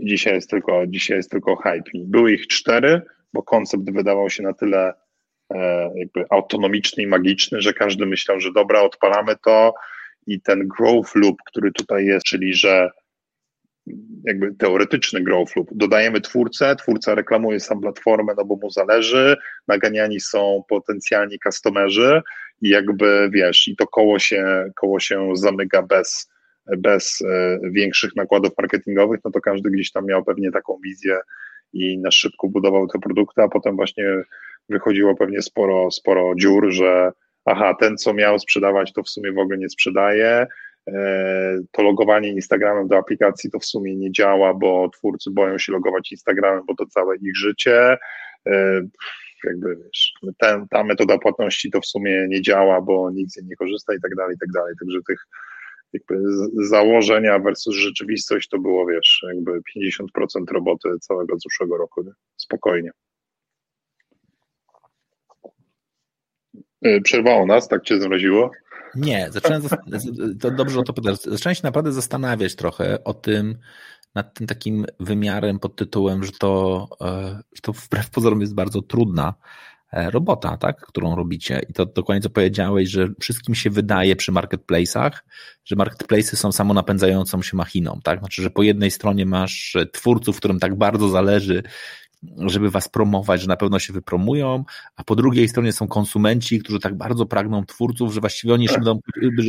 [0.00, 1.90] Dzisiaj jest tylko, dzisiaj jest tylko hype.
[1.94, 4.94] Były ich cztery, bo koncept wydawał się na tyle
[5.94, 9.74] jakby autonomiczny i magiczny, że każdy myślał, że dobra, odpalamy to,
[10.26, 12.90] i ten growth loop, który tutaj jest, czyli że
[14.24, 15.68] jakby teoretyczny growth loop.
[15.72, 19.36] Dodajemy twórcę, twórca reklamuje sam platformę, no bo mu zależy,
[19.68, 22.22] naganiani są potencjalni customerzy
[22.62, 26.30] i jakby wiesz, i to koło się, koło się zamyka bez,
[26.78, 31.18] bez e, większych nakładów marketingowych, no to każdy gdzieś tam miał pewnie taką wizję
[31.72, 34.04] i na szybko budował te produkty, a potem właśnie
[34.68, 37.12] wychodziło pewnie sporo, sporo dziur, że
[37.44, 40.46] aha, ten co miał sprzedawać, to w sumie w ogóle nie sprzedaje.
[40.88, 45.72] E, to logowanie Instagramem do aplikacji to w sumie nie działa, bo twórcy boją się
[45.72, 47.96] logować Instagramem, bo to całe ich życie.
[48.46, 48.80] E,
[49.44, 53.46] jakby wiesz, ten, ta metoda płatności to w sumie nie działa, bo nikt z niej
[53.46, 54.74] nie korzysta i tak dalej, i tak dalej.
[54.80, 55.26] Także tych
[55.92, 56.16] jakby
[56.66, 62.02] założenia versus rzeczywistość to było, wiesz, jakby 50% roboty całego zeszłego roku.
[62.02, 62.12] Nie?
[62.36, 62.90] Spokojnie.
[67.02, 68.50] Przerwało nas, tak cię zmroziło?
[68.94, 69.62] Nie, zacząłem,
[70.40, 73.58] to dobrze o to zacząłem się naprawdę zastanawiać trochę o tym,
[74.14, 78.82] nad tym takim wymiarem pod tytułem, że to, e, że to wbrew pozorom jest bardzo
[78.82, 79.34] trudna
[79.92, 81.60] e, robota, tak, którą robicie.
[81.68, 85.10] I to dokładnie co powiedziałeś, że wszystkim się wydaje przy marketplace'ach,
[85.64, 88.18] że marketplace'y są samonapędzającą się machiną, tak?
[88.18, 91.62] Znaczy, że po jednej stronie masz twórców, którym tak bardzo zależy,
[92.46, 94.64] żeby was promować, że na pewno się wypromują,
[94.96, 98.78] a po drugiej stronie są konsumenci, którzy tak bardzo pragną twórców, że właściwie oni jeszcze
[98.78, 99.00] będą,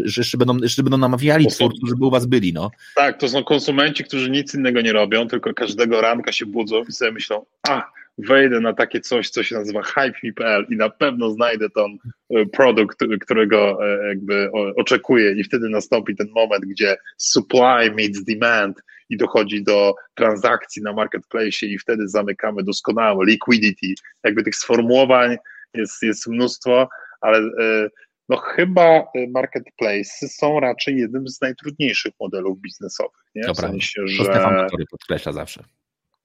[0.05, 2.71] że jeszcze będą, jeszcze będą namawiali twórców, żeby u was byli, no.
[2.95, 6.91] Tak, to są konsumenci, którzy nic innego nie robią, tylko każdego ranka się budzą i
[6.91, 11.69] sobie myślą, a, wejdę na takie coś, co się nazywa hype.me.pl i na pewno znajdę
[11.69, 11.97] ten
[12.29, 15.31] e, produkt, którego e, jakby oczekuję.
[15.31, 21.65] I wtedy nastąpi ten moment, gdzie supply meets demand i dochodzi do transakcji na marketplace
[21.65, 23.93] i wtedy zamykamy doskonałe liquidity.
[24.23, 25.37] Jakby tych sformułowań
[25.73, 26.89] jest, jest mnóstwo,
[27.21, 27.89] ale e,
[28.29, 33.25] no chyba marketplace są raczej jednym z najtrudniejszych modelów biznesowych.
[33.35, 33.53] Nie?
[33.53, 34.17] W sensie, że...
[34.17, 35.63] To Stefan podkreśla zawsze.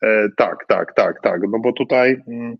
[0.02, 1.40] E, tak, tak, tak, tak.
[1.48, 2.56] No bo tutaj mm,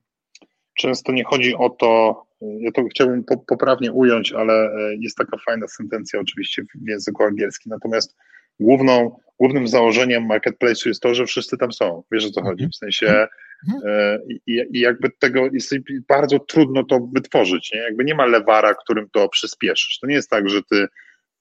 [0.75, 5.69] często nie chodzi o to, ja to chciałbym poprawnie ująć, ale e, jest taka fajna
[5.69, 7.71] sentencja oczywiście w języku angielskim.
[7.71, 8.17] Natomiast
[8.61, 12.03] główną, głównym założeniem marketplace'u jest to, że wszyscy tam są.
[12.13, 12.69] Wiesz o co chodzi?
[12.69, 13.27] W sensie
[13.69, 13.83] mhm.
[13.87, 15.75] e, i, i jakby tego jest
[16.09, 17.73] bardzo trudno to wytworzyć.
[17.73, 17.81] Nie?
[17.81, 19.99] Jakby nie ma lewara, którym to przyspieszysz.
[19.99, 20.87] To nie jest tak, że ty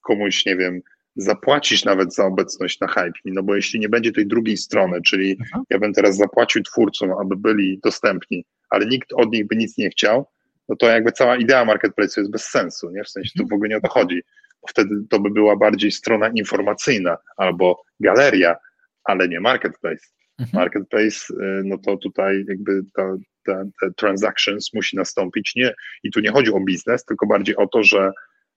[0.01, 0.81] komuś, nie wiem,
[1.15, 5.37] zapłacić nawet za obecność na Hype, no bo jeśli nie będzie tej drugiej strony, czyli
[5.41, 5.63] Aha.
[5.69, 9.89] ja bym teraz zapłacił twórcom, aby byli dostępni, ale nikt od nich by nic nie
[9.89, 10.25] chciał,
[10.69, 13.03] no to jakby cała idea marketplace jest bez sensu, nie?
[13.03, 14.21] W sensie to w ogóle nie o to chodzi,
[14.61, 18.55] bo wtedy to by była bardziej strona informacyjna albo galeria,
[19.03, 20.05] ale nie marketplace.
[20.39, 20.49] Mhm.
[20.53, 23.15] Marketplace, y, no to tutaj jakby ta,
[23.45, 25.73] ta, te transactions musi nastąpić nie,
[26.03, 28.11] i tu nie chodzi o biznes, tylko bardziej o to, że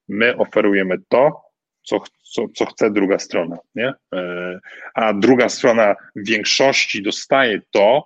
[0.07, 1.41] my oferujemy to,
[1.83, 2.03] co,
[2.33, 3.93] co, co chce druga strona, nie?
[4.15, 4.59] E,
[4.93, 8.03] a druga strona w większości dostaje to,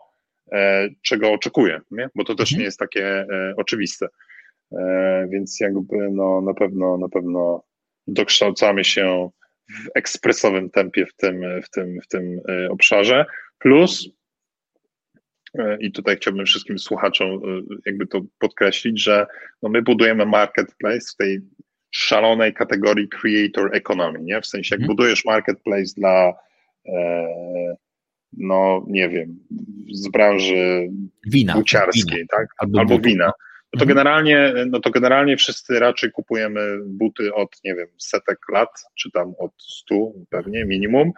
[0.52, 2.10] e, czego oczekuje, nie?
[2.16, 2.60] Bo to też mhm.
[2.60, 4.08] nie jest takie e, oczywiste.
[5.30, 7.64] Więc jakby no, na pewno na pewno
[8.08, 9.30] dokształcamy się
[9.70, 13.26] w ekspresowym tempie w tym, w tym, w tym obszarze.
[13.60, 14.10] Plus,
[15.80, 17.42] i tutaj chciałbym wszystkim słuchaczom
[17.86, 19.28] jakby to podkreślić, że
[19.62, 21.42] no my budujemy marketplace w tej
[21.92, 24.42] szalonej kategorii creator economy, nie?
[24.42, 24.96] W sensie jak mhm.
[24.96, 26.34] budujesz marketplace dla
[26.86, 27.28] e,
[28.34, 29.40] no nie wiem,
[29.92, 30.90] z branży
[31.28, 32.28] wina, buciarskiej, wina.
[32.30, 32.48] tak?
[32.58, 33.32] Albo, Albo wina.
[33.78, 33.96] No to, mhm.
[33.96, 39.34] generalnie, no to generalnie wszyscy raczej kupujemy buty od, nie wiem, setek lat, czy tam
[39.40, 41.12] od stu pewnie minimum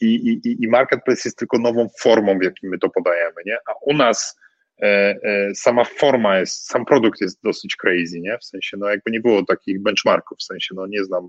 [0.00, 3.56] i, i, i marketplace jest tylko nową formą, w jakim my to podajemy, nie?
[3.66, 4.36] A u nas
[4.82, 8.38] E, e, sama forma jest, sam produkt jest dosyć crazy, nie?
[8.38, 11.28] W sensie, no jakby nie było takich benchmarków, w sensie, no nie znam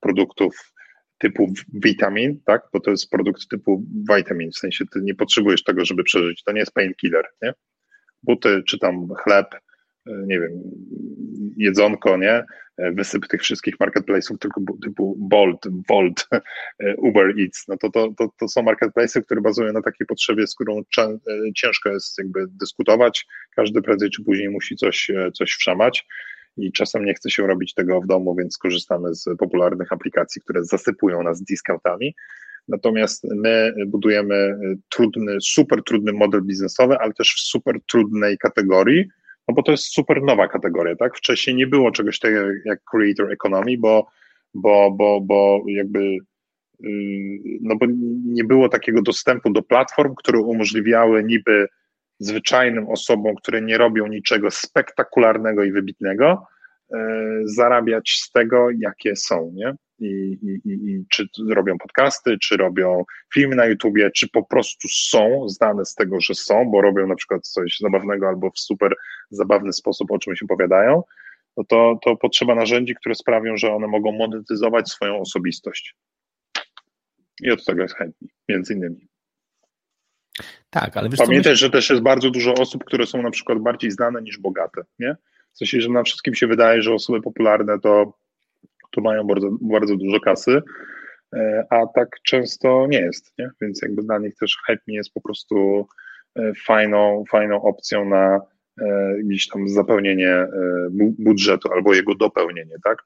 [0.00, 0.72] produktów
[1.18, 2.62] typu witamin, tak?
[2.72, 3.84] Bo to jest produkt typu
[4.16, 7.52] vitamin, w sensie ty nie potrzebujesz tego, żeby przeżyć, to nie jest painkiller, nie?
[8.22, 9.46] Buty, czy tam chleb,
[10.26, 10.50] nie wiem,
[11.56, 12.44] jedzonko, nie?
[12.78, 16.28] Wysyp tych wszystkich marketplace'ów tylko typu Bolt, Volt,
[17.08, 20.54] Uber Eats, no to, to, to, to są marketplace'y, które bazują na takiej potrzebie, z
[20.54, 20.82] którą
[21.56, 23.26] ciężko jest jakby dyskutować.
[23.56, 26.06] Każdy prędzej czy później musi coś, coś wszamać
[26.56, 30.64] i czasem nie chce się robić tego w domu, więc korzystamy z popularnych aplikacji, które
[30.64, 32.14] zasypują nas discountami.
[32.68, 34.58] Natomiast my budujemy
[34.88, 39.08] trudny, super trudny model biznesowy, ale też w super trudnej kategorii,
[39.50, 41.16] no bo to jest super nowa kategoria, tak?
[41.16, 44.06] Wcześniej nie było czegoś takiego jak creator economy, bo,
[44.54, 46.16] bo, bo, bo jakby
[46.80, 47.86] yy, no bo
[48.24, 51.66] nie było takiego dostępu do platform, które umożliwiały niby
[52.18, 56.46] zwyczajnym osobom, które nie robią niczego spektakularnego i wybitnego,
[56.90, 56.98] yy,
[57.44, 59.74] zarabiać z tego, jakie są, nie?
[60.00, 63.04] I, i, i czy robią podcasty, czy robią
[63.34, 67.14] filmy na YouTubie, czy po prostu są znane z tego, że są, bo robią na
[67.14, 68.94] przykład coś zabawnego albo w super
[69.30, 71.02] zabawny sposób o czymś opowiadają,
[71.56, 75.94] no to, to potrzeba narzędzi, które sprawią, że one mogą monetyzować swoją osobistość.
[77.42, 79.08] I od tego jest chętni, między innymi.
[80.70, 83.90] Tak, ale wiesz, Pamiętaj, że też jest bardzo dużo osób, które są na przykład bardziej
[83.90, 85.16] znane niż bogate, nie?
[85.52, 88.12] W sensie, że na wszystkim się wydaje, że osoby popularne to
[88.90, 90.62] to mają bardzo, bardzo dużo kasy,
[91.34, 93.50] e, a tak często nie jest, nie?
[93.60, 95.86] więc jakby dla nich też Hype jest po prostu
[96.38, 98.40] e, fajną, fajną opcją na
[98.80, 100.46] e, gdzieś tam zapełnienie
[101.18, 102.98] budżetu albo jego dopełnienie, tak?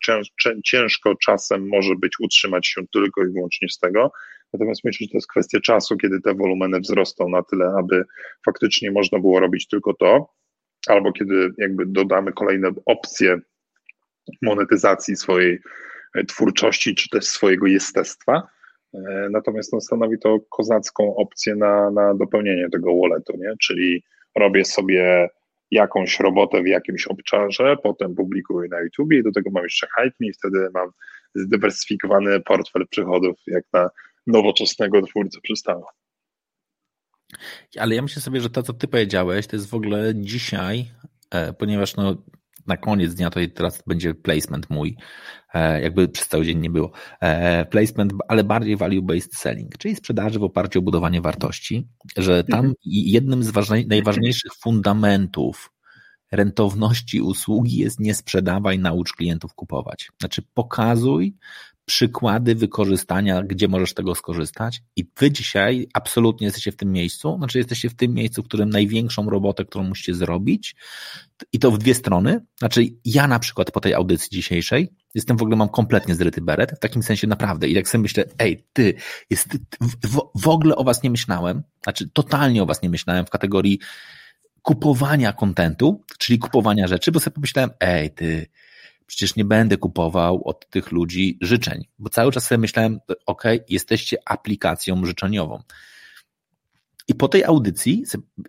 [0.64, 4.12] Ciężko czasem może być utrzymać się tylko i wyłącznie z tego,
[4.52, 8.04] natomiast myślę, że to jest kwestia czasu, kiedy te wolumeny wzrosną na tyle, aby
[8.44, 10.28] faktycznie można było robić tylko to,
[10.88, 13.38] albo kiedy jakby dodamy kolejne opcje
[14.42, 15.60] monetyzacji swojej
[16.14, 18.48] e, twórczości, czy też swojego jestestwa.
[18.94, 23.54] E, natomiast no, stanowi to kozacką opcję na, na dopełnienie tego walletu, nie?
[23.60, 24.04] czyli
[24.36, 25.28] robię sobie
[25.70, 30.16] jakąś robotę w jakimś obszarze, potem publikuję na YouTube i do tego mam jeszcze Hype
[30.20, 30.90] i wtedy mam
[31.34, 33.90] zdywersyfikowany portfel przychodów jak na
[34.26, 35.86] nowoczesnego twórcę przystało.
[37.78, 40.90] Ale ja myślę sobie, że to, co ty powiedziałeś, to jest w ogóle dzisiaj,
[41.30, 42.16] e, ponieważ no,
[42.66, 44.96] na koniec dnia to teraz będzie placement mój,
[45.54, 46.92] e, jakby przez cały dzień nie było.
[47.20, 52.58] E, placement, ale bardziej value-based selling, czyli sprzedaży w oparciu o budowanie wartości, że tam
[52.58, 52.74] mhm.
[52.84, 53.52] jednym z
[53.88, 55.70] najważniejszych fundamentów
[56.32, 60.10] rentowności usługi jest nie sprzedawaj, naucz klientów kupować.
[60.20, 61.36] Znaczy pokazuj,
[61.84, 64.82] przykłady wykorzystania, gdzie możesz tego skorzystać.
[64.96, 68.70] I wy dzisiaj absolutnie jesteście w tym miejscu, znaczy jesteście w tym miejscu, w którym
[68.70, 70.76] największą robotę, którą musicie zrobić.
[71.52, 75.42] I to w dwie strony, znaczy ja na przykład po tej audycji dzisiejszej jestem w
[75.42, 77.68] ogóle, mam kompletnie zryty beret, w takim sensie naprawdę.
[77.68, 78.94] I tak sobie myślę, ej, ty,
[79.30, 79.48] jest,
[79.80, 83.78] w, w ogóle o was nie myślałem, znaczy totalnie o was nie myślałem w kategorii
[84.62, 88.46] kupowania kontentu, czyli kupowania rzeczy, bo sobie pomyślałem, ej, ty,
[89.06, 94.16] przecież nie będę kupował od tych ludzi życzeń, bo cały czas sobie myślałem, ok, jesteście
[94.24, 95.62] aplikacją życzeniową.
[97.08, 98.04] I po tej audycji,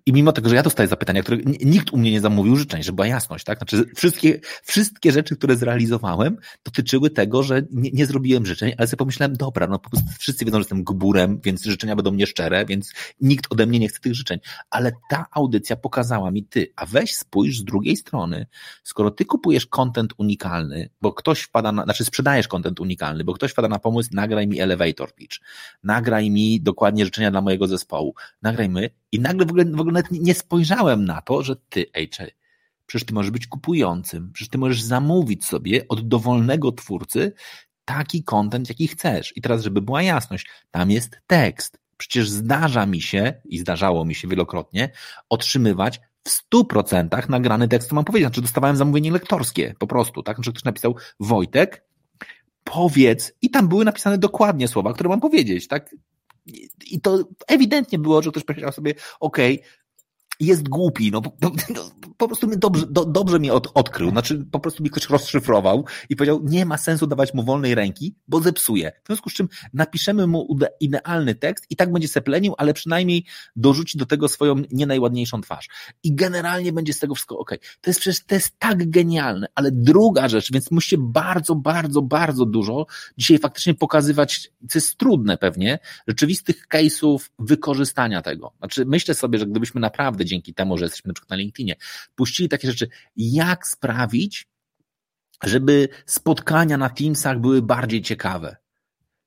[0.06, 2.96] i mimo tego, że ja dostaję zapytania, które nikt u mnie nie zamówił życzeń, żeby
[2.96, 3.58] była jasność, tak?
[3.58, 8.98] Znaczy, wszystkie, wszystkie rzeczy, które zrealizowałem, dotyczyły tego, że nie, nie zrobiłem życzeń, ale sobie
[8.98, 12.94] pomyślałem, dobra, no po prostu wszyscy wiedzą, że jestem gburem, więc życzenia będą nieszczere, więc
[13.22, 14.40] nikt ode mnie nie chce tych życzeń.
[14.70, 18.46] Ale ta audycja pokazała mi ty, a weź spójrz z drugiej strony,
[18.84, 23.52] skoro ty kupujesz content unikalny, bo ktoś wpada na, znaczy sprzedajesz content unikalny, bo ktoś
[23.52, 25.38] wpada na pomysł, nagraj mi elevator pitch,
[25.84, 28.16] nagraj mi dokładnie życzenia dla mojego zespołu,
[28.46, 32.10] nagrajmy i nagle w ogóle, w ogóle nawet nie spojrzałem na to, że ty, ej,
[32.86, 37.34] przecież ty możesz być kupującym, przecież ty możesz zamówić sobie od dowolnego twórcy
[37.86, 39.38] taki kontent, jaki chcesz.
[39.38, 41.80] I teraz, żeby była jasność, tam jest tekst.
[41.98, 44.90] Przecież zdarza mi się, i zdarzało mi się wielokrotnie,
[45.30, 48.28] otrzymywać w stu procentach nagrany tekst, co mam powiedzieć.
[48.28, 50.38] Znaczy dostawałem zamówienie lektorskie, po prostu, tak?
[50.38, 51.86] Znaczy ktoś napisał Wojtek,
[52.64, 55.96] powiedz, i tam były napisane dokładnie słowa, które mam powiedzieć, tak?
[56.92, 59.70] I to ewidentnie było, że ktoś powiedział sobie, okej, okay,
[60.40, 61.52] jest głupi, no, po, no,
[62.18, 65.86] po prostu mnie dobrze, do, dobrze mnie od, odkrył, znaczy po prostu mi ktoś rozszyfrował
[66.10, 68.92] i powiedział, nie ma sensu dawać mu wolnej ręki, bo zepsuje.
[69.04, 73.26] W związku z czym napiszemy mu idealny tekst i tak będzie seplenił, ale przynajmniej
[73.56, 75.70] dorzuci do tego swoją nie najładniejszą twarz.
[76.04, 77.52] I generalnie będzie z tego wszystko ok.
[77.82, 82.46] To jest przecież, to jest tak genialne, ale druga rzecz, więc musicie bardzo, bardzo, bardzo
[82.46, 82.86] dużo
[83.18, 88.54] dzisiaj faktycznie pokazywać, co jest trudne pewnie, rzeczywistych case'ów wykorzystania tego.
[88.58, 91.76] Znaczy myślę sobie, że gdybyśmy naprawdę dzięki temu, że jesteśmy na przykład na LinkedInie,
[92.16, 94.48] puścili takie rzeczy, jak sprawić,
[95.44, 98.56] żeby spotkania na Teamsach były bardziej ciekawe.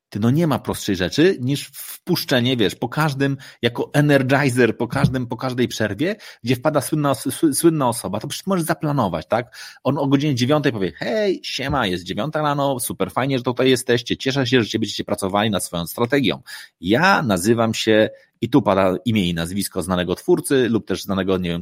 [0.09, 5.27] Ty, no nie ma prostszej rzeczy niż wpuszczenie, wiesz, po każdym, jako energizer, po każdym,
[5.27, 7.13] po każdej przerwie, gdzie wpada słynna,
[7.53, 9.57] słynna osoba, to przecież możesz zaplanować, tak?
[9.83, 14.17] On o godzinie dziewiątej powie, hej, siema, jest dziewiąta rano, super fajnie, że tutaj jesteście,
[14.17, 16.41] cieszę się, że będziecie pracowali nad swoją strategią.
[16.81, 18.09] Ja nazywam się
[18.41, 21.61] i tu pada imię i nazwisko znanego twórcy lub też znanego, nie wiem,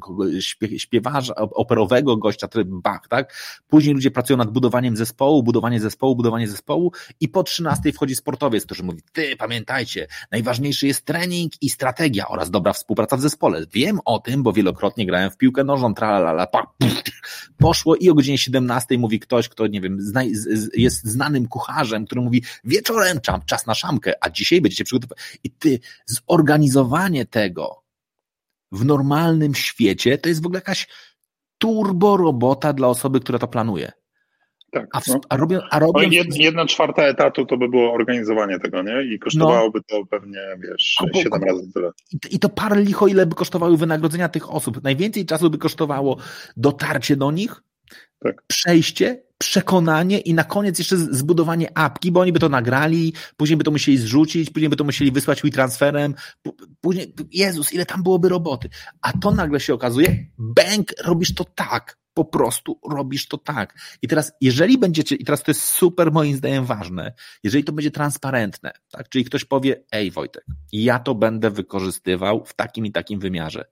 [0.78, 3.34] śpiewarza, operowego gościa, który Bach, tak?
[3.68, 8.66] Później ludzie pracują nad budowaniem zespołu, budowanie zespołu, budowanie zespołu i po 13 wchodzi sportowiec,
[8.66, 13.66] który mówi, ty pamiętajcie, najważniejszy jest trening i strategia oraz dobra współpraca w zespole.
[13.74, 16.74] Wiem o tym, bo wielokrotnie grałem w piłkę nożną, tralalala, pa,
[17.58, 20.24] poszło i o godzinie 17 mówi ktoś, kto, nie wiem, zna,
[20.74, 25.22] jest znanym kucharzem, który mówi, wieczorem czas na szamkę, a dzisiaj będziecie przygotowani.
[25.44, 27.84] I ty zorganizujesz zorganizowanie tego
[28.72, 30.88] w normalnym świecie to jest w ogóle jakaś
[31.58, 33.92] turbo robota dla osoby, która to planuje.
[34.72, 34.88] Tak.
[34.94, 35.22] A, no.
[35.30, 36.10] a robią, a robią...
[36.10, 39.04] No jedna czwarta etatu to by było organizowanie tego, nie?
[39.14, 39.98] I kosztowałoby no.
[39.98, 41.92] to pewnie, wiesz, bo, 7 razy tyle.
[42.32, 44.84] I, to parę licho, ile by kosztowały wynagrodzenia tych osób.
[44.84, 46.18] Najwięcej czasu by kosztowało
[46.58, 47.64] dotarcie do nich,
[48.20, 48.44] tak.
[48.48, 53.64] przejście przekonanie i na koniec jeszcze zbudowanie apki, bo oni by to nagrali, później by
[53.64, 56.16] to musieli zrzucić, później by to musieli wysłać transferem,
[56.82, 58.70] później, Jezus, ile tam byłoby roboty.
[59.02, 63.80] A to nagle się okazuje, bank, robisz to tak, po prostu robisz to tak.
[64.02, 67.14] I teraz, jeżeli będziecie, i teraz to jest super moim zdaniem ważne,
[67.44, 72.54] jeżeli to będzie transparentne, tak, czyli ktoś powie, ej Wojtek, ja to będę wykorzystywał w
[72.54, 73.66] takim i takim wymiarze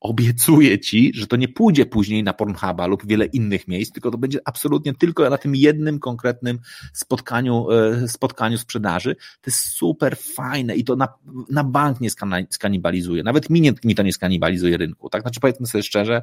[0.00, 4.18] obiecuję ci, że to nie pójdzie później na Pornhuba lub wiele innych miejsc, tylko to
[4.18, 6.58] będzie absolutnie tylko na tym jednym konkretnym
[6.92, 9.14] spotkaniu, e, spotkaniu sprzedaży.
[9.14, 11.08] To jest super fajne i to na,
[11.50, 12.10] na bank nie
[12.50, 13.22] skanibalizuje.
[13.22, 15.10] Nawet mi, nie, mi to nie skanibalizuje rynku.
[15.10, 16.22] Tak, znaczy powiedzmy sobie szczerze,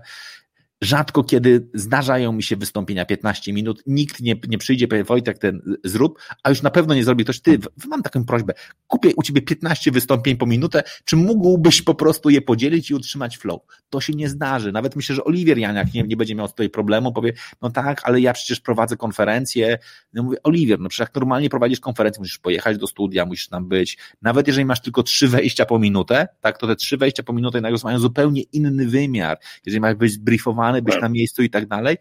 [0.83, 5.61] Rzadko kiedy zdarzają mi się wystąpienia 15 minut, nikt nie, nie przyjdzie, powie Wojtek, ten
[5.83, 8.53] zrób, a już na pewno nie zrobi ktoś, ty, mam taką prośbę,
[8.87, 13.37] kupię u ciebie 15 wystąpień po minutę, czy mógłbyś po prostu je podzielić i utrzymać
[13.37, 13.61] flow?
[13.93, 14.71] To się nie zdarzy.
[14.71, 18.21] Nawet myślę, że Oliwier Janiak nie, nie będzie miał tutaj problemu, powie, no tak, ale
[18.21, 19.77] ja przecież prowadzę konferencję.
[20.13, 23.67] No mówię, Oliwier, no przecież jak normalnie prowadzisz konferencję, musisz pojechać do studia, musisz tam
[23.67, 23.97] być.
[24.21, 27.61] Nawet jeżeli masz tylko trzy wejścia po minutę, tak, to te trzy wejścia po minutę
[27.61, 29.37] nagle mają zupełnie inny wymiar.
[29.65, 31.97] Jeżeli masz być briefowany być na miejscu i tak dalej.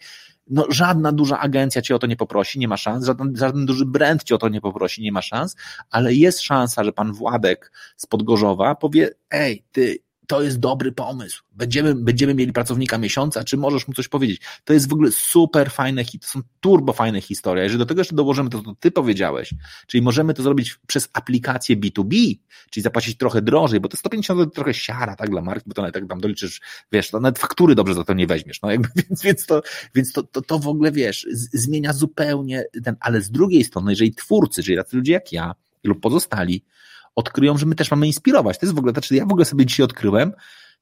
[0.51, 3.87] No, żadna duża agencja cię o to nie poprosi, nie ma szans, żaden, żaden duży
[3.87, 5.57] brand cię o to nie poprosi, nie ma szans,
[5.91, 11.43] ale jest szansa, że pan Władek z Podgorzowa powie, ej, ty, to jest dobry pomysł.
[11.53, 14.41] Będziemy, będziemy mieli pracownika miesiąca, czy możesz mu coś powiedzieć?
[14.65, 17.63] To jest w ogóle super fajne, to są turbo fajne historie.
[17.65, 19.55] Jeżeli do tego jeszcze dołożymy to, co ty powiedziałeś,
[19.87, 22.39] czyli możemy to zrobić przez aplikację B2B,
[22.71, 25.83] czyli zapłacić trochę drożej, bo to 150 to trochę siara, tak, dla marki, bo to
[25.83, 26.61] nawet tak tam doliczysz,
[26.93, 29.63] wiesz, to nawet faktury dobrze za to nie weźmiesz, no jakby, więc, więc to,
[29.95, 34.15] więc to, to, to w ogóle, wiesz, zmienia zupełnie ten, ale z drugiej strony, jeżeli
[34.15, 35.55] twórcy, czyli tacy ludzie jak ja
[35.85, 36.65] lub pozostali,
[37.15, 38.59] odkryją, że my też mamy inspirować.
[38.59, 40.33] To jest w ogóle, znaczy ja w ogóle sobie dzisiaj odkryłem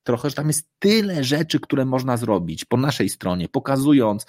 [0.02, 4.26] trochę, że tam jest tyle rzeczy, które można zrobić po naszej stronie, pokazując,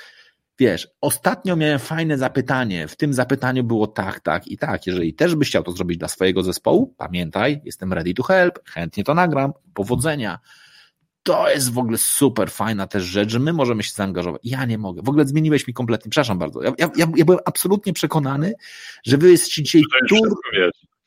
[0.59, 5.35] wiesz, ostatnio miałem fajne zapytanie, w tym zapytaniu było tak, tak i tak, jeżeli też
[5.35, 9.53] byś chciał to zrobić dla swojego zespołu, pamiętaj, jestem ready to help, chętnie to nagram,
[9.73, 10.39] powodzenia.
[11.23, 14.41] To jest w ogóle super fajna też rzecz, że my możemy się zaangażować.
[14.43, 15.01] Ja nie mogę.
[15.01, 16.61] W ogóle zmieniłeś mi kompletnie, przepraszam bardzo.
[16.63, 18.53] Ja, ja, ja byłem absolutnie przekonany,
[19.05, 20.35] że wy jesteście dzisiaj tur...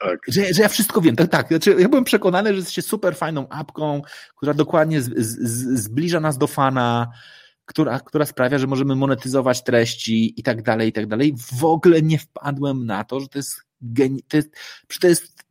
[0.05, 0.21] Tak.
[0.29, 1.49] Że, że ja wszystko wiem, tak, tak.
[1.49, 4.03] Znaczy, ja byłem przekonany, że jesteście super fajną apką,
[4.37, 7.11] która dokładnie z, z, zbliża nas do fana,
[7.65, 11.35] która, która sprawia, że możemy monetyzować treści i tak dalej, i tak dalej.
[11.59, 14.51] W ogóle nie wpadłem na to, że to jest geni- to jest,
[15.01, 15.45] to jest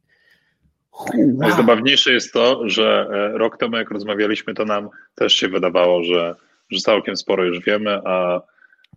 [1.00, 1.38] Wow.
[1.38, 6.36] Najzabawniejsze jest to, że e, rok temu, jak rozmawialiśmy, to nam też się wydawało, że,
[6.70, 8.42] że całkiem sporo już wiemy, a,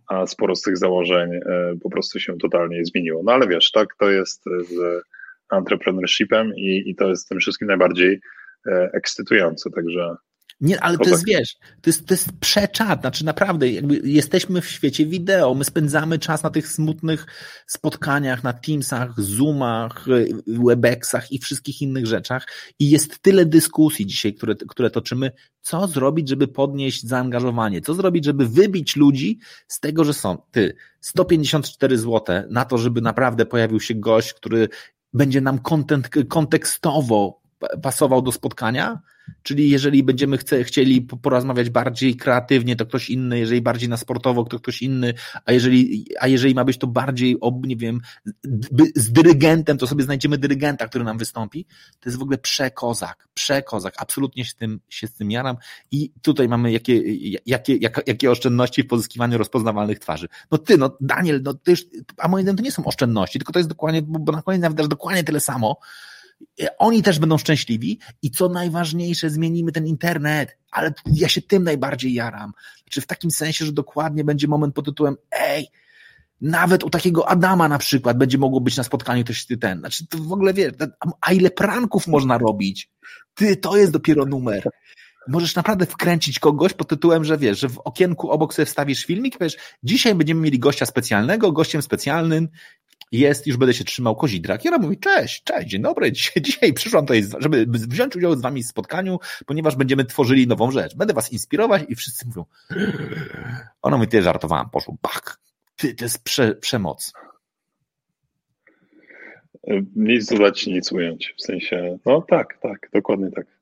[0.07, 1.41] a sporo z tych założeń e,
[1.83, 3.21] po prostu się totalnie zmieniło.
[3.25, 5.03] No ale wiesz, tak to jest z
[5.51, 8.19] entrepreneurshipem i, i to jest tym wszystkim najbardziej
[8.67, 9.69] e, ekscytujące.
[9.69, 10.15] Także
[10.61, 14.69] Nie, ale to jest, wiesz, to jest, to jest przeczat, znaczy naprawdę, jakby jesteśmy w
[14.69, 17.25] świecie wideo, my spędzamy czas na tych smutnych
[17.67, 20.05] spotkaniach, na Teamsach, Zoomach,
[20.47, 22.47] Webexach i wszystkich innych rzeczach
[22.79, 28.25] i jest tyle dyskusji dzisiaj, które, które toczymy, co zrobić, żeby podnieść zaangażowanie, co zrobić,
[28.25, 33.79] żeby wybić ludzi z tego, że są, ty, 154 zł na to, żeby naprawdę pojawił
[33.79, 34.69] się gość, który
[35.13, 37.41] będzie nam content, kontekstowo
[37.81, 38.99] pasował do spotkania,
[39.43, 44.43] Czyli jeżeli będziemy chce, chcieli porozmawiać bardziej kreatywnie, to ktoś inny, jeżeli bardziej na sportowo,
[44.43, 45.13] to ktoś inny,
[45.45, 48.01] a jeżeli, a jeżeli ma być to bardziej, ob, nie wiem,
[48.95, 51.65] z dyrygentem, to sobie znajdziemy dyrygenta, który nam wystąpi.
[51.99, 53.93] To jest w ogóle przekozak, przekozak.
[53.97, 55.57] Absolutnie się z tym, się z tym jaram.
[55.91, 57.01] I tutaj mamy jakie,
[57.45, 60.27] jakie, jakie, jakie oszczędności w pozyskiwaniu rozpoznawalnych twarzy.
[60.51, 61.73] No ty, no Daniel, no ty
[62.17, 64.87] a moim zdaniem to nie są oszczędności, tylko to jest dokładnie, bo na koniec nawet
[64.87, 65.79] dokładnie tyle samo,
[66.77, 72.13] oni też będą szczęśliwi i co najważniejsze, zmienimy ten internet, ale ja się tym najbardziej
[72.13, 72.51] jaram.
[72.83, 75.67] Znaczy w takim sensie, że dokładnie będzie moment pod tytułem ej,
[76.41, 79.79] nawet u takiego Adama na przykład będzie mogło być na spotkaniu ty ten.
[79.79, 80.73] Znaczy to w ogóle wiesz,
[81.21, 82.91] a ile pranków można robić?
[83.33, 84.69] Ty, to jest dopiero numer.
[85.27, 89.35] Możesz naprawdę wkręcić kogoś pod tytułem, że wiesz, że w okienku obok sobie wstawisz filmik
[89.35, 92.49] i powiesz, dzisiaj będziemy mieli gościa specjalnego, gościem specjalnym
[93.11, 94.65] jest, już będę się trzymał kozidrak.
[94.65, 98.41] I ona mówi, cześć, cześć, dzień dobry, dzisiaj, dzisiaj przyszłam tutaj, żeby wziąć udział z
[98.41, 100.95] wami w spotkaniu, ponieważ będziemy tworzyli nową rzecz.
[100.95, 102.45] Będę was inspirować i wszyscy mówią,
[103.81, 105.39] ona mówi, ty żartowałam, poszło, bach,
[105.75, 107.13] ty, to jest prze, przemoc.
[109.95, 113.56] Nic dodać, nic ująć, w sensie, no tak, tak, dokładnie tak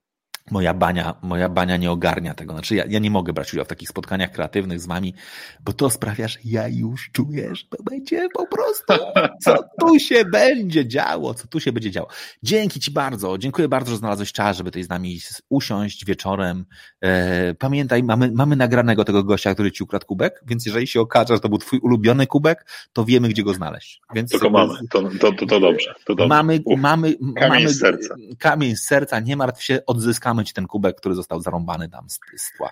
[0.52, 2.54] moja bania, moja bania nie ogarnia tego.
[2.54, 5.14] Znaczy, ja, ja nie mogę brać udziału w takich spotkaniach kreatywnych z wami,
[5.64, 8.94] bo to sprawia, że ja już czuję, że to będzie po prostu,
[9.42, 12.08] co tu się będzie działo, co tu się będzie działo.
[12.44, 15.20] Dzięki Ci bardzo, dziękuję bardzo, że znalazłeś czas, żeby tutaj z nami
[15.50, 16.66] usiąść wieczorem.
[17.02, 21.34] E, pamiętaj, mamy, mamy nagranego tego gościa, który Ci ukradł kubek, więc jeżeli się okaże,
[21.34, 24.02] że to był Twój ulubiony kubek, to wiemy, gdzie go znaleźć.
[24.14, 25.94] Więc Tylko mamy, to, to, to, to dobrze.
[26.06, 26.28] To dobrze.
[26.28, 28.16] Mamy, Uf, mamy, kamień mamy, z serca.
[28.40, 32.20] Kamień z serca, nie martw się, odzyskamy ci ten kubek, który został zarąbany tam z,
[32.38, 32.72] z tła.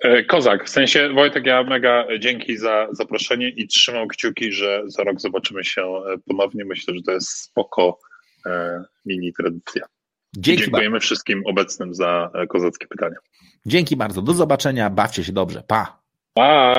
[0.00, 5.04] E, Kozak, w sensie Wojtek, ja mega dzięki za zaproszenie i trzymam kciuki, że za
[5.04, 6.64] rok zobaczymy się e, ponownie.
[6.64, 7.98] Myślę, że to jest spoko
[8.46, 9.86] e, mini tradycja.
[10.36, 11.04] Dzięki dziękujemy bardzo.
[11.04, 13.16] wszystkim obecnym za kozackie pytania.
[13.66, 14.22] Dzięki bardzo.
[14.22, 14.90] Do zobaczenia.
[14.90, 15.62] Bawcie się dobrze.
[15.66, 16.02] Pa.
[16.34, 16.74] Pa.